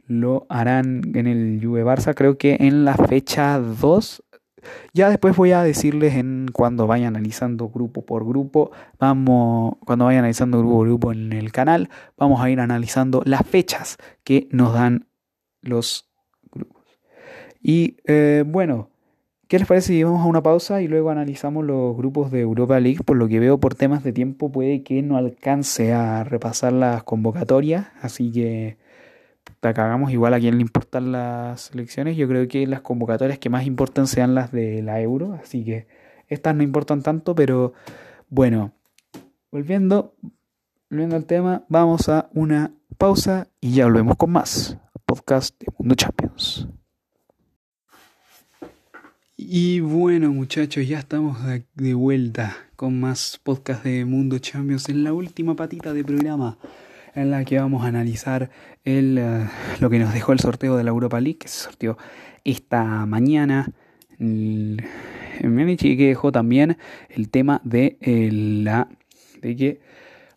lo 0.07 0.47
harán 0.49 1.03
en 1.15 1.27
el 1.27 1.61
Juve 1.63 1.85
Barça, 1.85 2.15
creo 2.15 2.39
que 2.39 2.57
en 2.61 2.85
la 2.85 2.95
fecha 2.95 3.59
2. 3.59 4.23
Ya 4.95 5.11
después 5.11 5.37
voy 5.37 5.53
a 5.53 5.63
decirles 5.63 6.15
en 6.15 6.49
cuando 6.53 6.87
vaya 6.87 7.09
analizando 7.09 7.69
grupo 7.69 8.03
por 8.07 8.27
grupo, 8.27 8.71
vamos, 8.99 9.75
cuando 9.85 10.07
vaya 10.07 10.21
analizando 10.21 10.59
grupo 10.59 10.77
por 10.79 10.87
grupo 10.87 11.13
en 11.13 11.33
el 11.35 11.53
canal, 11.53 11.91
vamos 12.17 12.41
a 12.41 12.49
ir 12.49 12.61
analizando 12.61 13.23
las 13.27 13.47
fechas 13.47 13.99
que 14.23 14.49
nos 14.51 14.73
dan 14.73 15.07
los 15.61 16.09
grupos. 16.51 16.83
Y 17.63 17.97
eh, 18.07 18.45
bueno, 18.47 18.89
¿qué 19.49 19.59
les 19.59 19.69
parece 19.69 19.89
si 19.89 20.03
vamos 20.03 20.23
a 20.23 20.29
una 20.29 20.43
pausa 20.43 20.81
y 20.81 20.89
luego 20.89 21.11
analizamos 21.11 21.65
los 21.65 21.95
grupos 21.95 22.31
de 22.31 22.41
Europa 22.41 22.81
League? 22.81 23.03
Por 23.05 23.19
lo 23.19 23.29
que 23.29 23.41
veo 23.41 23.59
por 23.59 23.75
temas 23.75 24.03
de 24.03 24.13
tiempo 24.13 24.51
puede 24.51 24.83
que 24.83 25.03
no 25.03 25.19
alcance 25.19 25.93
a 25.93 26.25
repasar 26.25 26.73
las 26.73 27.03
convocatorias, 27.03 27.89
así 28.01 28.33
que 28.33 28.79
cagamos, 29.61 30.13
igual 30.13 30.35
a 30.35 30.41
quien 30.41 30.57
le 30.57 30.61
importan 30.61 31.13
las 31.13 31.71
elecciones, 31.73 32.17
yo 32.17 32.29
creo 32.29 32.47
que 32.49 32.67
las 32.67 32.83
convocatorias 32.83 33.39
que 33.39 33.49
más 33.49 33.67
importan 33.67 34.07
sean 34.07 34.35
las 34.35 34.53
de 34.53 34.83
la 34.83 35.01
euro, 35.01 35.33
así 35.35 35.65
que 35.65 35.87
estas 36.29 36.55
no 36.55 36.63
importan 36.63 37.03
tanto, 37.03 37.35
pero 37.35 37.73
bueno, 38.29 38.73
volviendo, 39.51 40.15
volviendo 40.91 41.17
al 41.17 41.25
tema, 41.25 41.65
vamos 41.69 42.09
a 42.09 42.29
una 42.35 42.73
pausa 42.99 43.49
y 43.61 43.73
ya 43.73 43.85
volvemos 43.85 44.17
con 44.17 44.33
más 44.33 44.79
podcast 45.07 45.59
de 45.61 45.67
Mundo 45.79 45.95
Champions. 45.95 46.69
Y 49.37 49.81
bueno 49.81 50.31
muchachos, 50.31 50.87
ya 50.87 50.99
estamos 50.99 51.39
de 51.75 51.95
vuelta 51.95 52.57
con 52.77 53.01
más 53.01 53.41
podcast 53.43 53.85
de 53.85 54.05
Mundo 54.05 54.39
Champions 54.39 54.89
en 54.89 55.05
la 55.05 55.13
última 55.13 55.57
patita 55.57 55.93
de 55.93 56.05
programa 56.05 56.57
en 57.15 57.31
la 57.31 57.45
que 57.45 57.59
vamos 57.59 57.85
a 57.85 57.89
analizar 57.89 58.51
el, 58.85 59.19
eh, 59.19 59.47
lo 59.81 59.91
que 59.91 59.99
nos 59.99 60.13
dejó 60.13 60.33
el 60.33 60.41
sorteo 60.41 60.77
de 60.77 60.85
la 60.85 60.91
Europa 60.91 61.21
League, 61.21 61.39
que 61.39 61.49
se 61.49 61.65
sorteó 61.65 61.97
esta 62.45 63.07
mañana 63.07 63.73
en 64.19 64.77
Múnich 65.43 65.85
y 65.85 65.97
que 65.97 66.09
dejó 66.09 66.33
también 66.33 66.77
el 67.09 67.29
tema 67.31 67.61
de, 67.65 67.99
la, 68.01 68.89
de 69.41 69.57
que 69.57 69.81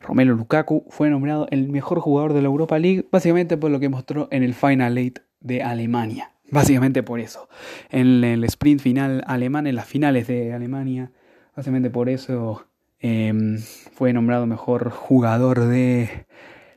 Romelu 0.01 0.35
Lukaku 0.35 0.85
fue 0.89 1.09
nombrado 1.09 1.47
el 1.51 1.69
mejor 1.69 1.99
jugador 1.99 2.33
de 2.33 2.41
la 2.41 2.47
Europa 2.47 2.79
League, 2.79 3.07
básicamente 3.11 3.57
por 3.57 3.71
lo 3.71 3.79
que 3.79 3.89
mostró 3.89 4.27
en 4.31 4.43
el 4.43 4.53
Final 4.53 4.97
Eight 4.97 5.19
de 5.39 5.63
Alemania. 5.63 6.31
Básicamente 6.49 7.03
por 7.03 7.19
eso. 7.19 7.49
En 7.89 8.23
el 8.23 8.43
sprint 8.45 8.79
final 8.79 9.23
alemán, 9.27 9.67
en 9.67 9.75
las 9.75 9.85
finales 9.85 10.27
de 10.27 10.53
Alemania, 10.53 11.11
básicamente 11.55 11.89
por 11.89 12.07
eso 12.07 12.65
em, 12.99 13.57
fue 13.93 14.13
nombrado 14.13 14.45
mejor 14.45 14.89
jugador 14.91 15.65
de 15.65 16.25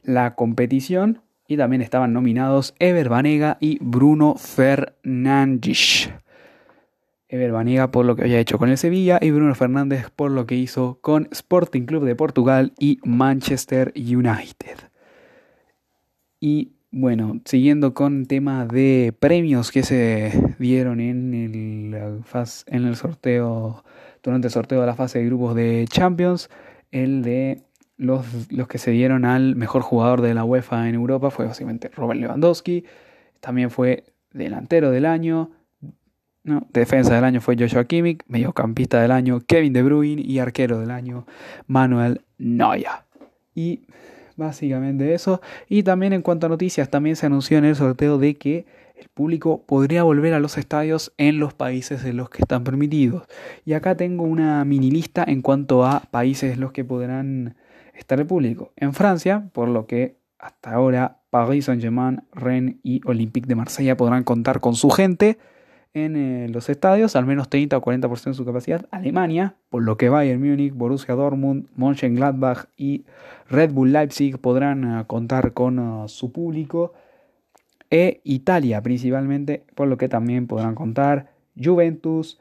la 0.05 0.35
competición 0.35 1.23
y 1.47 1.57
también 1.57 1.83
estaban 1.83 2.13
nominados 2.13 2.75
Ever 2.79 3.09
Banega 3.09 3.59
y 3.61 3.79
Bruno 3.81 4.37
Fernández. 4.37 6.11
Ever 7.29 7.53
Banega 7.53 7.91
por 7.91 8.05
lo 8.05 8.17
que 8.17 8.23
había 8.23 8.39
hecho 8.39 8.59
con 8.59 8.69
el 8.69 8.79
Sevilla 8.79 9.19
y 9.21 9.31
Bruno 9.31 9.55
Fernández 9.55 10.11
por 10.15 10.31
lo 10.31 10.47
que 10.47 10.57
hizo 10.57 10.99
con 11.01 11.29
Sporting 11.31 11.87
Club 11.87 12.05
de 12.05 12.17
Portugal 12.17 12.73
y 12.79 12.99
Manchester 13.05 13.93
United. 13.97 14.91
Y 16.41 16.73
bueno, 16.93 17.41
siguiendo 17.45 17.95
con 17.95 18.27
tema 18.27 18.67
de 18.67 19.15
premios 19.19 19.71
que 19.71 19.85
se 19.85 20.55
dieron 20.59 21.01
en 21.01 21.35
el, 21.35 22.23
en 22.67 22.85
el 22.85 22.97
sorteo, 22.97 23.85
durante 24.23 24.49
el 24.49 24.53
sorteo 24.53 24.81
de 24.81 24.87
la 24.87 24.97
fase 24.97 25.21
de 25.21 25.27
grupos 25.27 25.55
de 25.55 25.87
Champions, 25.89 26.51
el 26.91 27.23
de 27.23 27.63
los, 28.01 28.25
que 28.69 28.79
se 28.79 28.91
dieron 28.91 29.25
al 29.25 29.57
mejor 29.57 29.83
jugador 29.83 30.23
de 30.23 30.33
la 30.33 30.43
UEFA 30.43 30.89
en 30.89 30.95
Europa 30.95 31.31
fue 31.31 31.45
básicamente 31.45 31.91
Robert 31.95 32.19
Lewandowski, 32.19 32.85
también 33.41 33.71
fue 33.71 34.05
delantero 34.33 34.91
del 34.91 35.05
año, 35.05 35.51
no, 36.43 36.67
defensa 36.73 37.15
del 37.15 37.25
año 37.25 37.43
fue 37.43 37.57
Joshua 37.59 37.85
Kimmich, 37.85 38.23
mediocampista 38.27 39.03
del 39.03 39.11
año 39.11 39.41
Kevin 39.47 39.75
De 39.75 39.83
Bruyne 39.83 40.23
y 40.23 40.39
arquero 40.39 40.81
del 40.81 40.91
año 40.91 41.27
Manuel 41.67 42.23
Neuer. 42.39 43.05
Y 43.55 43.83
básicamente 44.37 45.13
eso. 45.13 45.43
Y 45.69 45.83
también 45.83 46.15
en 46.15 46.23
cuanto 46.23 46.47
a 46.47 46.49
noticias, 46.49 46.89
también 46.89 47.17
se 47.17 47.27
anunció 47.27 47.59
en 47.59 47.67
el 47.67 47.77
sorteo 47.77 48.17
de 48.17 48.37
que 48.37 48.65
el 48.97 49.09
público 49.09 49.63
podría 49.67 50.05
volver 50.05 50.33
a 50.33 50.41
los 50.41 50.57
estadios 50.57 51.13
en 51.19 51.39
los 51.39 51.53
países 51.53 52.05
en 52.07 52.17
los 52.17 52.31
que 52.31 52.41
están 52.41 52.65
permitidos. 52.65 53.25
Y 53.67 53.75
acá 53.75 53.95
tengo 53.95 54.25
una 54.25 54.65
mini 54.65 54.91
lista 54.91 55.23
en 55.27 55.43
cuanto 55.43 55.85
a 55.85 56.01
países 56.11 56.55
en 56.55 56.61
los 56.61 56.73
que 56.73 56.85
podrán 56.85 57.57
está 58.01 58.15
el 58.17 58.27
público. 58.27 58.73
En 58.77 58.93
Francia, 58.93 59.49
por 59.53 59.69
lo 59.69 59.87
que 59.87 60.17
hasta 60.39 60.73
ahora 60.73 61.19
Paris 61.31 61.67
Saint-Germain, 61.67 62.23
Rennes 62.33 62.77
y 62.83 63.01
Olympique 63.07 63.47
de 63.47 63.55
Marsella 63.55 63.97
podrán 63.97 64.25
contar 64.25 64.61
con 64.61 64.75
su 64.75 64.91
gente 64.91 65.39
en 65.93 66.17
eh, 66.17 66.49
los 66.49 66.69
estadios, 66.69 67.17
al 67.17 67.27
menos 67.27 67.49
30 67.49 67.77
o 67.77 67.83
40% 67.83 68.25
de 68.25 68.35
su 68.35 68.45
capacidad. 68.45 68.87
Alemania, 68.91 69.57
por 69.69 69.83
lo 69.83 69.97
que 69.97 70.09
Bayern 70.09 70.41
Múnich, 70.41 70.73
Borussia 70.73 71.15
Dortmund, 71.15 71.69
Mönchengladbach 71.75 72.67
y 72.77 73.05
Red 73.49 73.73
Bull 73.73 73.93
Leipzig 73.93 74.39
podrán 74.39 75.01
eh, 75.01 75.05
contar 75.07 75.53
con 75.53 75.79
eh, 75.79 76.09
su 76.09 76.33
público. 76.33 76.93
E 77.93 78.21
Italia, 78.23 78.83
principalmente, 78.83 79.65
por 79.75 79.89
lo 79.89 79.97
que 79.97 80.09
también 80.09 80.47
podrán 80.47 80.77
contar 80.77 81.33
Juventus, 81.61 82.41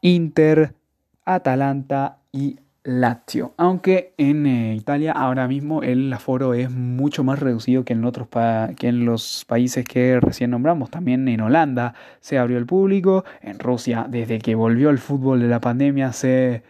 Inter, 0.00 0.76
Atalanta 1.24 2.20
y 2.30 2.60
Lazio. 2.84 3.54
Aunque 3.58 4.12
en 4.18 4.46
eh, 4.46 4.74
Italia 4.74 5.12
ahora 5.12 5.46
mismo 5.46 5.82
el 5.82 6.12
aforo 6.12 6.52
es 6.54 6.70
mucho 6.70 7.22
más 7.22 7.38
reducido 7.38 7.84
que 7.84 7.92
en, 7.92 8.04
otros 8.04 8.28
que 8.76 8.88
en 8.88 9.04
los 9.04 9.44
países 9.46 9.84
que 9.84 10.18
recién 10.20 10.50
nombramos. 10.50 10.90
También 10.90 11.28
en 11.28 11.40
Holanda 11.40 11.94
se 12.20 12.38
abrió 12.38 12.58
el 12.58 12.66
público. 12.66 13.24
En 13.40 13.58
Rusia, 13.60 14.06
desde 14.08 14.38
que 14.40 14.54
volvió 14.54 14.90
el 14.90 14.98
fútbol 14.98 15.40
de 15.40 15.48
la 15.48 15.60
pandemia, 15.60 16.12
se, 16.12 16.64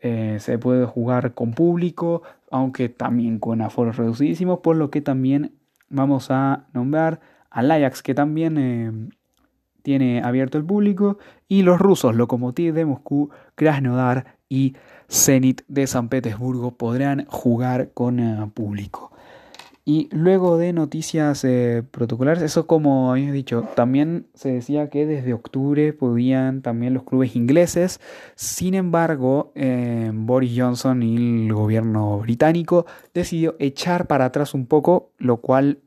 eh, 0.00 0.38
se 0.40 0.58
puede 0.58 0.84
jugar 0.84 1.34
con 1.34 1.52
público, 1.52 2.22
aunque 2.50 2.88
también 2.88 3.38
con 3.38 3.62
aforos 3.62 3.96
reducidísimos. 3.96 4.58
Por 4.60 4.76
lo 4.76 4.90
que 4.90 5.00
también 5.00 5.52
vamos 5.88 6.30
a 6.30 6.66
nombrar 6.72 7.20
al 7.50 7.70
Ajax, 7.70 8.02
que 8.02 8.14
también 8.14 8.58
eh, 8.58 8.90
tiene 9.82 10.22
abierto 10.22 10.58
el 10.58 10.64
público. 10.64 11.18
Y 11.46 11.62
los 11.62 11.78
rusos, 11.78 12.16
Lokomotiv 12.16 12.74
de 12.74 12.84
Moscú, 12.84 13.30
Krasnodar 13.54 14.38
y 14.48 14.74
Zenit 15.12 15.62
de 15.68 15.86
San 15.86 16.08
Petersburgo 16.08 16.72
podrán 16.72 17.26
jugar 17.26 17.90
con 17.92 18.18
eh, 18.18 18.50
público. 18.54 19.12
Y 19.84 20.08
luego 20.12 20.58
de 20.58 20.72
noticias 20.72 21.44
eh, 21.44 21.82
protocolares, 21.90 22.42
eso 22.42 22.68
como 22.68 23.10
habéis 23.10 23.32
dicho, 23.32 23.68
también 23.74 24.26
se 24.32 24.52
decía 24.52 24.88
que 24.88 25.06
desde 25.06 25.34
octubre 25.34 25.92
podían 25.92 26.62
también 26.62 26.94
los 26.94 27.02
clubes 27.02 27.34
ingleses. 27.34 28.00
Sin 28.36 28.74
embargo, 28.74 29.50
eh, 29.56 30.10
Boris 30.14 30.52
Johnson 30.56 31.02
y 31.02 31.46
el 31.46 31.52
gobierno 31.52 32.20
británico 32.20 32.86
decidió 33.12 33.56
echar 33.58 34.06
para 34.06 34.26
atrás 34.26 34.54
un 34.54 34.66
poco, 34.66 35.10
lo 35.18 35.38
cual 35.38 35.80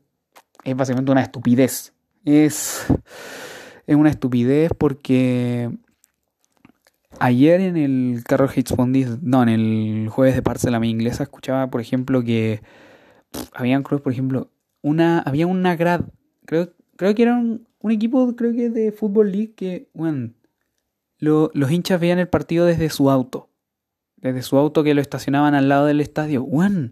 es 0.62 0.76
básicamente 0.76 1.10
una 1.10 1.22
estupidez. 1.22 1.94
Es, 2.26 2.86
es 3.86 3.96
una 3.96 4.10
estupidez 4.10 4.72
porque 4.76 5.70
Ayer 7.18 7.60
en 7.60 7.76
el 7.76 8.22
Carro 8.24 8.48
Hits 8.54 8.74
no, 9.22 9.42
en 9.42 9.48
el 9.48 10.08
jueves 10.08 10.34
de 10.34 10.42
Parcela 10.42 10.84
Inglesa, 10.84 11.22
escuchaba, 11.22 11.70
por 11.70 11.80
ejemplo, 11.80 12.22
que 12.22 12.62
habían 13.52 13.82
clubes, 13.82 14.02
por 14.02 14.12
ejemplo, 14.12 14.50
una, 14.82 15.20
había 15.20 15.46
una 15.46 15.76
grad, 15.76 16.02
creo, 16.44 16.72
creo 16.96 17.14
que 17.14 17.22
era 17.22 17.36
un, 17.36 17.66
equipo, 17.90 18.34
creo 18.36 18.52
que 18.52 18.68
de 18.68 18.92
Fútbol 18.92 19.32
League 19.32 19.54
que, 19.54 19.88
bueno, 19.94 20.32
los 21.18 21.70
hinchas 21.70 22.00
veían 22.00 22.18
el 22.18 22.28
partido 22.28 22.66
desde 22.66 22.90
su 22.90 23.10
auto. 23.10 23.48
Desde 24.16 24.42
su 24.42 24.56
auto 24.56 24.82
que 24.82 24.94
lo 24.94 25.00
estacionaban 25.00 25.54
al 25.54 25.68
lado 25.68 25.86
del 25.86 26.00
estadio. 26.00 26.42
Bueno. 26.42 26.90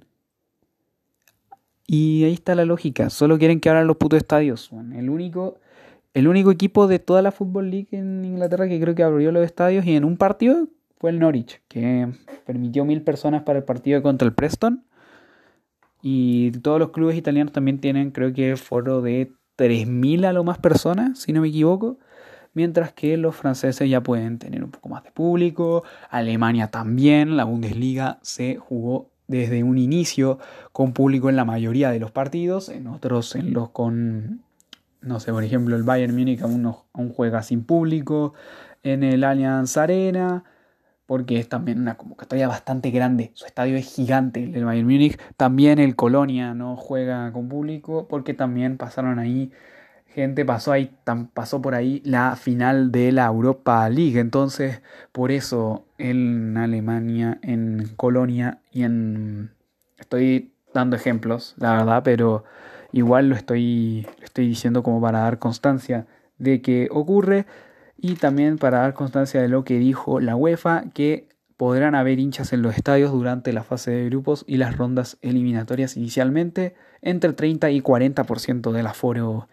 Y 1.86 2.24
ahí 2.24 2.32
está 2.32 2.54
la 2.54 2.64
lógica. 2.64 3.10
Solo 3.10 3.38
quieren 3.38 3.60
que 3.60 3.68
abran 3.68 3.86
los 3.86 3.96
putos 3.96 4.18
estadios. 4.18 4.70
El 4.94 5.10
único, 5.10 5.58
el 6.14 6.28
único 6.28 6.50
equipo 6.50 6.86
de 6.86 7.00
toda 7.00 7.22
la 7.22 7.32
Football 7.32 7.70
League 7.70 7.88
en 7.90 8.24
Inglaterra 8.24 8.68
que 8.68 8.80
creo 8.80 8.94
que 8.94 9.02
abrió 9.02 9.32
los 9.32 9.44
estadios 9.44 9.84
y 9.84 9.96
en 9.96 10.04
un 10.04 10.16
partido 10.16 10.68
fue 10.98 11.10
el 11.10 11.18
Norwich, 11.18 11.60
que 11.68 12.08
permitió 12.46 12.84
mil 12.84 13.02
personas 13.02 13.42
para 13.42 13.58
el 13.58 13.64
partido 13.64 14.00
contra 14.00 14.26
el 14.26 14.32
Preston. 14.32 14.84
Y 16.00 16.52
todos 16.62 16.78
los 16.78 16.90
clubes 16.90 17.16
italianos 17.16 17.52
también 17.52 17.80
tienen, 17.80 18.10
creo 18.10 18.32
que, 18.32 18.56
foro 18.56 19.02
de 19.02 19.32
3.000 19.58 20.26
a 20.26 20.32
lo 20.32 20.44
más 20.44 20.58
personas, 20.58 21.18
si 21.18 21.32
no 21.32 21.40
me 21.40 21.48
equivoco. 21.48 21.98
Mientras 22.52 22.92
que 22.92 23.16
los 23.16 23.34
franceses 23.34 23.90
ya 23.90 24.02
pueden 24.02 24.38
tener 24.38 24.62
un 24.62 24.70
poco 24.70 24.88
más 24.88 25.02
de 25.02 25.10
público. 25.10 25.82
Alemania 26.08 26.68
también. 26.68 27.36
La 27.36 27.44
Bundesliga 27.44 28.18
se 28.22 28.56
jugó 28.56 29.10
desde 29.26 29.64
un 29.64 29.76
inicio 29.76 30.38
con 30.72 30.92
público 30.92 31.28
en 31.28 31.36
la 31.36 31.44
mayoría 31.44 31.90
de 31.90 31.98
los 31.98 32.12
partidos. 32.12 32.68
En 32.68 32.86
otros, 32.86 33.34
en 33.34 33.52
los 33.52 33.70
con, 33.70 34.42
no 35.04 35.20
sé, 35.20 35.32
por 35.32 35.44
ejemplo, 35.44 35.76
el 35.76 35.82
Bayern 35.82 36.14
Múnich 36.14 36.42
aún, 36.42 36.72
juega 37.14 37.42
sin 37.42 37.64
público. 37.64 38.34
En 38.82 39.02
el 39.02 39.24
Allianz 39.24 39.76
Arena 39.76 40.44
porque 41.06 41.38
es 41.38 41.48
también 41.48 41.80
una 41.80 41.96
convocatoria 41.96 42.48
bastante 42.48 42.90
grande. 42.90 43.30
Su 43.34 43.44
estadio 43.46 43.76
es 43.76 43.94
gigante, 43.94 44.52
el 44.54 44.64
Bayern 44.64 44.86
Múnich. 44.86 45.18
También 45.36 45.78
el 45.78 45.96
Colonia 45.96 46.54
no 46.54 46.76
juega 46.76 47.30
con 47.32 47.48
público, 47.48 48.06
porque 48.08 48.34
también 48.34 48.78
pasaron 48.78 49.18
ahí 49.18 49.52
gente, 50.14 50.44
pasó, 50.44 50.72
ahí, 50.72 50.94
pasó 51.34 51.60
por 51.60 51.74
ahí 51.74 52.00
la 52.04 52.36
final 52.36 52.92
de 52.92 53.12
la 53.12 53.26
Europa 53.26 53.88
League. 53.90 54.18
Entonces, 54.18 54.80
por 55.12 55.32
eso 55.32 55.84
en 55.98 56.56
Alemania, 56.56 57.38
en 57.42 57.92
Colonia 57.96 58.58
y 58.72 58.84
en... 58.84 59.50
Estoy 59.98 60.52
dando 60.72 60.96
ejemplos, 60.96 61.54
la 61.58 61.72
verdad, 61.72 62.02
pero 62.04 62.44
igual 62.94 63.28
lo 63.28 63.34
estoy, 63.34 64.06
lo 64.18 64.24
estoy 64.24 64.46
diciendo 64.46 64.82
como 64.82 65.00
para 65.00 65.20
dar 65.20 65.38
constancia 65.38 66.06
de 66.38 66.62
que 66.62 66.88
ocurre 66.90 67.44
y 67.98 68.14
también 68.14 68.56
para 68.56 68.78
dar 68.78 68.94
constancia 68.94 69.42
de 69.42 69.48
lo 69.48 69.64
que 69.64 69.78
dijo 69.78 70.20
la 70.20 70.36
UEFA, 70.36 70.84
que 70.94 71.28
podrán 71.56 71.94
haber 71.94 72.18
hinchas 72.20 72.52
en 72.52 72.62
los 72.62 72.76
estadios 72.76 73.12
durante 73.12 73.52
la 73.52 73.64
fase 73.64 73.90
de 73.90 74.04
grupos 74.06 74.44
y 74.46 74.58
las 74.58 74.76
rondas 74.76 75.18
eliminatorias 75.22 75.96
inicialmente, 75.96 76.74
entre 77.02 77.32
30 77.32 77.70
y 77.70 77.80
40% 77.80 78.72
del 78.72 78.86
aforo, 78.86 79.48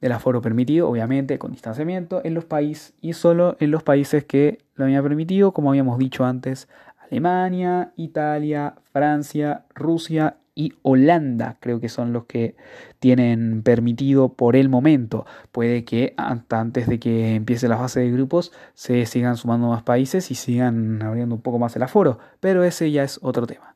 del 0.00 0.12
aforo 0.12 0.42
permitido, 0.42 0.88
obviamente 0.88 1.38
con 1.38 1.52
distanciamiento, 1.52 2.20
en 2.24 2.34
los 2.34 2.44
países 2.44 2.94
y 3.00 3.14
solo 3.14 3.56
en 3.58 3.70
los 3.70 3.82
países 3.82 4.24
que 4.24 4.58
lo 4.74 4.84
habían 4.84 5.02
permitido, 5.02 5.52
como 5.52 5.70
habíamos 5.70 5.98
dicho 5.98 6.24
antes, 6.24 6.68
Alemania, 7.10 7.92
Italia, 7.96 8.74
Francia, 8.92 9.64
Rusia 9.74 10.36
y 10.54 10.74
Holanda, 10.82 11.56
creo 11.60 11.80
que 11.80 11.88
son 11.88 12.12
los 12.12 12.26
que 12.26 12.56
tienen 12.98 13.62
permitido 13.62 14.34
por 14.34 14.56
el 14.56 14.68
momento. 14.68 15.24
Puede 15.50 15.84
que 15.84 16.14
hasta 16.16 16.60
antes 16.60 16.86
de 16.86 16.98
que 16.98 17.34
empiece 17.34 17.68
la 17.68 17.78
fase 17.78 18.00
de 18.00 18.10
grupos 18.10 18.52
se 18.74 19.06
sigan 19.06 19.36
sumando 19.36 19.68
más 19.68 19.82
países 19.82 20.30
y 20.30 20.34
sigan 20.34 21.02
abriendo 21.02 21.34
un 21.34 21.40
poco 21.40 21.58
más 21.58 21.74
el 21.76 21.82
aforo, 21.82 22.18
pero 22.40 22.64
ese 22.64 22.90
ya 22.90 23.02
es 23.02 23.18
otro 23.22 23.46
tema. 23.46 23.74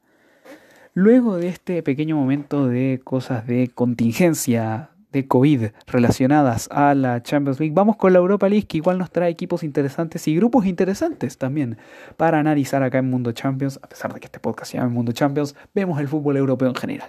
Luego 0.93 1.37
de 1.37 1.49
este 1.49 1.83
pequeño 1.83 2.17
momento 2.17 2.69
de 2.69 3.01
cosas 3.05 3.47
de 3.47 3.69
contingencia 3.75 4.91
de 5.17 5.27
COVID 5.27 5.69
relacionadas 5.87 6.69
a 6.71 6.95
la 6.95 7.23
Champions 7.23 7.59
League, 7.59 7.75
vamos 7.75 7.97
con 7.97 8.13
la 8.13 8.19
Europa 8.19 8.49
League, 8.49 8.67
que 8.67 8.77
igual 8.77 8.99
nos 8.99 9.11
trae 9.11 9.31
equipos 9.31 9.63
interesantes 9.63 10.29
y 10.29 10.37
grupos 10.37 10.67
interesantes 10.67 11.39
también 11.39 11.79
para 12.19 12.39
analizar 12.39 12.83
acá 12.83 12.99
en 12.99 13.09
Mundo 13.09 13.33
Champions, 13.33 13.81
a 13.83 13.89
pesar 13.89 14.13
de 14.13 14.21
que 14.21 14.27
este 14.27 14.41
podcast 14.41 14.73
se 14.73 14.79
llama 14.79 14.91
Mundo 14.91 15.13
Champions, 15.13 15.57
vemos 15.75 15.99
el 16.01 16.09
fútbol 16.09 16.37
europeo 16.37 16.69
en 16.69 16.75
general. 16.75 17.09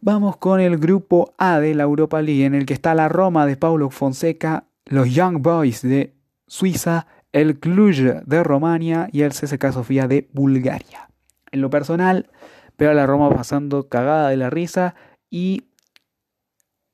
Vamos 0.00 0.38
con 0.38 0.60
el 0.60 0.78
grupo 0.78 1.34
A 1.36 1.60
de 1.60 1.74
la 1.74 1.82
Europa 1.82 2.22
League, 2.22 2.46
en 2.46 2.54
el 2.54 2.64
que 2.64 2.72
está 2.72 2.94
la 2.94 3.10
Roma 3.10 3.44
de 3.44 3.56
Paulo 3.56 3.90
Fonseca, 3.90 4.64
los 4.86 5.14
Young 5.14 5.42
Boys 5.42 5.82
de 5.82 6.14
Suiza, 6.46 7.06
el 7.32 7.60
Cluj 7.60 8.22
de 8.24 8.42
Romania 8.42 9.08
y 9.12 9.22
el 9.22 9.32
CSK 9.32 9.70
Sofía 9.70 10.08
de 10.08 10.28
Bulgaria. 10.32 11.10
En 11.50 11.60
lo 11.60 11.68
personal, 11.68 12.30
veo 12.78 12.90
a 12.90 12.94
la 12.94 13.06
Roma 13.06 13.28
pasando 13.30 13.88
cagada 13.88 14.30
de 14.30 14.38
la 14.38 14.48
risa 14.48 14.94
y 15.30 15.64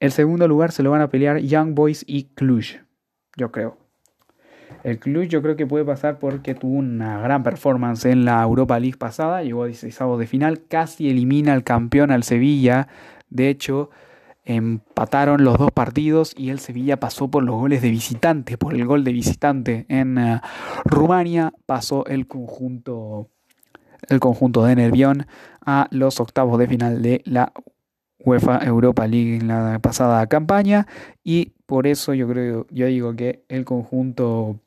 el 0.01 0.13
segundo 0.13 0.47
lugar 0.47 0.73
se 0.73 0.83
lo 0.83 0.91
van 0.91 1.01
a 1.01 1.09
pelear 1.09 1.39
Young 1.39 1.75
Boys 1.75 2.05
y 2.07 2.25
Cluj, 2.35 2.77
yo 3.37 3.51
creo. 3.51 3.77
El 4.85 4.99
Cluj 4.99 5.27
yo 5.27 5.43
creo 5.43 5.57
que 5.57 5.67
puede 5.67 5.85
pasar 5.85 6.19
porque 6.19 6.55
tuvo 6.55 6.77
una 6.77 7.21
gran 7.21 7.43
performance 7.43 8.05
en 8.07 8.25
la 8.25 8.43
Europa 8.43 8.79
League 8.79 8.97
pasada, 8.97 9.43
llegó 9.43 9.65
a 9.65 9.67
16 9.67 10.19
de 10.19 10.27
final, 10.27 10.63
casi 10.69 11.11
elimina 11.11 11.53
al 11.53 11.65
campeón 11.65 12.11
al 12.11 12.23
Sevilla. 12.23 12.89
De 13.29 13.49
hecho, 13.49 13.91
empataron 14.45 15.45
los 15.45 15.59
dos 15.59 15.73
partidos 15.73 16.33
y 16.37 16.51
el 16.51 16.61
Sevilla 16.61 16.99
pasó 16.99 17.29
por 17.29 17.43
los 17.43 17.57
goles 17.57 17.83
de 17.83 17.91
visitante, 17.91 18.57
por 18.57 18.75
el 18.75 18.87
gol 18.87 19.05
de 19.05 19.13
visitante 19.13 19.85
en 19.89 20.17
eh, 20.17 20.41
Rumania, 20.85 21.53
pasó 21.67 22.07
el 22.07 22.27
conjunto 22.27 23.29
el 24.09 24.21
conjunto 24.21 24.65
de 24.65 24.77
Nervión 24.77 25.27
a 25.67 25.89
los 25.91 26.21
octavos 26.21 26.59
de 26.59 26.69
final 26.69 27.03
de 27.03 27.21
la 27.25 27.53
UEFA 28.25 28.59
Europa 28.65 29.07
League 29.07 29.37
en 29.37 29.49
la 29.49 29.79
pasada 29.81 30.27
campaña. 30.27 30.87
Y 31.25 31.53
por 31.67 31.87
eso 31.87 32.15
yo 32.15 32.29
creo, 32.29 32.67
yo 32.71 32.87
digo 32.87 33.15
que 33.15 33.45
el 33.49 33.65
conjunto 33.65 34.61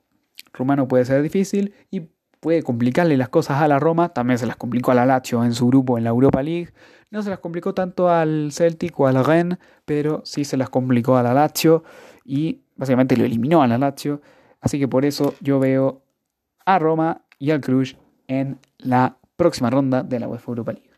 rumano 0.53 0.87
puede 0.87 1.05
ser 1.05 1.21
difícil 1.21 1.73
y 1.89 2.03
puede 2.39 2.63
complicarle 2.63 3.15
las 3.17 3.29
cosas 3.29 3.61
a 3.61 3.67
la 3.67 3.79
Roma, 3.79 4.09
también 4.09 4.39
se 4.39 4.47
las 4.47 4.55
complicó 4.57 4.91
a 4.91 4.95
la 4.95 5.05
Lazio 5.05 5.43
en 5.45 5.53
su 5.53 5.67
grupo 5.67 5.97
en 5.97 6.03
la 6.03 6.09
Europa 6.09 6.41
League, 6.41 6.73
no 7.11 7.21
se 7.21 7.29
las 7.29 7.39
complicó 7.39 7.73
tanto 7.73 8.09
al 8.09 8.51
Celtic 8.51 8.99
o 8.99 9.07
al 9.07 9.23
Rennes, 9.23 9.59
pero 9.85 10.21
sí 10.25 10.43
se 10.43 10.57
las 10.57 10.69
complicó 10.69 11.17
a 11.17 11.23
la 11.23 11.33
Lazio 11.33 11.83
y 12.25 12.61
básicamente 12.75 13.15
lo 13.15 13.25
eliminó 13.25 13.61
a 13.61 13.67
la 13.67 13.77
Lazio, 13.77 14.21
así 14.59 14.79
que 14.79 14.87
por 14.87 15.05
eso 15.05 15.35
yo 15.39 15.59
veo 15.59 16.01
a 16.65 16.79
Roma 16.79 17.21
y 17.37 17.51
al 17.51 17.61
Cluj 17.61 17.93
en 18.27 18.59
la 18.79 19.17
próxima 19.35 19.69
ronda 19.69 20.03
de 20.03 20.19
la 20.19 20.27
UEFA 20.27 20.51
Europa 20.51 20.73
League. 20.73 20.90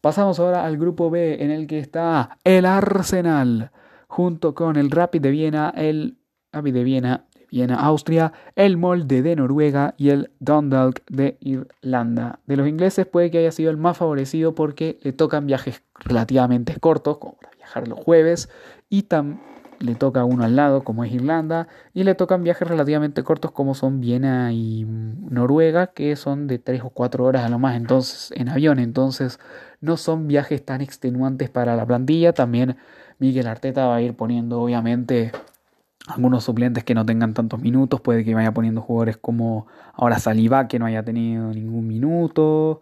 Pasamos 0.00 0.38
ahora 0.38 0.64
al 0.64 0.78
grupo 0.78 1.10
B 1.10 1.42
en 1.42 1.50
el 1.50 1.66
que 1.66 1.80
está 1.80 2.38
el 2.44 2.66
Arsenal 2.66 3.72
junto 4.06 4.54
con 4.54 4.76
el 4.76 4.90
Rapid 4.90 5.20
de 5.20 5.30
Viena, 5.30 5.72
el 5.76 6.18
Rapid 6.52 6.72
de 6.72 6.84
Viena, 6.84 7.24
de 7.34 7.46
Viena, 7.50 7.76
Austria, 7.80 8.32
el 8.54 8.76
Molde 8.76 9.22
de 9.22 9.34
Noruega 9.34 9.94
y 9.96 10.10
el 10.10 10.30
Dundalk 10.38 11.02
de 11.10 11.36
Irlanda. 11.40 12.38
De 12.46 12.56
los 12.56 12.68
ingleses 12.68 13.06
puede 13.06 13.30
que 13.32 13.38
haya 13.38 13.50
sido 13.50 13.70
el 13.70 13.76
más 13.76 13.96
favorecido 13.96 14.54
porque 14.54 15.00
le 15.02 15.12
tocan 15.12 15.46
viajes 15.46 15.82
relativamente 15.96 16.78
cortos, 16.78 17.18
como 17.18 17.36
para 17.36 17.56
viajar 17.56 17.88
los 17.88 17.98
jueves, 17.98 18.48
y 18.88 19.02
también 19.02 19.40
le 19.80 19.94
toca 19.94 20.24
uno 20.24 20.44
al 20.44 20.56
lado, 20.56 20.82
como 20.84 21.04
es 21.04 21.12
Irlanda, 21.12 21.68
y 21.94 22.04
le 22.04 22.14
tocan 22.14 22.42
viajes 22.42 22.66
relativamente 22.66 23.22
cortos, 23.22 23.52
como 23.52 23.74
son 23.74 24.00
Viena 24.00 24.52
y 24.52 24.84
Noruega, 24.84 25.88
que 25.88 26.16
son 26.16 26.46
de 26.46 26.58
3 26.58 26.82
o 26.84 26.90
4 26.90 27.24
horas 27.24 27.44
a 27.44 27.48
lo 27.48 27.58
más 27.58 27.76
entonces 27.76 28.32
en 28.36 28.48
avión. 28.48 28.78
Entonces, 28.78 29.38
no 29.80 29.96
son 29.96 30.26
viajes 30.28 30.64
tan 30.64 30.80
extenuantes 30.80 31.50
para 31.50 31.76
la 31.76 31.86
plantilla. 31.86 32.32
También 32.32 32.76
Miguel 33.18 33.46
Arteta 33.46 33.86
va 33.86 33.96
a 33.96 34.02
ir 34.02 34.14
poniendo, 34.14 34.60
obviamente, 34.60 35.32
algunos 36.06 36.44
suplentes 36.44 36.84
que 36.84 36.94
no 36.94 37.06
tengan 37.06 37.34
tantos 37.34 37.60
minutos. 37.60 38.00
Puede 38.00 38.24
que 38.24 38.34
vaya 38.34 38.52
poniendo 38.52 38.80
jugadores 38.80 39.16
como 39.16 39.66
ahora 39.94 40.18
Saliba, 40.18 40.68
que 40.68 40.78
no 40.78 40.86
haya 40.86 41.04
tenido 41.04 41.52
ningún 41.52 41.86
minuto. 41.86 42.80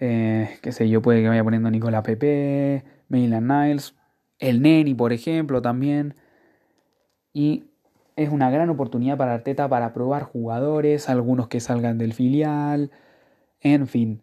Eh, 0.00 0.58
qué 0.62 0.72
sé 0.72 0.88
yo, 0.88 1.02
puede 1.02 1.22
que 1.22 1.28
vaya 1.28 1.44
poniendo 1.44 1.70
Nicola 1.70 2.02
Pepe, 2.02 2.84
Maitland 3.08 3.50
Niles, 3.50 3.94
el 4.38 4.60
Neni, 4.60 4.94
por 4.94 5.12
ejemplo, 5.12 5.62
también. 5.62 6.14
Y 7.34 7.64
es 8.16 8.30
una 8.30 8.50
gran 8.50 8.70
oportunidad 8.70 9.18
para 9.18 9.34
Arteta 9.34 9.68
para 9.68 9.92
probar 9.92 10.22
jugadores, 10.22 11.10
algunos 11.10 11.48
que 11.48 11.60
salgan 11.60 11.98
del 11.98 12.14
filial, 12.14 12.90
en 13.60 13.86
fin. 13.86 14.22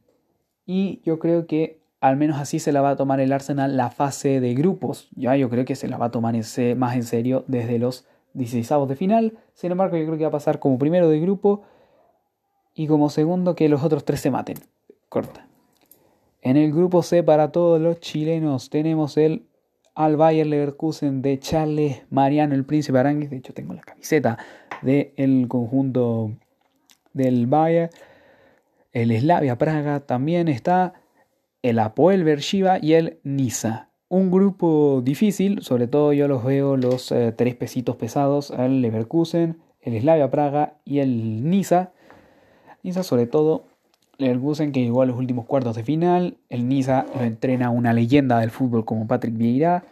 Y 0.65 1.01
yo 1.03 1.19
creo 1.19 1.45
que 1.45 1.81
al 1.99 2.17
menos 2.17 2.39
así 2.39 2.59
se 2.59 2.71
la 2.71 2.81
va 2.81 2.91
a 2.91 2.95
tomar 2.95 3.19
el 3.19 3.31
Arsenal 3.31 3.77
la 3.77 3.91
fase 3.91 4.39
de 4.39 4.55
grupos. 4.55 5.09
Ya 5.15 5.35
yo 5.35 5.49
creo 5.49 5.65
que 5.65 5.75
se 5.75 5.87
la 5.87 5.97
va 5.97 6.07
a 6.07 6.11
tomar 6.11 6.35
más 6.77 6.95
en 6.95 7.03
serio 7.03 7.43
desde 7.47 7.77
los 7.77 8.07
16 8.33 8.87
de 8.87 8.95
final. 8.95 9.37
Sin 9.53 9.71
embargo, 9.71 9.97
yo 9.97 10.05
creo 10.05 10.17
que 10.17 10.23
va 10.23 10.29
a 10.29 10.31
pasar 10.31 10.59
como 10.59 10.79
primero 10.79 11.09
de 11.09 11.19
grupo 11.19 11.61
y 12.73 12.87
como 12.87 13.09
segundo 13.09 13.55
que 13.55 13.69
los 13.69 13.83
otros 13.83 14.05
tres 14.05 14.21
se 14.21 14.31
maten. 14.31 14.57
Corta. 15.09 15.45
En 16.41 16.57
el 16.57 16.71
grupo 16.71 17.03
C 17.03 17.21
para 17.21 17.51
todos 17.51 17.79
los 17.79 17.99
chilenos 17.99 18.69
tenemos 18.71 19.17
el 19.17 19.45
al 19.95 20.15
Bayer 20.17 20.47
Leverkusen 20.47 21.21
de 21.21 21.39
Charles 21.39 22.03
Mariano, 22.09 22.55
el 22.55 22.65
príncipe 22.65 22.97
Aranguis. 22.97 23.29
De 23.29 23.37
hecho, 23.37 23.53
tengo 23.53 23.73
la 23.73 23.81
camiseta 23.81 24.37
del 24.81 25.47
conjunto 25.47 26.31
del 27.13 27.47
Bayer. 27.47 27.89
El 28.91 29.17
Slavia 29.17 29.57
Praga 29.57 30.01
también 30.01 30.47
está 30.47 30.93
el 31.61 31.79
Apoel 31.79 32.23
Bershiva 32.23 32.79
y 32.81 32.93
el 32.93 33.19
Nisa. 33.23 33.89
un 34.09 34.29
grupo 34.29 35.01
difícil, 35.01 35.61
sobre 35.61 35.87
todo 35.87 36.11
yo 36.11 36.27
los 36.27 36.43
veo 36.43 36.75
los 36.75 37.13
eh, 37.13 37.31
tres 37.31 37.55
pesitos 37.55 37.95
pesados, 37.95 38.51
el 38.51 38.81
Leverkusen, 38.81 39.61
el 39.79 40.01
Slavia 40.01 40.29
Praga 40.29 40.73
y 40.83 40.99
el 40.99 41.49
Niza. 41.49 41.91
Niza 42.83 43.03
sobre 43.03 43.27
todo, 43.27 43.67
Leverkusen 44.21 44.71
que 44.71 44.81
llegó 44.81 45.01
a 45.01 45.05
los 45.05 45.17
últimos 45.17 45.45
cuartos 45.45 45.75
de 45.75 45.83
final, 45.83 46.37
el 46.49 46.69
Niza 46.69 47.05
lo 47.15 47.23
entrena 47.23 47.69
una 47.69 47.91
leyenda 47.91 48.39
del 48.39 48.51
fútbol 48.51 48.85
como 48.85 49.07
Patrick 49.07 49.35
Vieira 49.35 49.83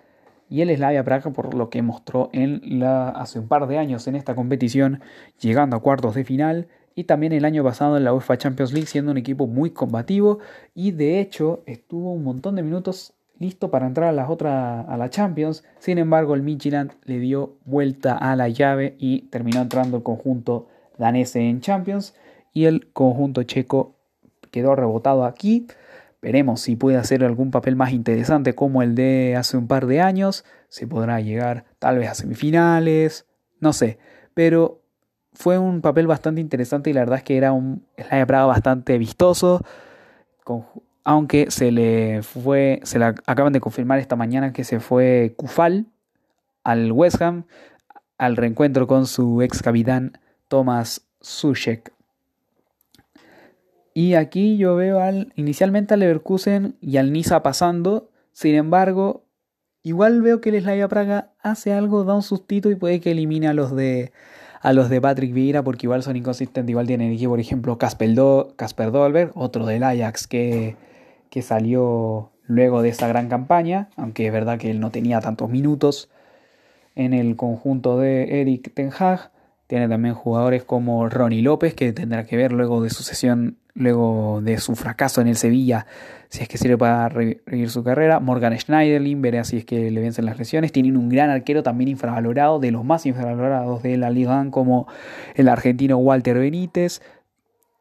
y 0.50 0.62
el 0.62 0.76
Slavia 0.76 1.04
Praga 1.04 1.32
por 1.32 1.54
lo 1.54 1.70
que 1.70 1.82
mostró 1.82 2.30
en 2.32 2.62
la, 2.80 3.10
hace 3.10 3.40
un 3.40 3.48
par 3.48 3.68
de 3.68 3.78
años 3.78 4.08
en 4.08 4.16
esta 4.16 4.36
competición, 4.36 5.02
llegando 5.40 5.76
a 5.76 5.82
cuartos 5.82 6.16
de 6.16 6.24
final 6.24 6.68
y 6.96 7.06
también 7.06 7.34
el 7.34 7.46
año 7.46 7.64
pasado 7.64 7.98
en 7.98 8.04
la 8.04 8.14
UEFA 8.14 8.38
Champions 8.38 8.74
League 8.74 8.88
siendo 8.88 9.12
un 9.12 9.18
equipo 9.18 9.48
muy 9.48 9.72
combativo 9.72 10.40
y 10.74 10.92
de 10.92 11.20
hecho 11.20 11.64
estuvo 11.66 12.14
un 12.14 12.24
montón 12.24 12.56
de 12.56 12.64
minutos 12.64 13.14
listo 13.40 13.72
para 13.72 13.88
entrar 13.88 14.10
a 14.10 14.12
las 14.12 14.30
otras 14.30 14.88
a 14.88 14.98
la 14.98 15.10
Champions. 15.10 15.64
Sin 15.80 15.98
embargo, 15.98 16.36
el 16.36 16.44
Midtjylland 16.44 16.92
le 17.06 17.20
dio 17.20 17.58
vuelta 17.66 18.18
a 18.18 18.36
la 18.36 18.50
llave 18.50 18.96
y 19.00 19.22
terminó 19.30 19.62
entrando 19.62 19.98
el 19.98 20.04
conjunto 20.04 20.68
danés 20.98 21.36
en 21.36 21.62
Champions 21.62 22.16
y 22.54 22.66
el 22.66 22.92
conjunto 22.92 23.44
checo 23.44 23.99
quedó 24.52 24.76
rebotado 24.76 25.26
aquí. 25.26 25.68
Veremos 26.22 26.62
si 26.62 26.76
puede 26.76 26.98
hacer 26.98 27.24
algún 27.24 27.52
papel 27.52 27.76
más 27.76 27.92
interesante 27.92 28.54
como 28.54 28.82
el 28.82 28.96
de 28.96 29.36
hace 29.38 29.58
un 29.58 29.68
par 29.68 29.86
de 29.86 30.02
años. 30.02 30.44
Se 30.68 30.86
podrá 30.88 31.22
llegar 31.22 31.66
tal 31.80 31.98
vez 31.98 32.10
a 32.10 32.16
semifinales, 32.16 33.26
no 33.60 33.74
sé. 33.74 34.00
Pero 34.34 34.82
fue 35.34 35.58
un 35.58 35.82
papel 35.82 36.08
bastante 36.08 36.42
interesante 36.42 36.90
y 36.90 36.94
la 36.94 37.02
verdad 37.02 37.20
es 37.20 37.24
que 37.24 37.38
era 37.38 37.54
un 37.54 37.86
Slavia 37.98 38.26
Praga 38.26 38.46
bastante 38.46 38.98
vistoso. 38.98 39.62
aunque 41.04 41.50
se 41.52 41.72
le 41.72 42.22
fue, 42.24 42.82
se 42.84 43.00
le 43.00 43.06
acaban 43.06 43.54
de 43.54 43.62
confirmar 43.62 44.00
esta 44.00 44.16
mañana 44.16 44.52
que 44.54 44.64
se 44.64 44.80
fue 44.80 45.34
Kufal 45.38 45.88
al 46.64 46.92
West 46.92 47.22
Ham 47.22 47.46
al 48.18 48.36
reencuentro 48.36 48.86
con 48.86 49.08
su 49.08 49.42
ex 49.42 49.62
capitán 49.62 50.20
Thomas 50.50 51.08
Sushek. 51.22 51.94
Y 53.94 54.14
aquí 54.14 54.58
yo 54.58 54.76
veo 54.76 55.00
al, 55.00 55.34
inicialmente 55.36 55.94
al 55.94 56.02
Leverkusen 56.02 56.76
y 56.82 56.98
al 56.98 57.12
Niza 57.12 57.44
pasando. 57.44 58.12
Sin 58.32 58.56
embargo, 58.56 59.26
igual 59.84 60.22
veo 60.22 60.42
que 60.42 60.50
el 60.50 60.62
Slavia 60.62 60.88
Praga 60.88 61.34
hace 61.42 61.74
algo, 61.74 62.04
da 62.04 62.16
un 62.16 62.24
sustito 62.24 62.70
y 62.70 62.76
puede 62.76 63.02
que 63.02 63.12
elimine 63.12 63.48
a 63.48 63.54
los 63.54 63.76
de 63.76 64.12
a 64.62 64.74
los 64.74 64.90
de 64.90 65.00
Patrick 65.00 65.34
Vieira 65.34 65.64
porque 65.64 65.86
igual 65.86 66.04
son 66.04 66.16
inconsistentes. 66.16 66.70
Igual 66.70 66.88
tienen 66.88 67.14
aquí, 67.14 67.28
por 67.28 67.40
ejemplo, 67.40 67.78
Casper, 67.78 68.14
Do, 68.14 68.56
Dolberg, 68.92 69.32
otro 69.36 69.66
del 69.66 69.84
Ajax 69.84 70.28
que, 70.28 70.76
que 71.30 71.42
salió 71.42 72.32
luego 72.44 72.82
de 72.82 72.90
esa 72.90 73.08
gran 73.08 73.30
campaña, 73.30 73.90
aunque 73.96 74.28
es 74.28 74.34
verdad 74.34 74.58
que 74.58 74.72
él 74.72 74.80
no 74.80 74.92
tenía 74.92 75.22
tantos 75.22 75.50
minutos 75.50 76.10
en 76.96 77.14
el 77.14 77.36
conjunto 77.36 78.00
de 78.00 78.42
Eric 78.42 78.74
Ten 78.74 78.92
Hag. 78.98 79.32
Tiene 79.68 79.88
también 79.88 80.16
jugadores 80.16 80.64
como 80.64 81.08
Ronnie 81.10 81.44
López, 81.44 81.76
que 81.76 81.94
tendrá 81.94 82.26
que 82.26 82.36
ver 82.36 82.52
luego 82.52 82.82
de 82.82 82.90
su 82.90 83.04
sesión, 83.04 83.59
luego 83.74 84.42
de 84.42 84.58
su 84.58 84.76
fracaso 84.76 85.22
en 85.22 85.28
el 85.28 85.36
Sevilla, 85.36 85.86
si 86.30 86.44
es 86.44 86.48
que 86.48 86.58
sirve 86.58 86.78
para 86.78 87.10
revivir 87.10 87.70
su 87.70 87.84
carrera. 87.84 88.20
Morgan 88.20 88.58
Schneiderlin, 88.58 89.22
verá 89.22 89.44
si 89.44 89.58
es 89.58 89.66
que 89.66 89.90
le 89.92 90.02
vencen 90.02 90.26
las 90.26 90.38
lesiones. 90.38 90.72
Tienen 90.72 90.98
un 90.98 91.10
gran 91.10 91.30
arquero 91.30 91.64
también 91.64 91.90
infravalorado, 91.90 92.60
de 92.60 92.72
los 92.72 92.84
más 92.86 93.06
infravalorados 93.06 93.82
de 93.84 93.98
la 93.98 94.10
Liga, 94.10 94.46
como 94.52 94.88
el 95.36 95.50
argentino 95.50 95.98
Walter 95.98 96.38
Benítez. 96.38 97.02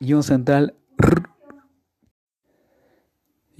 Y 0.00 0.12
un 0.14 0.22
central 0.22 0.74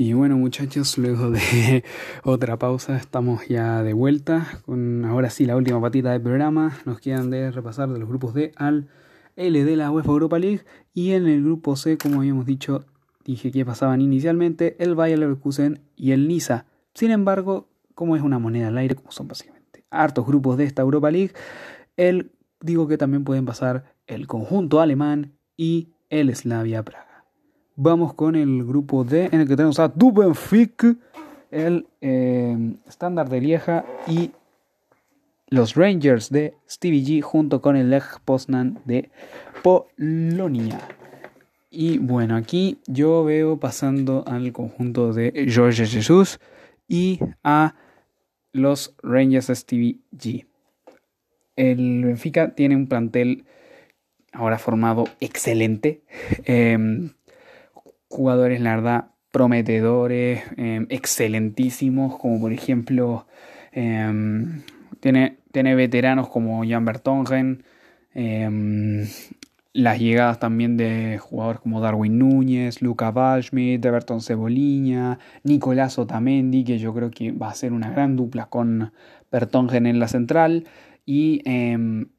y 0.01 0.13
bueno 0.13 0.37
muchachos, 0.37 0.97
luego 0.97 1.33
de 1.33 1.83
otra 2.23 2.57
pausa 2.57 2.97
estamos 2.97 3.49
ya 3.49 3.83
de 3.83 3.95
vuelta 3.95 4.47
con 4.65 5.05
ahora 5.05 5.29
sí 5.29 5.45
la 5.45 5.57
última 5.57 5.81
patita 5.81 6.13
del 6.13 6.23
programa. 6.23 6.79
Nos 6.85 7.01
quedan 7.01 7.31
de 7.31 7.51
repasar 7.51 7.89
de 7.89 7.99
los 7.99 8.09
grupos 8.09 8.33
D 8.33 8.53
al 8.55 8.87
L 9.39 9.65
de 9.65 9.77
la 9.77 9.91
UEFA 9.91 10.11
Europa 10.11 10.39
League 10.39 10.63
y 10.93 11.13
en 11.13 11.27
el 11.29 11.45
grupo 11.45 11.77
C, 11.77 11.97
como 11.97 12.21
habíamos 12.21 12.45
dicho, 12.45 12.85
dije 13.25 13.53
que 13.53 13.65
pasaban 13.65 14.01
inicialmente 14.01 14.77
el 14.83 14.97
Bayer 14.97 15.19
Leverkusen 15.19 15.81
y 15.97 16.11
el 16.11 16.27
Niza. 16.27 16.67
Sin 16.93 17.13
embargo, 17.13 17.69
como 17.95 18.17
es 18.17 18.23
una 18.23 18.39
moneda 18.39 18.69
al 18.69 18.79
aire, 18.79 18.97
como 18.97 19.13
son 19.13 19.29
básicamente 19.29 19.85
hartos 19.91 20.27
grupos 20.27 20.57
de 20.57 20.65
esta 20.65 20.83
Europa 20.83 21.11
League, 21.11 21.33
el, 21.97 22.33
digo 22.61 22.89
que 22.89 22.99
también 22.99 23.25
pueden 23.25 23.47
pasar 23.47 23.95
el 24.09 24.27
conjunto 24.27 24.81
alemán 24.81 25.33
y 25.57 25.91
el 26.11 26.35
Slavia 26.35 26.83
Praga. 26.83 27.25
Vamos 27.77 28.15
con 28.15 28.35
el 28.35 28.65
grupo 28.65 29.05
D, 29.05 29.29
en 29.31 29.41
el 29.41 29.47
que 29.47 29.55
tenemos 29.55 29.79
a 29.79 29.89
Dubenfic, 29.89 30.97
el 31.53 31.87
eh, 32.01 32.75
Standard 32.89 33.31
de 33.31 33.41
Lieja 33.41 33.85
y 34.09 34.33
los 35.51 35.75
Rangers 35.75 36.31
de 36.31 36.55
Stevie 36.69 37.05
G 37.05 37.23
junto 37.23 37.61
con 37.61 37.77
el 37.77 37.91
Lech 37.91 38.21
Poznan 38.25 38.81
de 38.85 39.11
Polonia. 39.63 40.81
Y 41.71 41.99
bueno, 41.99 42.37
aquí 42.37 42.79
yo 42.87 43.25
veo 43.25 43.59
pasando 43.59 44.25
al 44.27 44.53
conjunto 44.53 45.13
de 45.13 45.47
George 45.49 45.87
Jesus 45.87 46.41
y 46.87 47.21
a 47.45 47.75
los 48.53 48.95
Rangers 49.03 49.49
de 49.49 49.55
Stevie 49.55 50.01
G. 50.13 50.47
El 51.57 52.05
Benfica 52.05 52.55
tiene 52.55 52.77
un 52.77 52.87
plantel 52.87 53.45
ahora 54.33 54.59
formado 54.59 55.05
excelente. 55.21 56.03
Em, 56.45 57.11
jugadores, 58.09 58.61
la 58.61 58.77
verdad, 58.77 59.11
prometedores, 59.31 60.43
em, 60.57 60.87
excelentísimos, 60.89 62.17
como 62.19 62.41
por 62.41 62.53
ejemplo, 62.53 63.27
em, 63.73 64.63
tiene, 65.01 65.38
tiene 65.53 65.75
veteranos 65.75 66.29
como 66.29 66.63
Jan 66.67 66.85
Bertongen, 66.85 67.65
em, 68.15 69.07
las 69.73 69.99
llegadas 69.99 70.39
también 70.41 70.77
de 70.77 71.19
jugadores 71.19 71.61
como 71.61 71.81
Darwin 71.81 72.19
Núñez, 72.19 72.83
Luca 72.83 73.11
Waldschmidt, 73.11 73.85
Everton 73.85 74.21
Ceboliña, 74.21 75.19
Nicolás 75.45 75.99
Otamendi, 75.99 76.65
que 76.65 76.79
yo 76.79 76.95
creo 76.95 77.11
que 77.11 77.33
va 77.33 77.51
a 77.51 77.55
ser 77.55 77.73
una 77.73 77.91
gran 77.91 78.17
dupla 78.17 78.47
con 78.47 78.93
Bertongen 79.31 79.87
en 79.87 79.99
la 79.99 80.09
central, 80.09 80.67
y 81.05 81.43
en 81.47 82.11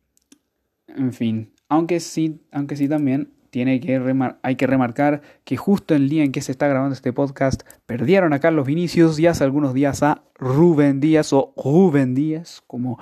fin, 1.11 1.51
aunque 1.67 1.99
sí, 1.99 2.41
aunque 2.51 2.75
sí 2.75 2.87
también 2.87 3.29
tiene 3.49 3.79
que 3.79 3.99
hay 4.41 4.55
que 4.55 4.67
remarcar 4.67 5.21
que 5.43 5.57
justo 5.57 5.95
el 5.95 6.09
día 6.09 6.23
en 6.23 6.31
que 6.31 6.41
se 6.41 6.51
está 6.51 6.67
grabando 6.67 6.93
este 6.93 7.13
podcast 7.13 7.63
perdieron 7.85 8.33
a 8.33 8.39
Carlos 8.39 8.67
Vinicius 8.67 9.19
y 9.19 9.27
hace 9.27 9.43
algunos 9.43 9.73
días 9.73 10.03
a 10.03 10.23
Rubén 10.35 10.99
Díaz 10.99 11.33
o 11.33 11.53
Rubén 11.57 12.15
Díaz, 12.15 12.63
como, 12.67 12.99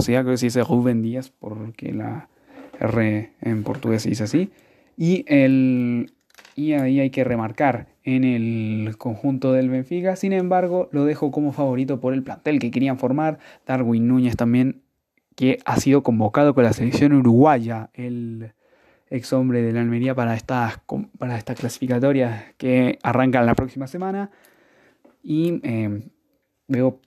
se 0.00 0.12
llama, 0.12 0.30
que 0.30 0.36
se 0.36 0.46
dice 0.46 0.62
Rubén 0.62 1.02
Díaz, 1.02 1.30
porque 1.30 1.92
la 1.92 2.28
R 2.80 3.32
en 3.40 3.62
portugués 3.64 4.02
se 4.02 4.10
dice 4.10 4.24
así. 4.24 4.50
Y, 4.96 5.24
el, 5.28 6.12
y 6.54 6.72
ahí 6.72 7.00
hay 7.00 7.10
que 7.10 7.24
remarcar 7.24 7.88
en 8.04 8.24
el 8.24 8.96
conjunto 8.96 9.52
del 9.52 9.68
Benfica, 9.68 10.16
sin 10.16 10.32
embargo, 10.32 10.88
lo 10.92 11.04
dejo 11.04 11.30
como 11.30 11.52
favorito 11.52 12.00
por 12.00 12.14
el 12.14 12.22
plantel 12.22 12.58
que 12.58 12.70
querían 12.70 12.98
formar. 12.98 13.38
Darwin 13.66 14.08
Núñez 14.08 14.36
también, 14.36 14.82
que 15.36 15.58
ha 15.64 15.76
sido 15.76 16.02
convocado 16.02 16.54
con 16.54 16.64
la 16.64 16.72
selección 16.72 17.12
uruguaya 17.12 17.90
el 17.94 18.52
ex 19.10 19.32
hombre 19.32 19.62
de 19.62 19.72
la 19.72 19.80
Almería 19.80 20.14
para 20.14 20.34
estas, 20.34 20.80
para 21.18 21.36
estas 21.36 21.58
clasificatorias 21.58 22.44
que 22.56 22.98
arrancan 23.02 23.46
la 23.46 23.54
próxima 23.54 23.86
semana. 23.86 24.30
Y 25.22 25.60
eh, 25.62 26.02
veo 26.66 27.00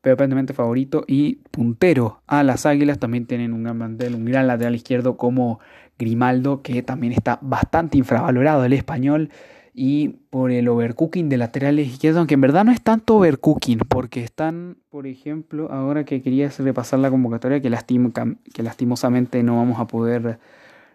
perfectamente 0.00 0.54
favorito 0.54 1.04
y 1.06 1.36
puntero 1.50 2.22
a 2.26 2.42
las 2.42 2.66
Águilas. 2.66 2.98
También 2.98 3.26
tienen 3.26 3.52
un 3.52 3.64
gran 3.64 3.78
mantel, 3.78 4.14
un 4.14 4.24
gran 4.24 4.46
lateral 4.46 4.74
izquierdo 4.74 5.16
como 5.16 5.60
Grimaldo, 5.98 6.62
que 6.62 6.82
también 6.82 7.12
está 7.12 7.38
bastante 7.42 7.98
infravalorado 7.98 8.64
el 8.64 8.72
español. 8.72 9.30
Y 9.72 10.08
por 10.30 10.50
el 10.50 10.68
overcooking 10.68 11.28
de 11.28 11.36
laterales 11.36 11.86
izquierdos, 11.86 12.18
aunque 12.18 12.34
en 12.34 12.40
verdad 12.40 12.64
no 12.64 12.72
es 12.72 12.82
tanto 12.82 13.16
overcooking, 13.16 13.78
porque 13.88 14.22
están, 14.24 14.78
por 14.88 15.06
ejemplo, 15.06 15.70
ahora 15.70 16.04
que 16.04 16.22
quería 16.22 16.50
repasar 16.58 16.98
la 16.98 17.10
convocatoria, 17.10 17.60
que, 17.60 17.70
que 18.52 18.62
lastimosamente 18.62 19.42
no 19.44 19.56
vamos 19.56 19.78
a 19.78 19.86
poder 19.86 20.38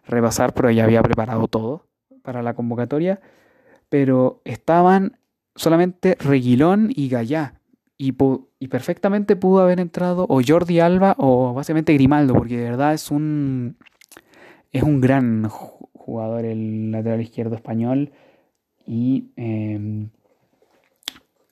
repasar, 0.06 0.54
pero 0.54 0.70
ya 0.72 0.84
había 0.84 1.02
preparado 1.02 1.48
todo 1.48 1.88
para 2.22 2.44
la 2.44 2.54
convocatoria. 2.54 3.22
Pero 3.88 4.42
estaban 4.44 5.18
solamente 5.56 6.18
Reguilón 6.20 6.92
y 6.94 7.08
Gallá. 7.08 7.62
Y, 7.98 8.12
perfectamente 8.68 9.36
pudo 9.36 9.62
haber 9.62 9.80
entrado 9.80 10.26
o 10.28 10.42
Jordi 10.46 10.80
Alba 10.80 11.16
o 11.18 11.54
básicamente 11.54 11.94
Grimaldo, 11.94 12.34
porque 12.34 12.58
de 12.58 12.64
verdad 12.64 12.94
es 12.94 13.10
un, 13.10 13.78
es 14.72 14.84
un 14.84 15.00
gran 15.00 15.48
jugador 15.48 16.46
el 16.46 16.92
lateral 16.92 17.22
izquierdo 17.22 17.56
español. 17.56 18.12
Y 18.86 19.32
em, 19.38 20.10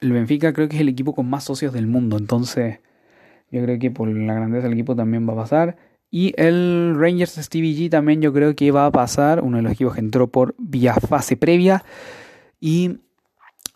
el 0.02 0.12
Benfica 0.12 0.54
creo 0.54 0.68
que 0.68 0.76
es 0.76 0.82
el 0.82 0.90
equipo 0.90 1.16
con 1.16 1.30
más 1.30 1.46
socios 1.46 1.72
del 1.74 1.88
mundo, 1.88 2.18
entonces 2.18 2.80
yo 3.50 3.62
creo 3.64 3.80
que 3.80 3.92
por 3.92 4.08
la 4.10 4.34
grandeza 4.34 4.64
del 4.64 4.74
equipo 4.74 4.96
también 4.96 5.28
va 5.28 5.34
a 5.34 5.38
pasar. 5.38 5.78
Y 6.10 6.34
el 6.38 6.96
Rangers 6.98 7.36
Stevie 7.36 7.76
G 7.76 7.90
también 7.90 8.22
yo 8.22 8.34
creo 8.34 8.56
que 8.56 8.72
va 8.72 8.86
a 8.86 8.92
pasar, 8.92 9.42
uno 9.42 9.58
de 9.58 9.64
los 9.64 9.72
equipos 9.72 9.96
que 9.96 10.00
entró 10.00 10.28
por 10.28 10.56
vía 10.58 10.94
fase 10.96 11.38
previa. 11.38 11.84
Y 12.60 13.00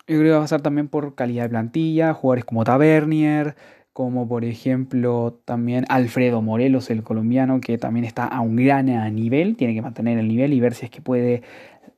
yo 0.08 0.18
creo 0.18 0.22
que 0.22 0.30
va 0.30 0.38
a 0.38 0.40
pasar 0.40 0.62
también 0.62 0.88
por 0.88 1.14
calidad 1.14 1.44
de 1.44 1.50
plantilla, 1.50 2.14
jugadores 2.14 2.44
como 2.46 2.64
Tavernier, 2.64 3.56
como 3.92 4.26
por 4.26 4.44
ejemplo 4.44 5.40
también 5.44 5.84
Alfredo 5.88 6.40
Morelos, 6.40 6.90
el 6.90 7.02
colombiano, 7.02 7.60
que 7.60 7.78
también 7.78 8.04
está 8.04 8.24
a 8.24 8.40
un 8.40 8.56
gran 8.56 8.86
nivel, 9.14 9.56
tiene 9.56 9.74
que 9.74 9.82
mantener 9.82 10.18
el 10.18 10.28
nivel 10.28 10.52
y 10.52 10.60
ver 10.60 10.74
si 10.74 10.86
es 10.86 10.90
que 10.90 11.02
puede 11.02 11.42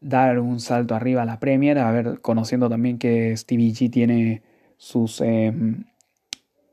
dar 0.01 0.41
un 0.41 0.61
salto 0.61 0.95
arriba 0.95 1.23
a 1.23 1.27
la 1.27 1.39
Premier, 1.39 1.79
a 1.79 1.91
ver, 1.93 2.21
conociendo 2.21 2.69
también 2.69 2.99
que 2.99 3.37
Stevie 3.37 3.73
G 3.73 3.91
tiene 3.91 4.43
sus, 4.77 5.21
em, 5.21 5.85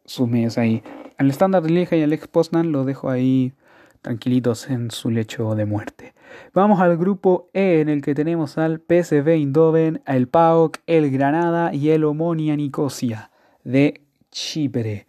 sus 0.06 0.28
medios 0.28 0.58
ahí. 0.58 0.82
El 1.20 1.30
estándar 1.30 1.62
de 1.64 1.70
Liga 1.72 1.98
y 1.98 2.02
el 2.02 2.14
ex 2.14 2.28
Poznan 2.28 2.72
lo 2.72 2.86
dejo 2.86 3.10
ahí 3.10 3.54
tranquilitos 4.02 4.70
en 4.70 4.92
su 4.92 5.12
lecho 5.12 5.56
de 5.56 5.66
muerte. 5.66 6.14
Vamos 6.54 6.80
al 6.80 6.98
grupo 6.98 7.50
E 7.54 7.82
en 7.82 7.90
el 7.90 8.02
que 8.02 8.16
tenemos 8.16 8.58
al 8.58 8.80
PSV 8.80 9.28
Eindhoven, 9.28 10.02
el 10.06 10.28
PAOK, 10.28 10.80
el 10.88 11.12
Granada 11.12 11.74
y 11.74 11.90
el 11.90 12.04
Omonia 12.04 12.56
Nicosia 12.56 13.32
de 13.64 14.02
Chipre. 14.32 15.08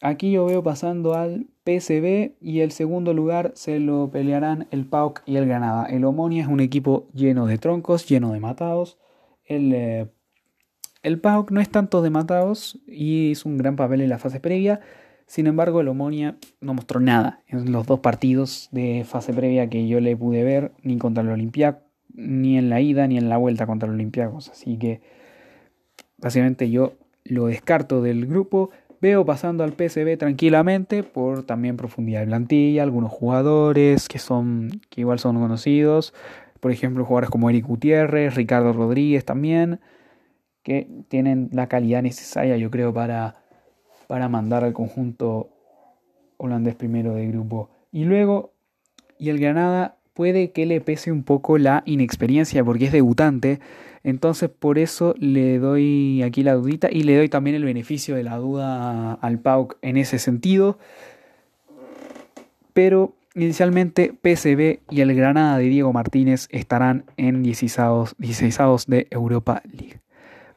Aquí 0.00 0.32
yo 0.32 0.46
veo 0.46 0.62
pasando 0.62 1.14
al 1.14 1.46
PSV 1.64 2.32
y 2.40 2.60
el 2.60 2.72
segundo 2.72 3.14
lugar 3.14 3.52
se 3.54 3.78
lo 3.78 4.10
pelearán 4.10 4.66
el 4.70 4.86
PAOK 4.86 5.22
y 5.26 5.36
el 5.36 5.46
Granada. 5.46 5.86
El 5.86 6.04
Omonia 6.04 6.42
es 6.42 6.48
un 6.48 6.60
equipo 6.60 7.08
lleno 7.14 7.46
de 7.46 7.58
troncos, 7.58 8.08
lleno 8.08 8.32
de 8.32 8.40
matados. 8.40 8.98
El, 9.44 9.72
eh, 9.72 10.08
el 11.02 11.20
PAOK 11.20 11.52
no 11.52 11.60
es 11.60 11.70
tanto 11.70 12.02
de 12.02 12.10
matados 12.10 12.80
y 12.86 13.30
hizo 13.30 13.48
un 13.48 13.58
gran 13.58 13.76
papel 13.76 14.00
en 14.00 14.08
la 14.08 14.18
fase 14.18 14.40
previa. 14.40 14.80
Sin 15.32 15.46
embargo, 15.46 15.80
el 15.80 15.88
Omonia 15.88 16.36
no 16.60 16.74
mostró 16.74 17.00
nada 17.00 17.40
en 17.48 17.72
los 17.72 17.86
dos 17.86 18.00
partidos 18.00 18.68
de 18.70 19.06
fase 19.08 19.32
previa 19.32 19.70
que 19.70 19.88
yo 19.88 19.98
le 19.98 20.14
pude 20.14 20.44
ver, 20.44 20.72
ni 20.82 20.98
contra 20.98 21.22
el 21.22 21.30
Olympiacos, 21.30 21.82
ni 22.12 22.58
en 22.58 22.68
la 22.68 22.82
ida 22.82 23.06
ni 23.06 23.16
en 23.16 23.30
la 23.30 23.38
vuelta 23.38 23.66
contra 23.66 23.88
el 23.88 23.94
Olympiacos. 23.94 24.50
Así 24.50 24.76
que 24.76 25.00
básicamente 26.18 26.68
yo 26.68 26.92
lo 27.24 27.46
descarto 27.46 28.02
del 28.02 28.26
grupo 28.26 28.72
Veo 29.00 29.24
pasando 29.24 29.64
al 29.64 29.72
PSV 29.72 30.18
tranquilamente 30.18 31.02
por 31.02 31.44
también 31.44 31.78
profundidad 31.78 32.20
de 32.20 32.26
plantilla, 32.26 32.82
algunos 32.82 33.10
jugadores 33.10 34.08
que 34.08 34.18
son 34.18 34.82
que 34.90 35.00
igual 35.00 35.18
son 35.18 35.40
conocidos, 35.40 36.12
por 36.60 36.72
ejemplo, 36.72 37.06
jugadores 37.06 37.30
como 37.30 37.48
Eric 37.48 37.66
Gutiérrez, 37.66 38.34
Ricardo 38.34 38.74
Rodríguez 38.74 39.24
también, 39.24 39.80
que 40.62 40.88
tienen 41.08 41.48
la 41.52 41.68
calidad 41.68 42.02
necesaria, 42.02 42.58
yo 42.58 42.70
creo, 42.70 42.92
para, 42.92 43.41
para 44.12 44.28
mandar 44.28 44.62
al 44.62 44.74
conjunto 44.74 45.48
holandés 46.36 46.74
primero 46.74 47.14
de 47.14 47.26
grupo. 47.28 47.70
Y 47.92 48.04
luego, 48.04 48.52
y 49.18 49.30
el 49.30 49.38
Granada 49.38 49.96
puede 50.12 50.50
que 50.52 50.66
le 50.66 50.82
pese 50.82 51.10
un 51.10 51.22
poco 51.22 51.56
la 51.56 51.82
inexperiencia 51.86 52.62
porque 52.62 52.84
es 52.84 52.92
debutante, 52.92 53.58
entonces 54.04 54.50
por 54.50 54.78
eso 54.78 55.14
le 55.18 55.58
doy 55.58 56.22
aquí 56.22 56.42
la 56.42 56.52
dudita 56.52 56.90
y 56.92 57.04
le 57.04 57.16
doy 57.16 57.30
también 57.30 57.56
el 57.56 57.64
beneficio 57.64 58.14
de 58.14 58.22
la 58.22 58.36
duda 58.36 59.14
al 59.14 59.38
PAUC 59.38 59.78
en 59.80 59.96
ese 59.96 60.18
sentido. 60.18 60.78
Pero 62.74 63.14
inicialmente 63.34 64.12
PSB 64.12 64.80
y 64.90 65.00
el 65.00 65.14
Granada 65.14 65.56
de 65.56 65.64
Diego 65.64 65.90
Martínez 65.94 66.48
estarán 66.50 67.06
en 67.16 67.42
16 67.42 68.14
de 68.88 69.06
Europa 69.10 69.62
League. 69.72 70.01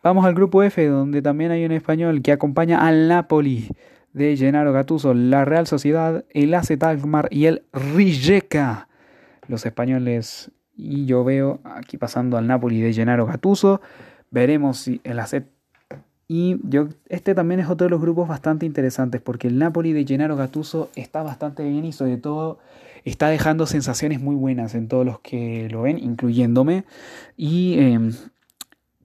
Vamos 0.06 0.24
al 0.24 0.36
grupo 0.36 0.62
F, 0.62 0.86
donde 0.86 1.24
también 1.24 1.50
hay 1.50 1.66
un 1.66 1.72
español 1.72 2.22
que 2.22 2.32
acompaña 2.32 2.86
al 2.86 3.08
Napoli 3.08 3.70
de 4.14 4.38
Gennaro 4.38 4.72
Gattuso, 4.72 5.16
la 5.16 5.46
Real 5.46 5.66
Sociedad, 5.66 6.26
el 6.30 6.54
AZ 6.54 6.70
Alkmaar 6.80 7.28
y 7.32 7.48
el 7.48 7.64
Rijeka. 7.74 8.88
Los 9.48 9.66
españoles 9.66 10.52
y 10.78 11.08
yo 11.08 11.24
veo 11.24 11.60
aquí 11.64 11.98
pasando 11.98 12.38
al 12.38 12.46
Napoli 12.46 12.82
de 12.82 12.94
Gennaro 12.94 13.26
Gattuso. 13.26 13.82
Veremos 14.30 14.78
si 14.78 15.02
el 15.04 15.20
ACET. 15.20 15.48
Y 16.28 16.58
yo, 16.62 16.90
este 17.10 17.34
también 17.34 17.60
es 17.60 17.68
otro 17.68 17.86
de 17.86 17.90
los 17.90 18.00
grupos 18.00 18.28
bastante 18.28 18.68
interesantes 18.68 19.22
porque 19.22 19.48
el 19.48 19.58
Napoli 19.58 19.92
de 19.92 20.06
Gennaro 20.06 20.36
Gattuso 20.36 20.92
está 20.96 21.24
bastante 21.24 21.68
bien 21.68 21.84
y 21.84 21.94
sobre 21.94 22.18
todo 22.18 22.60
está 23.06 23.30
dejando 23.30 23.66
sensaciones 23.66 24.22
muy 24.22 24.36
buenas 24.36 24.76
en 24.76 24.88
todos 24.88 25.04
los 25.04 25.20
que 25.22 25.68
lo 25.72 25.82
ven, 25.82 25.98
incluyéndome. 25.98 26.86
Y 27.38 27.80
em, 27.80 28.12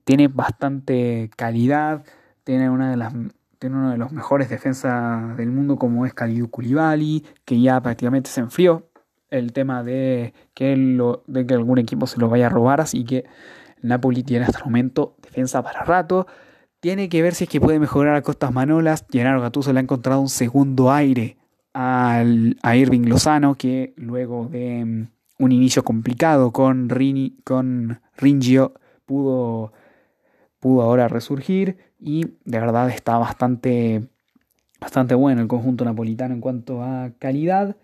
tiene 0.03 0.27
bastante 0.27 1.29
calidad, 1.35 2.03
tiene 2.43 2.69
una 2.69 2.89
de 2.91 2.97
las 2.97 3.13
tiene 3.59 3.75
uno 3.75 3.91
de 3.91 3.97
los 3.97 4.11
mejores 4.11 4.49
defensas 4.49 5.37
del 5.37 5.51
mundo 5.51 5.75
como 5.75 6.07
es 6.07 6.15
Kalidou 6.15 6.49
Koulibaly, 6.49 7.23
que 7.45 7.61
ya 7.61 7.79
prácticamente 7.79 8.31
se 8.31 8.39
enfrió 8.41 8.89
el 9.29 9.53
tema 9.53 9.83
de 9.83 10.33
que, 10.55 10.75
lo, 10.75 11.23
de 11.27 11.45
que 11.45 11.53
algún 11.53 11.77
equipo 11.77 12.07
se 12.07 12.19
lo 12.19 12.27
vaya 12.27 12.47
a 12.47 12.49
robar, 12.49 12.81
así 12.81 13.05
que 13.05 13.25
Napoli 13.83 14.23
tiene 14.23 14.45
hasta 14.45 14.57
el 14.59 14.65
momento 14.65 15.15
defensa 15.21 15.61
para 15.61 15.83
rato. 15.83 16.25
Tiene 16.79 17.07
que 17.07 17.21
ver 17.21 17.35
si 17.35 17.43
es 17.43 17.49
que 17.51 17.61
puede 17.61 17.79
mejorar 17.79 18.15
a 18.15 18.23
Costas 18.23 18.51
Manolas. 18.51 19.05
Gennaro 19.11 19.41
Gattuso 19.41 19.71
le 19.71 19.79
ha 19.79 19.83
encontrado 19.83 20.19
un 20.19 20.29
segundo 20.29 20.91
aire 20.91 21.37
al, 21.73 22.57
a 22.63 22.75
Irving 22.75 23.07
Lozano, 23.07 23.55
que 23.55 23.93
luego 23.95 24.47
de 24.47 24.83
mm, 24.83 25.07
un 25.37 25.51
inicio 25.51 25.83
complicado 25.83 26.51
con, 26.51 26.89
Rini, 26.89 27.37
con 27.43 28.01
Ringio 28.17 28.73
pudo, 29.05 29.71
pudo 30.61 30.83
ahora 30.83 31.09
resurgir 31.09 31.77
y 31.99 32.27
de 32.45 32.59
verdad 32.59 32.89
está 32.89 33.17
bastante, 33.17 34.07
bastante 34.79 35.15
bueno 35.15 35.41
el 35.41 35.49
conjunto 35.49 35.83
napolitano 35.83 36.33
en 36.33 36.39
cuanto 36.39 36.81
a 36.81 37.11
calidad 37.19 37.75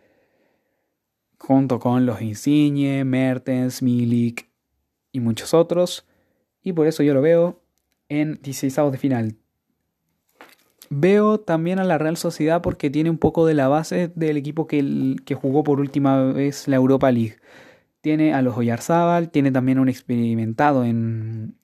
junto 1.39 1.79
con 1.79 2.05
los 2.05 2.21
Insigne, 2.21 3.03
Mertens, 3.03 3.81
Milik 3.81 4.49
y 5.11 5.19
muchos 5.19 5.53
otros. 5.53 6.05
Y 6.63 6.73
por 6.73 6.87
eso 6.87 7.03
yo 7.03 7.13
lo 7.13 7.21
veo 7.21 7.61
en 8.09 8.39
16 8.41 8.91
de 8.91 8.97
final. 8.97 9.35
Veo 10.89 11.39
también 11.39 11.79
a 11.79 11.83
la 11.83 11.97
Real 11.97 12.17
Sociedad 12.17 12.61
porque 12.61 12.89
tiene 12.89 13.09
un 13.09 13.17
poco 13.17 13.45
de 13.45 13.53
la 13.53 13.67
base 13.67 14.11
del 14.15 14.37
equipo 14.37 14.67
que, 14.67 15.15
que 15.25 15.35
jugó 15.35 15.63
por 15.63 15.79
última 15.79 16.31
vez 16.31 16.67
la 16.67 16.77
Europa 16.77 17.11
League. 17.11 17.37
Tiene 18.01 18.33
a 18.33 18.41
los 18.41 18.55
Oyarzábal, 18.57 19.29
tiene 19.29 19.51
también 19.51 19.79
un 19.79 19.89
experimentado 19.89 20.85
en... 20.85 21.55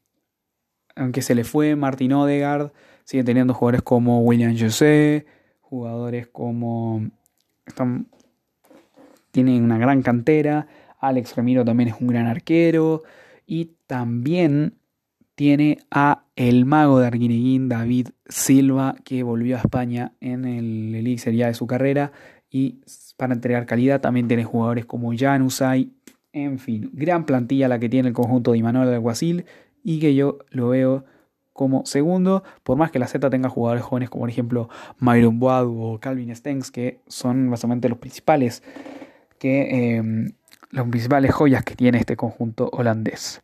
Aunque 0.95 1.21
se 1.21 1.35
le 1.35 1.43
fue 1.43 1.75
Martin 1.75 2.13
Odegaard, 2.13 2.71
sigue 3.03 3.23
teniendo 3.23 3.53
jugadores 3.53 3.81
como 3.81 4.21
William 4.21 4.57
José, 4.57 5.25
jugadores 5.61 6.27
como... 6.27 7.09
Están 7.65 8.07
tiene 9.33 9.59
una 9.59 9.79
gran 9.79 10.03
cantera. 10.03 10.67
Alex 10.99 11.35
Ramiro 11.35 11.65
también 11.65 11.89
es 11.89 11.95
un 11.99 12.07
gran 12.07 12.27
arquero. 12.27 13.01
Y 13.47 13.71
también 13.87 14.75
tiene 15.35 15.79
a 15.89 16.23
el 16.35 16.65
mago 16.65 16.99
de 16.99 17.07
Arguineguín, 17.07 17.67
David 17.67 18.09
Silva, 18.27 18.95
que 19.03 19.23
volvió 19.23 19.57
a 19.57 19.59
España 19.59 20.13
en 20.21 20.45
el 20.45 20.93
elixir 20.93 21.33
ya 21.33 21.47
de 21.47 21.55
su 21.55 21.65
carrera. 21.65 22.11
Y 22.49 22.81
para 23.17 23.33
entregar 23.33 23.65
calidad 23.65 24.01
también 24.01 24.27
tiene 24.27 24.43
jugadores 24.43 24.85
como 24.85 25.11
Jan 25.17 25.41
Usay. 25.41 25.91
En 26.31 26.59
fin, 26.59 26.91
gran 26.93 27.25
plantilla 27.25 27.67
la 27.67 27.79
que 27.79 27.89
tiene 27.89 28.09
el 28.09 28.13
conjunto 28.13 28.51
de 28.51 28.59
Imanuel 28.59 28.89
Alguacil. 28.89 29.45
Y 29.83 29.99
que 29.99 30.15
yo 30.15 30.39
lo 30.49 30.69
veo 30.69 31.05
como 31.53 31.85
segundo, 31.85 32.43
por 32.63 32.77
más 32.77 32.91
que 32.91 32.99
la 32.99 33.07
Z 33.07 33.29
tenga 33.29 33.49
jugadores 33.49 33.83
jóvenes 33.83 34.09
como 34.09 34.23
por 34.23 34.29
ejemplo 34.29 34.69
Myron 34.99 35.39
Boad 35.39 35.65
o 35.67 35.99
Calvin 35.99 36.35
Stengs, 36.35 36.71
que 36.71 36.99
son 37.07 37.49
básicamente 37.49 37.89
los 37.89 37.99
principales 37.99 38.63
que 39.37 39.97
em, 39.97 40.31
las 40.71 40.87
principales 40.87 41.33
joyas 41.33 41.63
que 41.63 41.75
tiene 41.75 41.99
este 41.99 42.17
conjunto 42.17 42.69
holandés. 42.73 43.41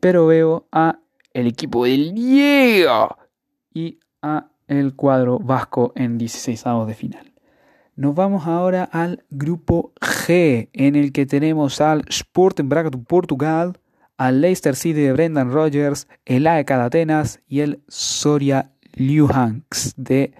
Pero 0.00 0.26
veo 0.26 0.66
a 0.72 0.98
el 1.34 1.46
equipo 1.46 1.84
del 1.84 2.14
Diego 2.14 3.16
y 3.74 3.98
a 4.22 4.48
el 4.68 4.94
cuadro 4.94 5.38
vasco 5.38 5.92
en 5.94 6.16
16 6.16 6.64
de 6.86 6.94
final. 6.94 7.32
Nos 7.94 8.14
vamos 8.14 8.46
ahora 8.46 8.84
al 8.84 9.24
grupo 9.30 9.92
G, 10.00 10.68
en 10.72 10.96
el 10.96 11.12
que 11.12 11.26
tenemos 11.26 11.80
al 11.80 12.04
Sporting 12.08 12.68
Braga 12.68 12.90
de 12.90 12.98
Portugal, 12.98 13.78
al 14.16 14.40
Leicester 14.40 14.76
City 14.76 15.00
de 15.00 15.12
Brendan 15.12 15.52
Rodgers, 15.52 16.08
el 16.24 16.46
AEK 16.46 16.68
de 16.68 16.74
Atenas 16.74 17.40
y 17.46 17.60
el 17.60 17.82
Soria 17.88 18.72
Luhansk 18.94 19.96
de 19.96 20.34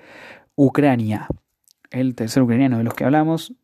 Ucrania. 0.54 1.28
El 1.90 2.14
tercer 2.14 2.42
ucraniano 2.42 2.78
de 2.78 2.84
los 2.84 2.94
que 2.94 3.04
hablamos 3.04 3.54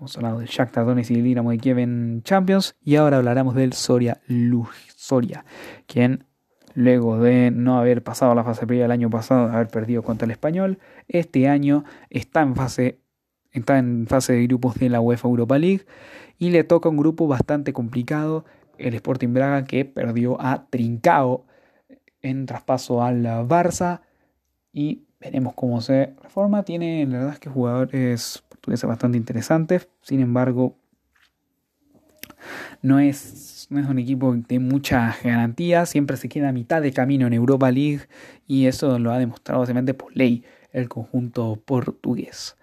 Hemos 0.00 0.16
hablado 0.16 0.38
del 0.38 0.48
Shakhtar 0.48 0.86
Donetsk 0.86 1.10
y 1.10 1.16
el 1.16 1.24
Dinamo 1.24 1.50
de 1.50 1.58
Kiev 1.58 1.78
en 1.78 2.22
Champions 2.22 2.74
y 2.82 2.96
ahora 2.96 3.18
hablaremos 3.18 3.54
del 3.54 3.74
Soria 3.74 4.22
Soria, 4.96 5.44
quien 5.86 6.24
luego 6.72 7.18
de 7.18 7.50
no 7.50 7.78
haber 7.78 8.02
pasado 8.02 8.34
la 8.34 8.42
fase 8.42 8.66
previa 8.66 8.86
el 8.86 8.92
año 8.92 9.10
pasado, 9.10 9.50
haber 9.52 9.68
perdido 9.68 10.02
contra 10.02 10.24
el 10.24 10.30
Español, 10.30 10.78
este 11.06 11.48
año 11.48 11.84
está 12.08 12.40
en 12.40 12.56
fase 12.56 13.00
está 13.52 13.76
en 13.76 14.06
fase 14.06 14.32
de 14.32 14.46
grupos 14.46 14.76
de 14.76 14.88
la 14.88 15.02
UEFA 15.02 15.28
Europa 15.28 15.58
League 15.58 15.84
y 16.38 16.48
le 16.48 16.64
toca 16.64 16.88
un 16.88 16.96
grupo 16.96 17.26
bastante 17.26 17.74
complicado, 17.74 18.46
el 18.80 18.94
Sporting 18.94 19.32
Braga 19.32 19.64
que 19.64 19.84
perdió 19.84 20.40
a 20.40 20.66
Trincao 20.70 21.44
en 22.22 22.46
traspaso 22.46 23.02
al 23.02 23.22
Barça 23.24 24.00
y 24.72 25.02
veremos 25.20 25.54
cómo 25.54 25.80
se 25.80 26.14
reforma. 26.22 26.64
Tiene 26.64 27.06
la 27.06 27.18
verdad 27.18 27.34
es 27.34 27.40
que 27.40 27.50
jugadores 27.50 28.42
ser 28.74 28.88
bastante 28.88 29.18
interesante. 29.18 29.80
Sin 30.02 30.20
embargo, 30.20 30.76
no 32.82 32.98
es, 32.98 33.66
no 33.70 33.80
es 33.80 33.86
un 33.86 33.98
equipo 33.98 34.34
de 34.34 34.58
muchas 34.58 35.22
garantías, 35.22 35.88
siempre 35.88 36.16
se 36.16 36.28
queda 36.28 36.48
a 36.48 36.52
mitad 36.52 36.82
de 36.82 36.92
camino 36.92 37.26
en 37.26 37.32
Europa 37.32 37.70
League 37.70 38.02
y 38.46 38.66
eso 38.66 38.98
lo 38.98 39.12
ha 39.12 39.18
demostrado 39.18 39.60
básicamente 39.60 39.94
por 39.94 40.16
ley 40.16 40.44
el 40.72 40.88
conjunto 40.88 41.60
portugués. 41.64 42.56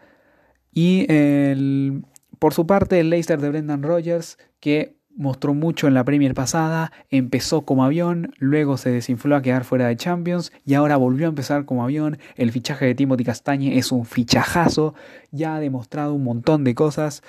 Y 0.74 1.06
el, 1.12 2.04
por 2.40 2.54
su 2.54 2.68
parte 2.68 3.00
el 3.00 3.10
Leicester 3.10 3.40
de 3.40 3.50
Brendan 3.50 3.84
Rodgers 3.84 4.38
que 4.60 4.97
mostró 5.18 5.54
mucho 5.54 5.88
en 5.88 5.96
la 5.96 6.06
Premier 6.06 6.34
pasada, 6.34 6.92
empezó 7.10 7.64
como 7.64 7.84
avión, 7.84 8.34
luego 8.38 8.78
se 8.78 8.92
desinfló 8.92 9.36
a 9.36 9.42
quedar 9.42 9.64
fuera 9.64 9.88
de 9.88 9.98
Champions 9.98 10.54
y 10.64 10.76
ahora 10.76 10.96
volvió 10.96 11.26
a 11.26 11.30
empezar 11.30 11.66
como 11.66 11.84
avión. 11.84 12.20
El 12.36 12.52
fichaje 12.52 12.86
de 12.86 12.96
Timothy 12.96 13.24
Castañe 13.26 13.78
es 13.78 13.92
un 13.92 14.06
fichajazo, 14.06 14.94
ya 15.32 15.56
ha 15.56 15.60
demostrado 15.60 16.14
un 16.14 16.24
montón 16.24 16.64
de 16.64 16.76
cosas. 16.76 17.24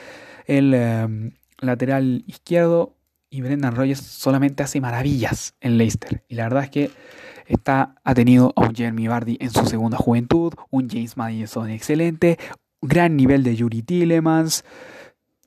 El 0.46 0.74
em, 0.74 1.32
lateral 1.60 2.24
izquierdo 2.26 2.94
y 3.30 3.40
Brendan 3.40 3.74
Rodgers 3.74 4.00
solamente 4.00 4.62
hace 4.62 4.80
maravillas 4.80 5.54
en 5.60 5.78
Leicester. 5.78 6.22
Y 6.28 6.34
la 6.34 6.44
verdad 6.44 6.64
es 6.64 6.70
que 6.70 6.90
está, 7.46 7.96
ha 8.04 8.14
tenido 8.14 8.52
a 8.54 8.66
un 8.66 8.74
Jeremy 8.74 9.08
Bardi 9.08 9.38
en 9.40 9.50
su 9.50 9.64
segunda 9.66 9.96
juventud, 9.96 10.52
un 10.70 10.88
James 10.88 11.16
Madison 11.16 11.70
excelente, 11.70 12.38
gran 12.82 13.16
nivel 13.16 13.42
de 13.42 13.56
Yuri 13.56 13.82
Tillemans, 13.82 14.64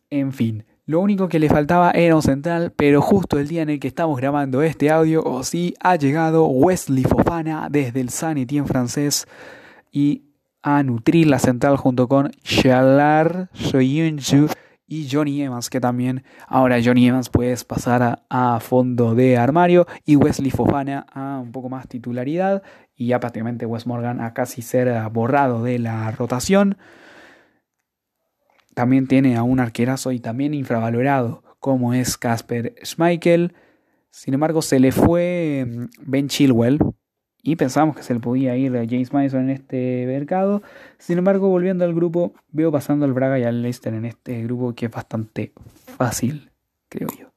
en 0.09 0.33
fin 0.33 0.65
lo 0.91 0.99
único 0.99 1.29
que 1.29 1.39
le 1.39 1.47
faltaba 1.47 1.91
era 1.91 2.17
un 2.17 2.21
central, 2.21 2.73
pero 2.75 3.01
justo 3.01 3.39
el 3.39 3.47
día 3.47 3.61
en 3.61 3.69
el 3.69 3.79
que 3.79 3.87
estamos 3.87 4.19
grabando 4.19 4.61
este 4.61 4.89
audio, 4.91 5.23
o 5.23 5.41
sí, 5.41 5.73
ha 5.79 5.95
llegado 5.95 6.47
Wesley 6.47 7.05
Fofana 7.05 7.69
desde 7.71 8.01
el 8.01 8.09
San 8.09 8.37
Etienne 8.37 8.67
francés 8.67 9.25
y 9.89 10.23
a 10.61 10.83
nutrir 10.83 11.27
la 11.27 11.39
central 11.39 11.77
junto 11.77 12.09
con 12.09 12.31
Shalar 12.43 13.49
Soyunju 13.53 14.47
y 14.85 15.07
Johnny 15.09 15.41
Evans, 15.41 15.69
que 15.69 15.79
también 15.79 16.25
ahora 16.45 16.79
Johnny 16.83 17.07
Evans 17.07 17.29
puedes 17.29 17.63
pasar 17.63 18.23
a, 18.29 18.59
fondo 18.59 19.15
de 19.15 19.37
armario 19.37 19.87
y 20.05 20.17
Wesley 20.17 20.51
Fofana 20.51 21.05
a 21.13 21.39
un 21.39 21.53
poco 21.53 21.69
más 21.69 21.87
titularidad 21.87 22.63
y 22.97 23.07
ya 23.07 23.21
prácticamente 23.21 23.65
Wes 23.65 23.87
Morgan 23.87 24.19
a 24.19 24.33
casi 24.33 24.61
ser 24.61 24.91
borrado 25.09 25.63
de 25.63 25.79
la 25.79 26.11
rotación 26.11 26.77
también 28.73 29.07
tiene 29.07 29.35
a 29.35 29.43
un 29.43 29.59
arquerazo 29.59 30.11
y 30.11 30.19
también 30.19 30.53
infravalorado 30.53 31.43
como 31.61 31.93
es 31.93 32.17
Casper 32.17 32.75
Schmeichel. 32.83 33.53
Sin 34.09 34.33
embargo, 34.33 34.61
se 34.61 34.79
le 34.79 34.91
fue 34.91 35.65
mm, 35.65 35.85
Ben 36.01 36.27
Chilwell 36.27 36.79
y 37.43 37.55
pensamos 37.55 37.95
que 37.95 38.03
se 38.03 38.13
le 38.13 38.19
podía 38.19 38.57
ir 38.57 38.73
James 38.89 39.13
Madison 39.13 39.43
en 39.43 39.51
este 39.51 40.05
mercado. 40.07 40.61
Sin 40.97 41.17
embargo, 41.17 41.47
volviendo 41.49 41.85
al 41.85 41.93
grupo, 41.93 42.33
veo 42.49 42.71
pasando 42.71 43.05
al 43.05 43.13
Braga 43.13 43.39
y 43.39 43.43
al 43.43 43.61
Leicester 43.61 43.93
en 43.93 44.05
este 44.05 44.43
grupo 44.43 44.73
que 44.73 44.87
es 44.87 44.91
bastante 44.91 45.53
fácil, 45.97 46.51
creo 46.89 47.07
yo. 47.17 47.31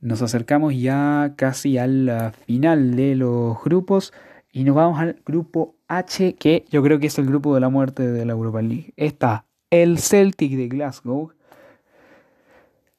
Nos 0.00 0.22
acercamos 0.22 0.76
ya 0.76 1.32
casi 1.36 1.78
al 1.78 2.32
final 2.46 2.96
de 2.96 3.16
los 3.16 3.62
grupos 3.64 4.12
y 4.52 4.64
nos 4.64 4.76
vamos 4.76 5.00
al 5.00 5.20
grupo 5.24 5.76
H, 5.88 6.34
que 6.34 6.64
yo 6.70 6.82
creo 6.82 6.98
que 6.98 7.06
es 7.06 7.18
el 7.18 7.26
grupo 7.26 7.54
de 7.54 7.60
la 7.60 7.68
muerte 7.68 8.10
de 8.10 8.24
la 8.24 8.32
Europa 8.32 8.62
League. 8.62 8.92
Está 8.96 9.46
el 9.70 9.98
Celtic 9.98 10.52
de 10.52 10.68
Glasgow, 10.68 11.32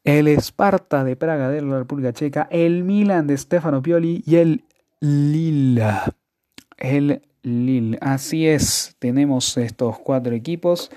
el 0.03 0.27
Sparta 0.27 1.03
de 1.03 1.15
Praga 1.15 1.49
de 1.49 1.61
la 1.61 1.79
República 1.79 2.13
Checa, 2.13 2.47
el 2.51 2.83
Milan 2.83 3.27
de 3.27 3.37
Stefano 3.37 3.81
Pioli 3.81 4.23
y 4.25 4.37
el 4.37 4.63
Lille. 4.99 5.83
El 6.77 7.21
Lille. 7.43 7.97
Así 8.01 8.47
es, 8.47 8.95
tenemos 8.99 9.57
estos 9.57 9.99
cuatro 9.99 10.33
equipos. 10.33 10.91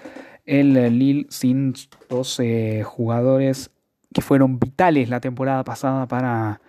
El 0.46 0.74
Lille 0.98 1.26
sin 1.30 1.74
12 2.08 2.82
jugadores 2.84 3.70
que 4.12 4.22
fueron 4.22 4.58
vitales 4.58 5.08
la 5.08 5.20
temporada 5.20 5.64
pasada 5.64 6.06
para, 6.06 6.60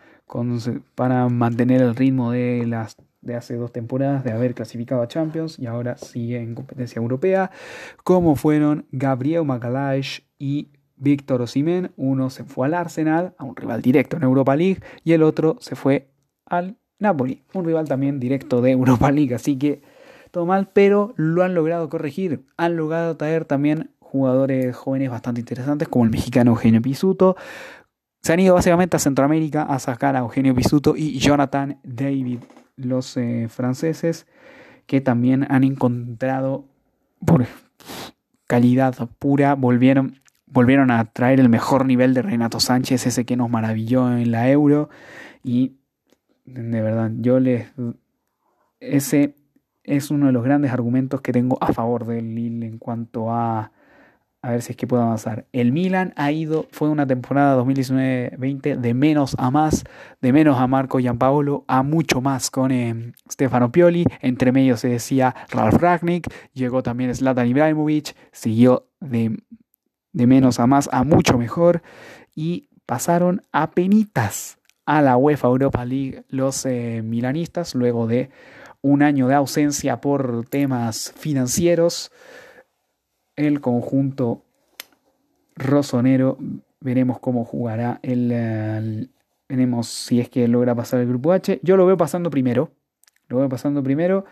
para 0.95 1.29
mantener 1.29 1.81
el 1.81 1.95
ritmo 1.95 2.31
de 2.31 2.65
las 2.67 2.97
de 3.21 3.35
hace 3.35 3.55
dos 3.55 3.71
temporadas 3.71 4.23
de 4.23 4.31
haber 4.31 4.53
clasificado 4.53 5.01
a 5.01 5.07
Champions 5.07 5.57
y 5.59 5.67
ahora 5.67 5.97
sigue 5.97 6.39
en 6.39 6.55
competencia 6.55 6.99
europea, 6.99 7.51
como 8.03 8.35
fueron 8.35 8.85
Gabriel 8.91 9.45
Magalhaes 9.45 10.23
y 10.39 10.69
Víctor 10.95 11.41
Osimhen. 11.41 11.91
Uno 11.97 12.29
se 12.29 12.43
fue 12.43 12.67
al 12.67 12.73
Arsenal, 12.73 13.33
a 13.37 13.43
un 13.43 13.55
rival 13.55 13.81
directo 13.81 14.17
en 14.17 14.23
Europa 14.23 14.55
League, 14.55 14.81
y 15.03 15.13
el 15.13 15.23
otro 15.23 15.57
se 15.59 15.75
fue 15.75 16.09
al 16.45 16.77
Napoli, 16.99 17.43
un 17.53 17.65
rival 17.65 17.87
también 17.87 18.19
directo 18.19 18.61
de 18.61 18.71
Europa 18.71 19.11
League. 19.11 19.33
Así 19.33 19.57
que 19.57 19.81
todo 20.31 20.45
mal, 20.45 20.69
pero 20.73 21.13
lo 21.17 21.43
han 21.43 21.53
logrado 21.53 21.89
corregir. 21.89 22.45
Han 22.57 22.77
logrado 22.77 23.17
traer 23.17 23.45
también 23.45 23.91
jugadores 23.99 24.75
jóvenes 24.75 25.09
bastante 25.09 25.41
interesantes, 25.41 25.87
como 25.87 26.05
el 26.05 26.11
mexicano 26.11 26.51
Eugenio 26.51 26.81
Pisuto. 26.81 27.35
Se 28.21 28.33
han 28.33 28.39
ido 28.39 28.53
básicamente 28.53 28.97
a 28.97 28.99
Centroamérica 28.99 29.63
a 29.63 29.79
sacar 29.79 30.15
a 30.15 30.19
Eugenio 30.19 30.53
Pisuto 30.53 30.95
y 30.95 31.17
Jonathan 31.17 31.79
David 31.83 32.39
los 32.75 33.17
eh, 33.17 33.47
franceses 33.49 34.27
que 34.85 35.01
también 35.01 35.45
han 35.49 35.63
encontrado 35.63 36.65
por 37.25 37.45
calidad 38.47 39.09
pura, 39.19 39.55
volvieron, 39.55 40.19
volvieron 40.45 40.91
a 40.91 41.05
traer 41.05 41.39
el 41.39 41.49
mejor 41.49 41.85
nivel 41.85 42.13
de 42.13 42.21
Renato 42.21 42.59
Sánchez, 42.59 43.07
ese 43.07 43.25
que 43.25 43.37
nos 43.37 43.49
maravilló 43.49 44.11
en 44.17 44.31
la 44.31 44.49
Euro. 44.49 44.89
Y 45.43 45.77
de 46.45 46.81
verdad, 46.81 47.11
yo 47.15 47.39
les... 47.39 47.71
Ese 48.79 49.35
es 49.83 50.11
uno 50.11 50.25
de 50.25 50.31
los 50.31 50.43
grandes 50.43 50.71
argumentos 50.71 51.21
que 51.21 51.31
tengo 51.31 51.57
a 51.61 51.71
favor 51.71 52.05
del 52.05 52.35
Lille 52.35 52.65
en 52.65 52.77
cuanto 52.77 53.31
a 53.31 53.71
a 54.43 54.51
ver 54.51 54.61
si 54.61 54.71
es 54.71 54.77
que 54.77 54.87
puedo 54.87 55.03
avanzar. 55.03 55.45
El 55.51 55.71
Milan 55.71 56.13
ha 56.15 56.31
ido, 56.31 56.67
fue 56.71 56.89
una 56.89 57.05
temporada 57.05 57.61
2019-20 57.61 58.77
de 58.77 58.93
menos 58.93 59.35
a 59.37 59.51
más, 59.51 59.83
de 60.19 60.33
menos 60.33 60.59
a 60.59 60.65
Marco 60.67 60.99
Giampaolo, 60.99 61.63
a 61.67 61.83
mucho 61.83 62.21
más 62.21 62.49
con 62.49 62.71
eh, 62.71 63.13
Stefano 63.31 63.71
Pioli. 63.71 64.05
Entre 64.21 64.51
medio 64.51 64.77
se 64.77 64.87
decía 64.89 65.35
Ralf 65.51 65.75
Ragnick, 65.75 66.27
llegó 66.53 66.81
también 66.81 67.13
Zlatan 67.13 67.47
Ibrahimovic, 67.47 68.15
siguió 68.31 68.87
de, 68.99 69.37
de 70.11 70.27
menos 70.27 70.59
a 70.59 70.65
más 70.65 70.89
a 70.91 71.03
mucho 71.03 71.37
mejor 71.37 71.83
y 72.33 72.69
pasaron 72.87 73.43
a 73.51 73.71
penitas 73.71 74.57
a 74.85 75.03
la 75.03 75.17
UEFA 75.17 75.47
Europa 75.47 75.85
League 75.85 76.23
los 76.29 76.65
eh, 76.65 77.01
milanistas 77.03 77.75
luego 77.75 78.07
de 78.07 78.31
un 78.81 79.03
año 79.03 79.27
de 79.27 79.35
ausencia 79.35 80.01
por 80.01 80.45
temas 80.49 81.13
financieros 81.15 82.11
el 83.35 83.61
conjunto 83.61 84.43
rosonero. 85.55 86.37
Veremos 86.79 87.19
cómo 87.19 87.45
jugará 87.45 87.99
el, 88.01 89.09
Veremos 89.47 89.87
si 89.87 90.19
es 90.19 90.29
que 90.29 90.47
logra 90.47 90.73
pasar 90.75 91.01
el 91.01 91.07
grupo 91.07 91.33
H. 91.33 91.59
Yo 91.61 91.77
lo 91.77 91.85
veo 91.85 91.97
pasando 91.97 92.29
primero. 92.29 92.71
Lo 93.27 93.37
veo 93.37 93.49
pasando 93.49 93.83
primero. 93.83 94.25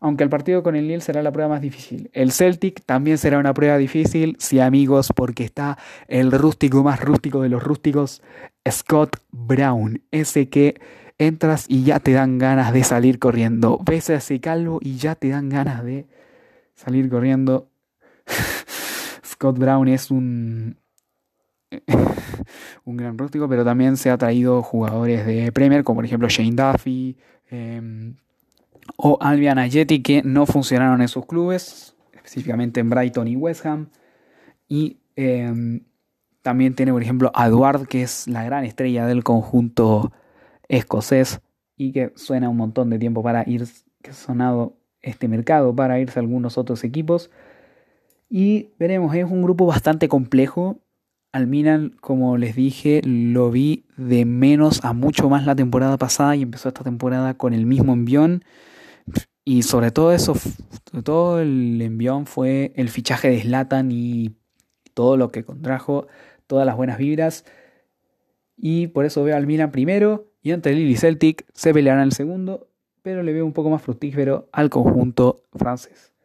Aunque 0.00 0.22
el 0.22 0.30
partido 0.30 0.62
con 0.62 0.76
el 0.76 0.88
Lille 0.88 1.00
será 1.00 1.22
la 1.22 1.32
prueba 1.32 1.48
más 1.48 1.62
difícil. 1.62 2.10
El 2.12 2.30
Celtic 2.30 2.84
también 2.84 3.16
será 3.16 3.38
una 3.38 3.54
prueba 3.54 3.78
difícil, 3.78 4.36
sí 4.38 4.60
amigos, 4.60 5.08
porque 5.14 5.44
está 5.44 5.78
el 6.06 6.30
rústico 6.30 6.82
más 6.82 7.00
rústico 7.00 7.40
de 7.40 7.48
los 7.48 7.62
rústicos, 7.62 8.22
Scott 8.68 9.16
Brown. 9.30 10.02
Ese 10.10 10.50
que 10.50 10.78
entras 11.18 11.64
y 11.68 11.84
ya 11.84 12.00
te 12.00 12.12
dan 12.12 12.38
ganas 12.38 12.72
de 12.72 12.84
salir 12.84 13.18
corriendo. 13.18 13.80
Ves 13.84 14.10
a 14.10 14.16
ese 14.16 14.40
calvo 14.40 14.78
y 14.82 14.96
ya 14.96 15.14
te 15.14 15.30
dan 15.30 15.48
ganas 15.48 15.82
de 15.84 16.06
salir 16.74 17.08
corriendo. 17.08 17.68
Scott 19.24 19.58
Brown 19.58 19.88
es 19.88 20.10
un, 20.10 20.76
un 22.84 22.96
gran 22.96 23.18
rústico, 23.18 23.48
pero 23.48 23.64
también 23.64 23.96
se 23.96 24.10
ha 24.10 24.18
traído 24.18 24.62
jugadores 24.62 25.26
de 25.26 25.50
Premier, 25.52 25.84
como 25.84 25.98
por 25.98 26.04
ejemplo 26.04 26.28
Shane 26.28 26.52
Duffy 26.52 27.16
em, 27.50 28.14
o 28.96 29.18
Albion 29.20 29.58
Ayeti, 29.58 30.02
que 30.02 30.22
no 30.22 30.46
funcionaron 30.46 31.02
en 31.02 31.08
sus 31.08 31.26
clubes, 31.26 31.94
específicamente 32.12 32.80
en 32.80 32.90
Brighton 32.90 33.28
y 33.28 33.36
West 33.36 33.66
Ham. 33.66 33.88
Y 34.68 34.98
em, 35.16 35.80
también 36.42 36.74
tiene, 36.74 36.92
por 36.92 37.02
ejemplo, 37.02 37.30
a 37.34 37.46
Eduard, 37.46 37.86
que 37.86 38.02
es 38.02 38.28
la 38.28 38.44
gran 38.44 38.64
estrella 38.64 39.06
del 39.06 39.24
conjunto 39.24 40.12
escocés 40.68 41.40
y 41.76 41.92
que 41.92 42.12
suena 42.16 42.48
un 42.48 42.56
montón 42.56 42.90
de 42.90 42.98
tiempo 42.98 43.22
para 43.22 43.44
ir, 43.48 43.66
que 44.02 44.12
sonado 44.12 44.76
este 45.02 45.28
mercado 45.28 45.74
para 45.74 46.00
irse 46.00 46.18
a 46.18 46.22
algunos 46.22 46.58
otros 46.58 46.84
equipos. 46.84 47.30
Y 48.28 48.70
veremos, 48.78 49.14
es 49.14 49.24
un 49.24 49.42
grupo 49.42 49.66
bastante 49.66 50.08
complejo. 50.08 50.80
Al 51.32 51.46
Milan, 51.46 51.96
como 52.00 52.38
les 52.38 52.56
dije, 52.56 53.02
lo 53.04 53.50
vi 53.50 53.84
de 53.96 54.24
menos 54.24 54.84
a 54.84 54.92
mucho 54.92 55.28
más 55.28 55.44
la 55.46 55.54
temporada 55.54 55.98
pasada 55.98 56.34
y 56.34 56.42
empezó 56.42 56.68
esta 56.68 56.84
temporada 56.84 57.34
con 57.34 57.52
el 57.52 57.66
mismo 57.66 57.92
envión. 57.92 58.42
Y 59.44 59.62
sobre 59.62 59.90
todo 59.90 60.12
eso, 60.12 60.34
sobre 60.34 61.02
todo 61.04 61.40
el 61.40 61.80
envión 61.80 62.26
fue 62.26 62.72
el 62.74 62.88
fichaje 62.88 63.28
de 63.28 63.42
Slatan 63.42 63.92
y 63.92 64.34
todo 64.94 65.16
lo 65.16 65.30
que 65.30 65.44
contrajo, 65.44 66.08
todas 66.46 66.66
las 66.66 66.76
buenas 66.76 66.98
vibras. 66.98 67.44
Y 68.56 68.88
por 68.88 69.04
eso 69.04 69.22
veo 69.22 69.36
al 69.36 69.46
Milan 69.46 69.70
primero 69.70 70.32
y 70.42 70.52
entre 70.52 70.74
Lille 70.74 70.90
y 70.90 70.96
Celtic 70.96 71.44
se 71.52 71.74
pelearán 71.74 72.04
el 72.04 72.12
segundo, 72.12 72.68
pero 73.02 73.22
le 73.22 73.32
veo 73.32 73.44
un 73.44 73.52
poco 73.52 73.70
más 73.70 73.82
fructífero 73.82 74.48
al 74.52 74.70
conjunto 74.70 75.42
francés. 75.52 76.15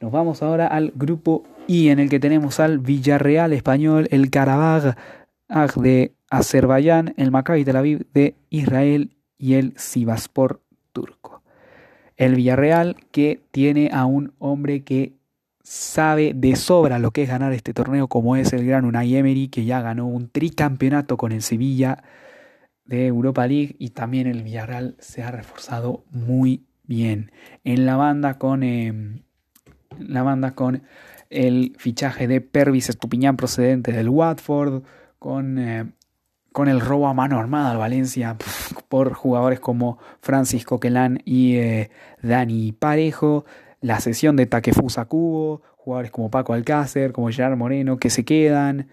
Nos 0.00 0.12
vamos 0.12 0.42
ahora 0.42 0.66
al 0.66 0.92
grupo 0.94 1.44
I, 1.66 1.88
en 1.88 1.98
el 1.98 2.10
que 2.10 2.20
tenemos 2.20 2.60
al 2.60 2.78
Villarreal 2.78 3.52
español, 3.54 4.08
el 4.10 4.30
Carabag 4.30 4.96
de 5.76 6.12
Azerbaiyán, 6.28 7.14
el 7.16 7.30
Maccabi 7.30 7.64
Tel 7.64 7.76
Aviv 7.76 8.06
de 8.12 8.34
Israel 8.50 9.16
y 9.38 9.54
el 9.54 9.72
Sivaspor 9.76 10.60
turco. 10.92 11.42
El 12.16 12.34
Villarreal 12.34 12.96
que 13.10 13.42
tiene 13.50 13.90
a 13.92 14.04
un 14.04 14.34
hombre 14.38 14.84
que 14.84 15.14
sabe 15.62 16.32
de 16.34 16.56
sobra 16.56 16.98
lo 16.98 17.10
que 17.10 17.22
es 17.22 17.28
ganar 17.28 17.52
este 17.52 17.72
torneo, 17.72 18.06
como 18.06 18.36
es 18.36 18.52
el 18.52 18.66
gran 18.66 18.84
Unai 18.84 19.16
Emery, 19.16 19.48
que 19.48 19.64
ya 19.64 19.80
ganó 19.80 20.06
un 20.06 20.28
tricampeonato 20.28 21.16
con 21.16 21.32
el 21.32 21.42
Sevilla 21.42 22.04
de 22.84 23.06
Europa 23.06 23.46
League 23.46 23.76
y 23.78 23.90
también 23.90 24.26
el 24.26 24.42
Villarreal 24.42 24.94
se 24.98 25.22
ha 25.22 25.30
reforzado 25.30 26.04
muy 26.10 26.66
bien. 26.84 27.32
En 27.64 27.86
la 27.86 27.96
banda 27.96 28.38
con 28.38 28.62
em, 28.62 29.22
la 29.98 30.22
banda 30.22 30.52
con 30.52 30.82
el 31.30 31.74
fichaje 31.78 32.28
de 32.28 32.40
Pervis 32.40 32.88
Estupiñán 32.88 33.36
procedente 33.36 33.92
del 33.92 34.08
Watford, 34.08 34.82
con, 35.18 35.58
eh, 35.58 35.86
con 36.52 36.68
el 36.68 36.80
robo 36.80 37.08
a 37.08 37.14
mano 37.14 37.38
armada 37.38 37.72
al 37.72 37.78
Valencia 37.78 38.36
por 38.88 39.12
jugadores 39.14 39.60
como 39.60 39.98
Francisco 40.20 40.80
Quelán 40.80 41.20
y 41.24 41.56
eh, 41.56 41.90
Dani 42.22 42.72
Parejo, 42.72 43.44
la 43.80 44.00
sesión 44.00 44.36
de 44.36 44.46
Takefusa 44.46 45.06
Cubo, 45.06 45.62
jugadores 45.76 46.10
como 46.10 46.30
Paco 46.30 46.52
Alcácer, 46.52 47.12
como 47.12 47.30
Gerard 47.30 47.56
Moreno, 47.56 47.98
que 47.98 48.10
se 48.10 48.24
quedan. 48.24 48.88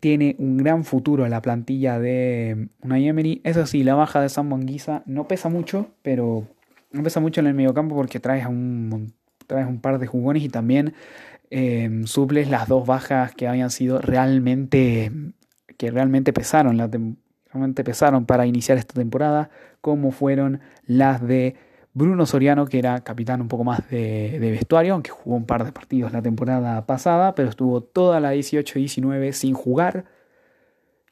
Tiene 0.00 0.36
un 0.38 0.58
gran 0.58 0.84
futuro 0.84 1.24
en 1.24 1.30
la 1.30 1.40
plantilla 1.40 1.98
de 1.98 2.68
Unai 2.82 3.08
Emery. 3.08 3.40
Eso 3.44 3.66
sí, 3.66 3.82
la 3.82 3.94
baja 3.94 4.20
de 4.20 4.28
Sam 4.28 4.48
Manguisa 4.48 5.02
no 5.06 5.26
pesa 5.26 5.48
mucho, 5.48 5.88
pero 6.02 6.46
no 6.92 7.02
pesa 7.02 7.20
mucho 7.20 7.40
en 7.40 7.46
el 7.46 7.54
mediocampo 7.54 7.94
porque 7.94 8.20
traes 8.20 8.46
un, 8.46 9.14
traes 9.46 9.66
un 9.66 9.80
par 9.80 9.98
de 9.98 10.06
jugones 10.06 10.42
y 10.42 10.48
también 10.48 10.94
eh, 11.50 12.02
suples 12.04 12.50
las 12.50 12.68
dos 12.68 12.86
bajas 12.86 13.34
que 13.34 13.46
habían 13.46 13.70
sido 13.70 14.00
realmente 14.00 15.12
que 15.76 15.90
realmente 15.90 16.32
pesaron, 16.32 16.78
realmente 17.52 17.84
pesaron 17.84 18.26
para 18.26 18.46
iniciar 18.46 18.78
esta 18.78 18.94
temporada, 18.94 19.50
como 19.80 20.10
fueron 20.10 20.60
las 20.86 21.26
de 21.26 21.56
Bruno 21.92 22.26
Soriano, 22.26 22.66
que 22.66 22.78
era 22.78 23.00
capitán 23.00 23.40
un 23.40 23.48
poco 23.48 23.64
más 23.64 23.88
de, 23.88 24.38
vestuario, 24.38 24.94
aunque 24.94 25.10
jugó 25.10 25.36
un 25.36 25.46
par 25.46 25.64
de 25.64 25.72
partidos 25.72 26.12
la 26.12 26.22
temporada 26.22 26.84
pasada, 26.86 27.34
pero 27.34 27.48
estuvo 27.48 27.82
toda 27.82 28.20
la 28.20 28.34
18-19 28.34 29.32
sin 29.32 29.54
jugar. 29.54 30.04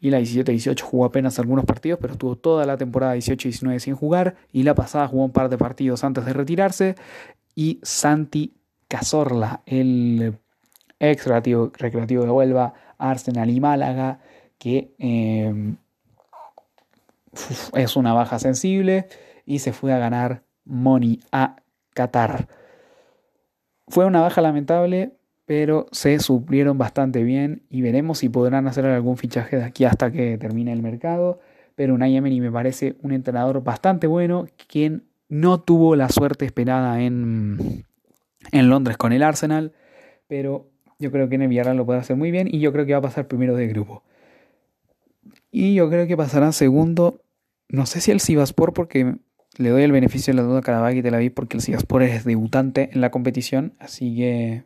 Y 0.01 0.11
la 0.11 0.21
17-18 0.21 0.83
jugó 0.83 1.07
apenas 1.07 1.39
algunos 1.39 1.65
partidos, 1.65 1.99
pero 1.99 2.13
estuvo 2.13 2.37
toda 2.37 2.67
la 2.67 2.77
temporada 2.77 3.17
18-19 3.17 3.79
sin 3.79 3.95
jugar. 3.95 4.37
Y 4.53 4.65
la 4.65 4.75
pasada 4.75 5.09
jugó 5.09 5.25
un 5.25 5.33
par 5.33 5.49
de 5.49 5.57
partidos 5.57 6.05
antes 6.05 6.27
de 6.27 6.35
retirarse. 6.35 6.95
Y 7.55 7.81
Santi 7.83 8.55
Cazorla, 8.89 9.63
el 9.67 10.39
ex 10.99 11.25
recreativo, 11.25 11.73
recreativo 11.77 12.25
de 12.25 12.31
Huelva, 12.31 12.75
Arsenal 12.99 13.51
y 13.51 13.61
Málaga, 13.61 14.21
que 14.59 14.95
eh, 14.99 15.75
es 17.75 17.97
una 17.97 18.13
baja 18.13 18.39
sensible 18.39 19.07
y 19.47 19.59
se 19.59 19.73
fue 19.73 19.93
a 19.93 19.99
ganar 19.99 20.43
Money 20.65 21.21
a 21.33 21.57
Qatar. 21.95 22.49
Fue 23.89 24.07
una 24.07 24.21
baja 24.23 24.41
lamentable, 24.41 25.13
pero 25.45 25.87
se 25.93 26.19
suplieron 26.19 26.79
bastante 26.79 27.23
bien 27.23 27.65
y 27.69 27.83
veremos 27.83 28.19
si 28.19 28.29
podrán 28.29 28.67
hacer 28.67 28.87
algún 28.87 29.17
fichaje 29.17 29.57
de 29.57 29.65
aquí 29.65 29.85
hasta 29.85 30.11
que 30.11 30.39
termine 30.39 30.73
el 30.73 30.83
mercado. 30.83 31.41
Pero 31.75 31.95
Unai 31.95 32.17
Emery 32.17 32.41
me 32.41 32.53
parece 32.53 32.97
un 33.03 33.13
entrenador 33.13 33.63
bastante 33.63 34.07
bueno, 34.07 34.47
quien 34.69 35.05
no 35.29 35.61
tuvo 35.61 35.97
la 35.97 36.09
suerte 36.09 36.45
esperada 36.45 37.03
en, 37.03 37.85
en 38.53 38.69
Londres 38.69 38.97
con 38.97 39.13
el 39.13 39.23
Arsenal, 39.23 39.73
pero 40.27 40.71
yo 40.99 41.11
creo 41.11 41.29
que 41.29 41.35
en 41.35 41.43
el 41.43 41.49
Villarreal 41.49 41.77
lo 41.77 41.87
puede 41.87 42.01
hacer 42.01 42.17
muy 42.17 42.31
bien 42.31 42.49
y 42.51 42.61
yo 42.61 42.73
creo 42.73 42.87
que 42.87 42.93
va 42.93 42.99
a 42.99 43.03
pasar 43.03 43.27
primero 43.27 43.57
de 43.57 43.69
grupo. 43.69 44.03
Y 45.51 45.75
yo 45.75 45.89
creo 45.89 46.07
que 46.07 46.17
pasará 46.17 46.53
segundo, 46.53 47.23
no 47.69 47.87
sé 47.87 48.01
si 48.01 48.11
el 48.11 48.21
Sivaspor 48.21 48.73
porque 48.73 49.17
le 49.57 49.69
doy 49.69 49.83
el 49.83 49.93
beneficio 49.93 50.33
de 50.33 50.37
la 50.37 50.43
duda 50.43 50.59
a 50.59 50.63
Karabakh 50.63 50.97
y 50.97 51.03
Tel 51.03 51.15
Aviv 51.15 51.33
porque 51.33 51.57
el 51.57 51.63
Sigaspor 51.63 52.03
es 52.03 52.25
debutante 52.25 52.91
en 52.93 53.01
la 53.01 53.11
competición, 53.11 53.75
así 53.79 54.17
que 54.17 54.65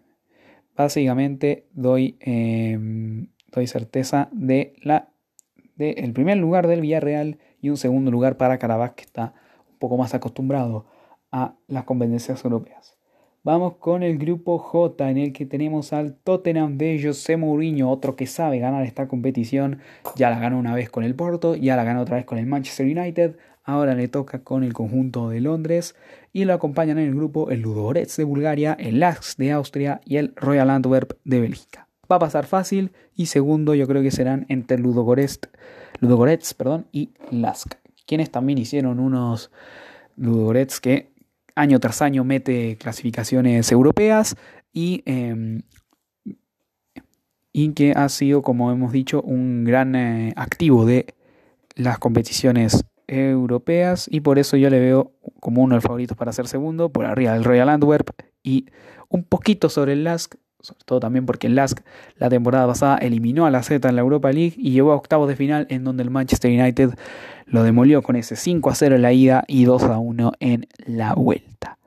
básicamente 0.77 1.67
doy, 1.73 2.17
em, 2.21 3.29
doy 3.53 3.67
certeza 3.67 4.29
de 4.33 4.75
la 4.83 5.11
de 5.77 5.91
el 5.93 6.13
primer 6.13 6.37
lugar 6.39 6.67
del 6.67 6.81
Villarreal 6.81 7.39
y 7.61 7.71
un 7.71 7.77
segundo 7.77 8.11
lugar 8.11 8.37
para 8.37 8.59
Karabakh 8.59 8.97
que 8.97 9.05
está 9.05 9.35
poco 9.79 9.97
más 9.97 10.15
acostumbrado 10.15 10.87
a 11.31 11.55
las 11.67 11.85
competencias 11.85 12.45
europeas. 12.45 12.99
Vamos 13.45 13.77
con 13.77 14.03
el 14.03 14.19
grupo 14.19 14.59
J 14.59 15.11
en 15.11 15.17
el 15.17 15.33
que 15.33 15.47
tenemos 15.47 15.93
al 15.93 16.15
Tottenham 16.17 16.77
de 16.77 17.01
José 17.03 17.37
Mourinho, 17.37 17.91
otro 17.91 18.17
que 18.17 18.27
sabe 18.27 18.59
ganar 18.59 18.85
esta 18.85 19.09
competición. 19.09 19.79
Ya 20.17 20.29
la 20.29 20.39
ganó 20.39 20.59
una 20.59 20.75
vez 20.75 20.91
con 20.91 21.05
el 21.05 21.15
Porto, 21.15 21.55
ya 21.55 21.77
la 21.77 21.85
ganó 21.85 22.03
otra 22.03 22.17
vez 22.17 22.27
con 22.27 22.39
el 22.39 22.47
Manchester 22.47 22.87
United, 22.87 23.37
ahora 23.65 23.95
le 23.95 24.09
toca 24.09 24.41
con 24.41 24.65
el 24.65 24.73
conjunto 24.73 25.29
de 25.29 25.41
Londres 25.41 25.95
y 26.33 26.45
lo 26.45 26.53
acompañan 26.53 26.99
en 26.99 27.09
el 27.09 27.15
grupo 27.15 27.51
el 27.51 27.61
Ludogorets 27.61 28.17
de 28.17 28.25
Bulgaria, 28.25 28.77
el 28.79 29.01
Lask 29.01 29.39
de 29.39 29.53
Austria 29.53 30.01
y 30.05 30.17
el 30.17 30.35
Royal 30.37 30.69
Antwerp 30.69 31.13
de 31.25 31.41
Bélgica. 31.41 31.89
Va 32.11 32.17
a 32.17 32.21
pasar 32.21 32.45
fácil 32.45 32.93
y 33.15 33.27
segundo 33.27 33.75
yo 33.75 33.87
creo 33.87 34.03
que 34.03 34.11
serán 34.11 34.47
entre 34.49 34.79
Ludogorets, 34.79 35.41
Ludogorets 36.01 36.55
perdón, 36.55 36.87
y 36.93 37.11
Lask, 37.31 37.75
quienes 38.09 38.31
también 38.31 38.59
hicieron 38.59 38.99
unos 38.99 39.53
Ludogorets 40.17 40.81
que 40.81 41.13
año 41.55 41.79
tras 41.79 42.03
año 42.03 42.25
mete 42.25 42.77
clasificaciones 42.77 43.71
europeas 43.71 44.35
y, 44.73 45.05
y 47.53 47.73
que 47.75 47.93
ha 47.93 48.09
sido, 48.09 48.43
como 48.43 48.73
hemos 48.73 48.93
dicho, 48.93 49.21
un 49.23 49.65
gran 49.65 49.95
eh, 49.95 50.33
activo 50.37 50.87
de 50.87 51.15
las 51.75 51.99
competiciones 51.99 52.85
europeas. 53.07 54.09
Y 54.11 54.21
por 54.21 54.39
eso 54.39 54.57
yo 54.57 54.71
le 54.71 54.81
veo 54.81 55.13
como 55.41 55.63
uno 55.63 55.75
de 55.75 55.77
los 55.77 55.85
favoritos 55.85 56.17
para 56.17 56.33
ser 56.33 56.49
segundo, 56.49 56.91
por 56.91 57.05
arriba 57.05 57.35
del 57.35 57.45
Royal 57.45 57.69
Antwerp 57.69 58.11
y 58.43 58.67
un 59.09 59.25
poquito 59.25 59.69
sobre 59.69 59.93
el 59.95 60.05
Lask, 60.05 60.35
sobre 60.61 60.85
todo 60.85 61.01
también 61.01 61.27
porque 61.27 61.47
el 61.47 61.55
Lask 61.55 61.81
la 62.17 62.29
temporada 62.29 62.67
pasada 62.67 62.99
eliminó 62.99 63.47
a 63.47 63.51
la 63.51 63.63
Z 63.63 63.89
en 63.89 63.97
la 63.97 64.03
Europa 64.03 64.31
League 64.33 64.55
y 64.57 64.71
llegó 64.73 64.93
a 64.93 64.97
octavos 64.97 65.29
de 65.29 65.37
final 65.37 65.67
en 65.71 65.85
donde 65.85 66.03
el 66.03 66.11
Manchester 66.11 66.51
United 66.51 66.91
lo 67.51 67.63
demolió 67.63 68.03
con 68.03 68.17
ese 68.17 68.37
5 68.37 68.71
a 68.71 68.75
0 68.75 68.97
en 68.97 69.03
la 69.03 69.13
ida 69.13 69.45
y 69.47 69.65
2 69.65 69.83
a 69.85 69.99
1 69.99 70.33
en 70.41 70.67
la 70.87 71.15
vuelta. 71.15 71.79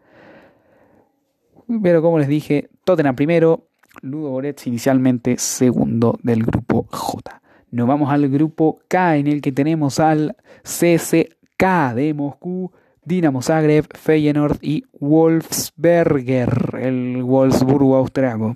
Pero 1.82 2.02
como 2.02 2.20
les 2.20 2.28
dije, 2.28 2.70
Tottenham 2.84 3.16
primero, 3.16 3.68
Ludo 4.02 4.30
Goretz 4.32 4.68
inicialmente 4.68 5.38
segundo 5.38 6.20
del 6.24 6.44
grupo 6.44 6.88
J. 6.90 7.42
Nos 7.72 7.88
vamos 7.88 8.12
al 8.12 8.28
grupo 8.30 8.82
K 8.88 9.18
en 9.18 9.28
el 9.28 9.42
que 9.42 9.52
tenemos 9.52 10.00
al 10.00 10.36
CSK 10.64 11.94
de 11.96 12.14
Moscú, 12.14 12.72
Dinamo 13.04 13.42
Zagreb, 13.42 13.86
Feyenoord 13.98 14.58
y 14.62 14.86
Wolfsberger, 15.00 16.80
el 16.80 17.24
Wolfsburgo 17.24 17.96
austriaco, 17.96 18.56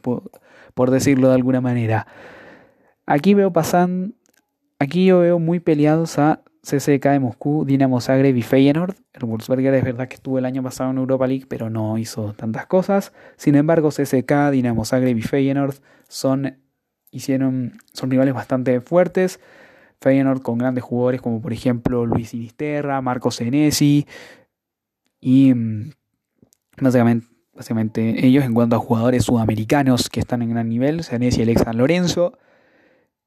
por, 0.73 0.91
decirlo 0.91 1.29
de 1.29 1.35
alguna 1.35 1.61
manera. 1.61 2.05
Aquí 3.05 3.33
veo 3.33 3.51
pasan, 3.53 4.15
aquí 4.77 5.05
yo 5.05 5.19
veo 5.19 5.39
muy 5.39 5.59
peleados 5.59 6.19
a 6.19 6.41
CSK 6.65 7.05
de 7.05 7.19
Moscú, 7.19 7.63
Dinamo 7.63 8.01
Zagreb 8.01 8.35
y 8.35 8.41
Feyenoord. 8.41 8.95
El 9.13 9.25
Wolfsberger 9.25 9.73
es 9.75 9.83
verdad 9.83 10.07
que 10.07 10.15
estuvo 10.15 10.39
el 10.39 10.45
año 10.45 10.63
pasado 10.63 10.89
en 10.89 10.97
Europa 10.97 11.27
League, 11.27 11.45
pero 11.47 11.69
no 11.69 11.97
hizo 11.99 12.33
tantas 12.33 12.65
cosas. 12.65 13.13
Sin 13.37 13.55
embargo, 13.55 13.89
CSK, 13.89 14.49
Dinamo 14.51 14.83
Zagreb 14.83 15.15
y 15.15 15.21
Feyenoord 15.21 15.75
son 16.07 16.57
hicieron, 17.11 17.77
son 17.93 18.11
rivales 18.11 18.33
bastante 18.33 18.81
fuertes. 18.81 19.39
Feyenoord 20.01 20.41
con 20.41 20.57
grandes 20.57 20.83
jugadores 20.83 21.21
como 21.21 21.41
por 21.41 21.53
ejemplo 21.53 22.05
Luis 22.05 22.29
Sinisterra, 22.29 23.01
Marco 23.01 23.31
Senesi 23.31 24.05
y 25.21 25.53
mm, 25.53 25.91
básicamente, 26.81 27.27
básicamente 27.53 28.25
ellos 28.25 28.43
en 28.43 28.53
cuanto 28.53 28.75
a 28.75 28.79
jugadores 28.79 29.23
sudamericanos 29.23 30.09
que 30.09 30.19
están 30.19 30.41
en 30.41 30.49
gran 30.49 30.67
nivel, 30.67 31.03
Senesi 31.03 31.43
y 31.43 31.55
San 31.55 31.77
Lorenzo 31.77 32.37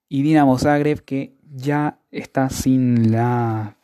y 0.09 0.23
Dinamo 0.23 0.59
Zagreb 0.59 1.03
que 1.05 1.38
ya 1.55 1.99
está 2.11 2.51
sin 2.51 3.13
la, 3.13 3.77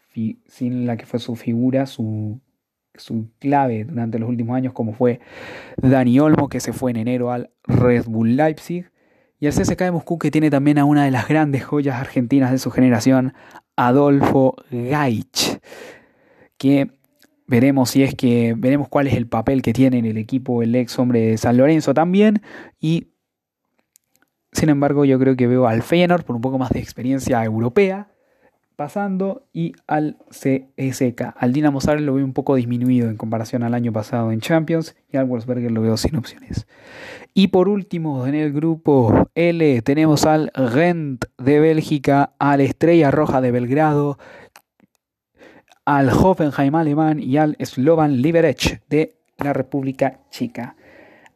sin 0.47 0.87
la 0.87 0.97
que 0.97 1.07
fue 1.07 1.19
su 1.21 1.37
figura, 1.37 1.87
su, 1.87 2.41
su 2.95 3.29
clave 3.39 3.85
durante 3.85 4.19
los 4.19 4.29
últimos 4.29 4.57
años 4.57 4.73
como 4.73 4.93
fue 4.93 5.21
Dani 5.77 6.19
Olmo 6.21 6.49
que 6.49 6.61
se 6.61 6.73
fue 6.73 6.91
en 6.91 6.99
enero 6.99 7.33
al 7.33 7.51
Red 7.65 8.07
Bull 8.07 8.37
Leipzig. 8.37 8.91
Y 9.41 9.47
el 9.47 9.53
CSK 9.53 9.79
de 9.79 9.91
Moscú 9.91 10.19
que 10.19 10.31
tiene 10.31 10.51
también 10.51 10.79
a 10.79 10.85
una 10.85 11.05
de 11.05 11.11
las 11.11 11.29
grandes 11.29 11.65
joyas 11.65 11.97
argentinas 12.01 12.51
de 12.51 12.59
su 12.59 12.71
generación, 12.71 13.35
Adolfo 13.77 14.55
Gaich, 14.71 15.59
que 16.57 16.91
veremos 17.47 17.91
si 17.91 18.03
es 18.03 18.15
que 18.15 18.55
veremos 18.57 18.89
cuál 18.89 19.07
es 19.07 19.15
el 19.15 19.27
papel 19.27 19.61
que 19.61 19.73
tiene 19.73 19.99
en 19.99 20.07
el 20.07 20.17
equipo 20.17 20.63
el 20.63 20.75
ex 20.75 20.99
hombre 20.99 21.21
de 21.21 21.37
San 21.37 21.57
Lorenzo 21.57 21.93
también. 21.95 22.43
Y 22.81 23.09
sin 24.55 24.71
embargo 24.71 25.05
yo 25.05 25.19
creo 25.19 25.37
que 25.37 25.47
veo 25.47 25.67
al 25.67 25.83
Feyenoord 25.83 26.25
por 26.25 26.37
un 26.37 26.43
poco 26.43 26.59
más 26.59 26.71
de 26.71 26.81
experiencia 26.81 27.45
europea 27.45 28.09
pasando 28.77 29.47
y 29.53 29.73
al 29.87 30.17
CSK. 30.31 31.35
Al 31.37 31.53
Dinamo 31.53 31.81
Zagreb 31.81 32.05
lo 32.05 32.15
veo 32.15 32.25
un 32.25 32.33
poco 32.33 32.57
disminuido 32.57 33.09
en 33.09 33.17
comparación 33.17 33.63
al 33.63 33.75
año 33.75 33.93
pasado 33.93 34.33
en 34.33 34.41
Champions 34.41 34.97
y 35.13 35.17
al 35.17 35.27
Wolfsberger 35.27 35.71
lo 35.71 35.83
veo 35.83 35.97
sin 35.97 36.17
opciones. 36.17 36.67
Y 37.35 37.49
por 37.49 37.69
último, 37.69 38.27
en 38.27 38.35
el 38.35 38.53
grupo 38.53 39.29
L 39.35 39.83
tenemos 39.83 40.25
al 40.25 40.51
Gent 40.55 41.25
de 41.39 41.61
Bélgica, 41.61 42.33
al 42.39 42.61
Estrella 42.61 43.11
Roja 43.11 43.41
de 43.41 43.51
Belgrado, 43.51 44.19
al 45.85 46.09
Hoffenheim 46.09 46.75
alemán 46.75 47.21
y 47.21 47.37
al 47.37 47.57
Slovan 47.61 48.23
Liberec 48.23 48.83
de 48.89 49.17
la 49.39 49.53
República 49.53 50.21
Checa. 50.31 50.77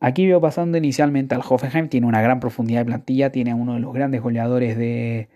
Aquí 0.00 0.26
veo 0.26 0.40
pasando 0.40 0.78
inicialmente 0.78 1.34
al 1.34 1.42
Hoffenheim, 1.48 1.88
tiene 1.88 2.06
una 2.06 2.22
gran 2.22 2.38
profundidad 2.40 2.80
de 2.80 2.84
plantilla, 2.86 3.30
tiene 3.30 3.54
uno 3.54 3.74
de 3.74 3.80
los 3.80 3.92
grandes 3.92 4.22
goleadores 4.22 4.78
de, 4.78 5.28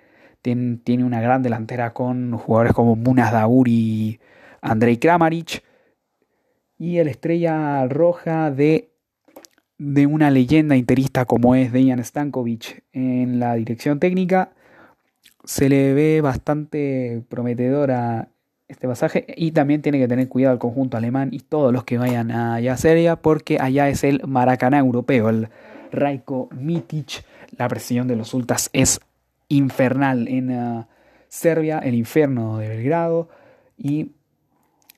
tiene, 0.42 1.04
una 1.04 1.20
gran 1.20 1.42
delantera 1.42 1.92
con 1.92 2.36
jugadores 2.36 2.72
como 2.72 2.96
Munas 2.96 3.32
Daur 3.32 3.68
y 3.68 4.20
Andrei 4.60 4.98
Kramaric. 4.98 5.64
Y 6.78 6.98
el 6.98 7.08
estrella 7.08 7.86
roja 7.86 8.50
de, 8.50 8.90
de 9.78 10.06
una 10.06 10.30
leyenda 10.30 10.76
interista 10.76 11.24
como 11.24 11.54
es 11.54 11.72
Dejan 11.72 12.02
Stankovic 12.04 12.84
en 12.92 13.38
la 13.38 13.54
dirección 13.54 14.00
técnica. 14.00 14.52
Se 15.44 15.68
le 15.68 15.94
ve 15.94 16.20
bastante 16.20 17.22
prometedora 17.28 18.31
este 18.72 18.88
pasaje 18.88 19.26
y 19.36 19.52
también 19.52 19.82
tiene 19.82 19.98
que 19.98 20.08
tener 20.08 20.28
cuidado 20.28 20.54
el 20.54 20.58
conjunto 20.58 20.96
alemán 20.96 21.28
y 21.32 21.40
todos 21.40 21.72
los 21.72 21.84
que 21.84 21.98
vayan 21.98 22.30
allá 22.30 22.72
a 22.72 22.76
Serbia 22.76 23.16
porque 23.16 23.58
allá 23.60 23.88
es 23.88 24.02
el 24.02 24.22
Maracaná 24.26 24.78
europeo, 24.78 25.28
el 25.28 25.48
Raiko 25.92 26.48
Mitic. 26.52 27.24
La 27.56 27.68
presión 27.68 28.08
de 28.08 28.16
los 28.16 28.32
ultras 28.32 28.70
es 28.72 29.00
infernal 29.48 30.26
en 30.26 30.50
uh, 30.50 30.86
Serbia, 31.28 31.78
el 31.80 31.94
infierno 31.94 32.58
de 32.58 32.68
Belgrado. 32.68 33.28
Y 33.76 34.12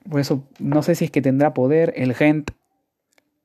por 0.09 0.21
eso 0.21 0.43
no 0.59 0.81
sé 0.81 0.95
si 0.95 1.05
es 1.05 1.11
que 1.11 1.21
tendrá 1.21 1.53
poder 1.53 1.93
el 1.97 2.13
Gent, 2.13 2.51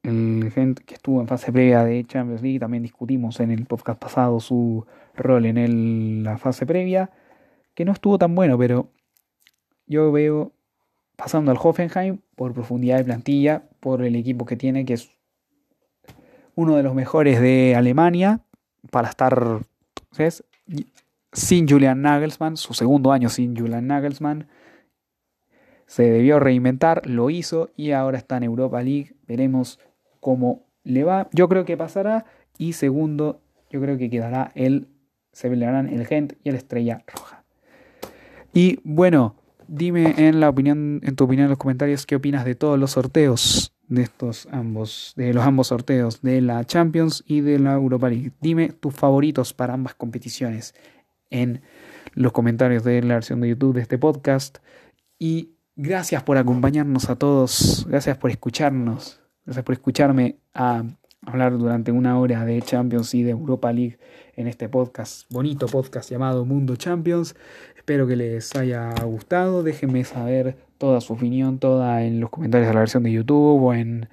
el 0.04 0.52
Gent 0.54 0.78
que 0.78 0.94
estuvo 0.94 1.20
en 1.20 1.26
fase 1.26 1.50
previa 1.50 1.84
de 1.84 2.04
Champions 2.04 2.42
League. 2.42 2.60
También 2.60 2.84
discutimos 2.84 3.40
en 3.40 3.50
el 3.50 3.66
podcast 3.66 4.00
pasado 4.00 4.38
su 4.38 4.86
rol 5.16 5.44
en 5.46 6.22
la 6.22 6.38
fase 6.38 6.66
previa, 6.66 7.10
que 7.74 7.84
no 7.84 7.90
estuvo 7.92 8.16
tan 8.16 8.36
bueno, 8.36 8.56
pero 8.56 8.90
yo 9.90 10.12
veo 10.12 10.52
pasando 11.16 11.50
al 11.50 11.58
Hoffenheim 11.60 12.20
por 12.36 12.54
profundidad 12.54 12.96
de 12.98 13.04
plantilla, 13.04 13.64
por 13.80 14.04
el 14.04 14.14
equipo 14.14 14.46
que 14.46 14.56
tiene, 14.56 14.84
que 14.84 14.94
es 14.94 15.10
uno 16.54 16.76
de 16.76 16.84
los 16.84 16.94
mejores 16.94 17.40
de 17.40 17.74
Alemania 17.76 18.40
para 18.92 19.08
estar 19.08 19.60
sin 21.32 21.68
Julian 21.68 22.02
Nagelsmann, 22.02 22.56
su 22.56 22.72
segundo 22.72 23.10
año 23.10 23.28
sin 23.28 23.56
Julian 23.56 23.88
Nagelsmann. 23.88 24.46
Se 25.86 26.04
debió 26.04 26.38
reinventar, 26.38 27.04
lo 27.06 27.28
hizo 27.28 27.70
y 27.76 27.90
ahora 27.90 28.16
está 28.16 28.36
en 28.36 28.44
Europa 28.44 28.80
League. 28.82 29.16
Veremos 29.26 29.80
cómo 30.20 30.66
le 30.84 31.02
va. 31.02 31.28
Yo 31.32 31.48
creo 31.48 31.64
que 31.64 31.76
pasará. 31.76 32.26
Y 32.58 32.74
segundo, 32.74 33.40
yo 33.70 33.80
creo 33.80 33.98
que 33.98 34.08
quedará 34.08 34.52
el. 34.54 34.86
Se 35.32 35.50
pelearán 35.50 35.88
el 35.88 36.06
Gent 36.06 36.34
y 36.44 36.50
el 36.50 36.54
Estrella 36.54 37.02
Roja. 37.08 37.44
Y 38.52 38.78
bueno, 38.84 39.39
dime 39.70 40.14
en 40.18 40.40
la 40.40 40.48
opinión, 40.48 41.00
en 41.02 41.16
tu 41.16 41.24
opinión 41.24 41.44
en 41.44 41.50
los 41.50 41.58
comentarios, 41.58 42.04
qué 42.04 42.16
opinas 42.16 42.44
de 42.44 42.54
todos 42.54 42.78
los 42.78 42.92
sorteos 42.92 43.72
de 43.88 44.02
estos 44.02 44.46
ambos, 44.52 45.12
de 45.16 45.34
los 45.34 45.44
ambos 45.44 45.68
sorteos, 45.68 46.22
de 46.22 46.40
la 46.40 46.64
Champions 46.64 47.24
y 47.26 47.40
de 47.40 47.58
la 47.58 47.74
Europa 47.74 48.08
League. 48.08 48.32
Dime 48.40 48.70
tus 48.70 48.94
favoritos 48.94 49.52
para 49.52 49.74
ambas 49.74 49.94
competiciones 49.94 50.74
en 51.28 51.62
los 52.14 52.32
comentarios 52.32 52.84
de 52.84 53.02
la 53.02 53.14
versión 53.14 53.40
de 53.40 53.48
YouTube 53.48 53.74
de 53.74 53.82
este 53.82 53.98
podcast. 53.98 54.58
Y 55.18 55.50
gracias 55.74 56.22
por 56.22 56.36
acompañarnos 56.36 57.10
a 57.10 57.16
todos, 57.16 57.84
gracias 57.88 58.16
por 58.16 58.30
escucharnos, 58.30 59.20
gracias 59.44 59.64
por 59.64 59.72
escucharme 59.74 60.36
a 60.54 60.84
hablar 61.26 61.58
durante 61.58 61.92
una 61.92 62.18
hora 62.18 62.44
de 62.44 62.62
Champions 62.62 63.12
y 63.14 63.22
de 63.22 63.30
Europa 63.30 63.72
League 63.72 63.98
en 64.36 64.46
este 64.46 64.68
podcast, 64.68 65.30
bonito 65.30 65.66
podcast 65.66 66.10
llamado 66.10 66.44
Mundo 66.44 66.76
Champions. 66.76 67.34
Espero 67.90 68.06
que 68.06 68.14
les 68.14 68.54
haya 68.54 68.94
gustado, 69.02 69.64
déjenme 69.64 70.04
saber 70.04 70.54
toda 70.78 71.00
su 71.00 71.14
opinión, 71.14 71.58
toda 71.58 72.04
en 72.04 72.20
los 72.20 72.30
comentarios 72.30 72.68
de 72.68 72.74
la 72.74 72.78
versión 72.78 73.02
de 73.02 73.10
YouTube 73.10 73.60
o 73.60 73.74
en, 73.74 74.08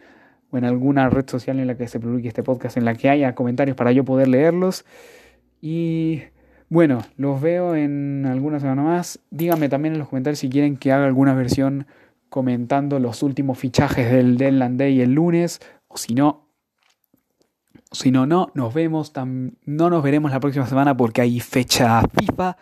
o 0.49 0.57
en 0.57 0.65
alguna 0.65 1.11
red 1.11 1.29
social 1.29 1.59
en 1.59 1.67
la 1.67 1.77
que 1.77 1.87
se 1.87 1.99
publique 1.99 2.27
este 2.27 2.41
podcast, 2.41 2.75
en 2.77 2.85
la 2.85 2.95
que 2.95 3.07
haya 3.07 3.35
comentarios 3.35 3.77
para 3.77 3.91
yo 3.91 4.03
poder 4.03 4.29
leerlos. 4.29 4.83
Y 5.61 6.23
bueno, 6.69 7.03
los 7.17 7.39
veo 7.39 7.75
en 7.75 8.25
alguna 8.25 8.59
semana 8.59 8.81
más. 8.81 9.19
Díganme 9.29 9.69
también 9.69 9.93
en 9.93 9.99
los 9.99 10.09
comentarios 10.09 10.39
si 10.39 10.49
quieren 10.49 10.77
que 10.77 10.91
haga 10.91 11.05
alguna 11.05 11.35
versión 11.35 11.85
comentando 12.29 12.97
los 12.97 13.21
últimos 13.21 13.59
fichajes 13.59 14.11
del 14.11 14.39
Deadland 14.39 14.79
Day 14.79 15.01
el 15.01 15.13
lunes. 15.13 15.59
O 15.87 15.97
si 15.97 16.15
no, 16.15 16.49
si 17.91 18.09
no, 18.09 18.25
no, 18.25 18.49
nos 18.55 18.73
vemos. 18.73 19.13
no 19.65 19.89
nos 19.91 20.01
veremos 20.01 20.31
la 20.31 20.39
próxima 20.39 20.65
semana 20.65 20.97
porque 20.97 21.21
hay 21.21 21.39
fecha 21.39 22.01
FIFA. 22.19 22.57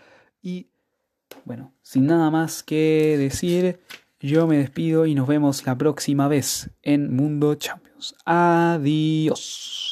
Bueno, 1.44 1.74
sin 1.82 2.08
nada 2.08 2.32
más 2.32 2.64
que 2.64 3.16
decir, 3.18 3.80
yo 4.20 4.48
me 4.48 4.58
despido 4.58 5.06
y 5.06 5.16
nos 5.16 5.28
vemos 5.28 5.66
la 5.66 5.78
próxima 5.78 6.28
vez 6.28 6.72
en 6.82 7.16
Mundo 7.16 7.56
Champions. 7.56 8.16
Adiós. 8.26 9.86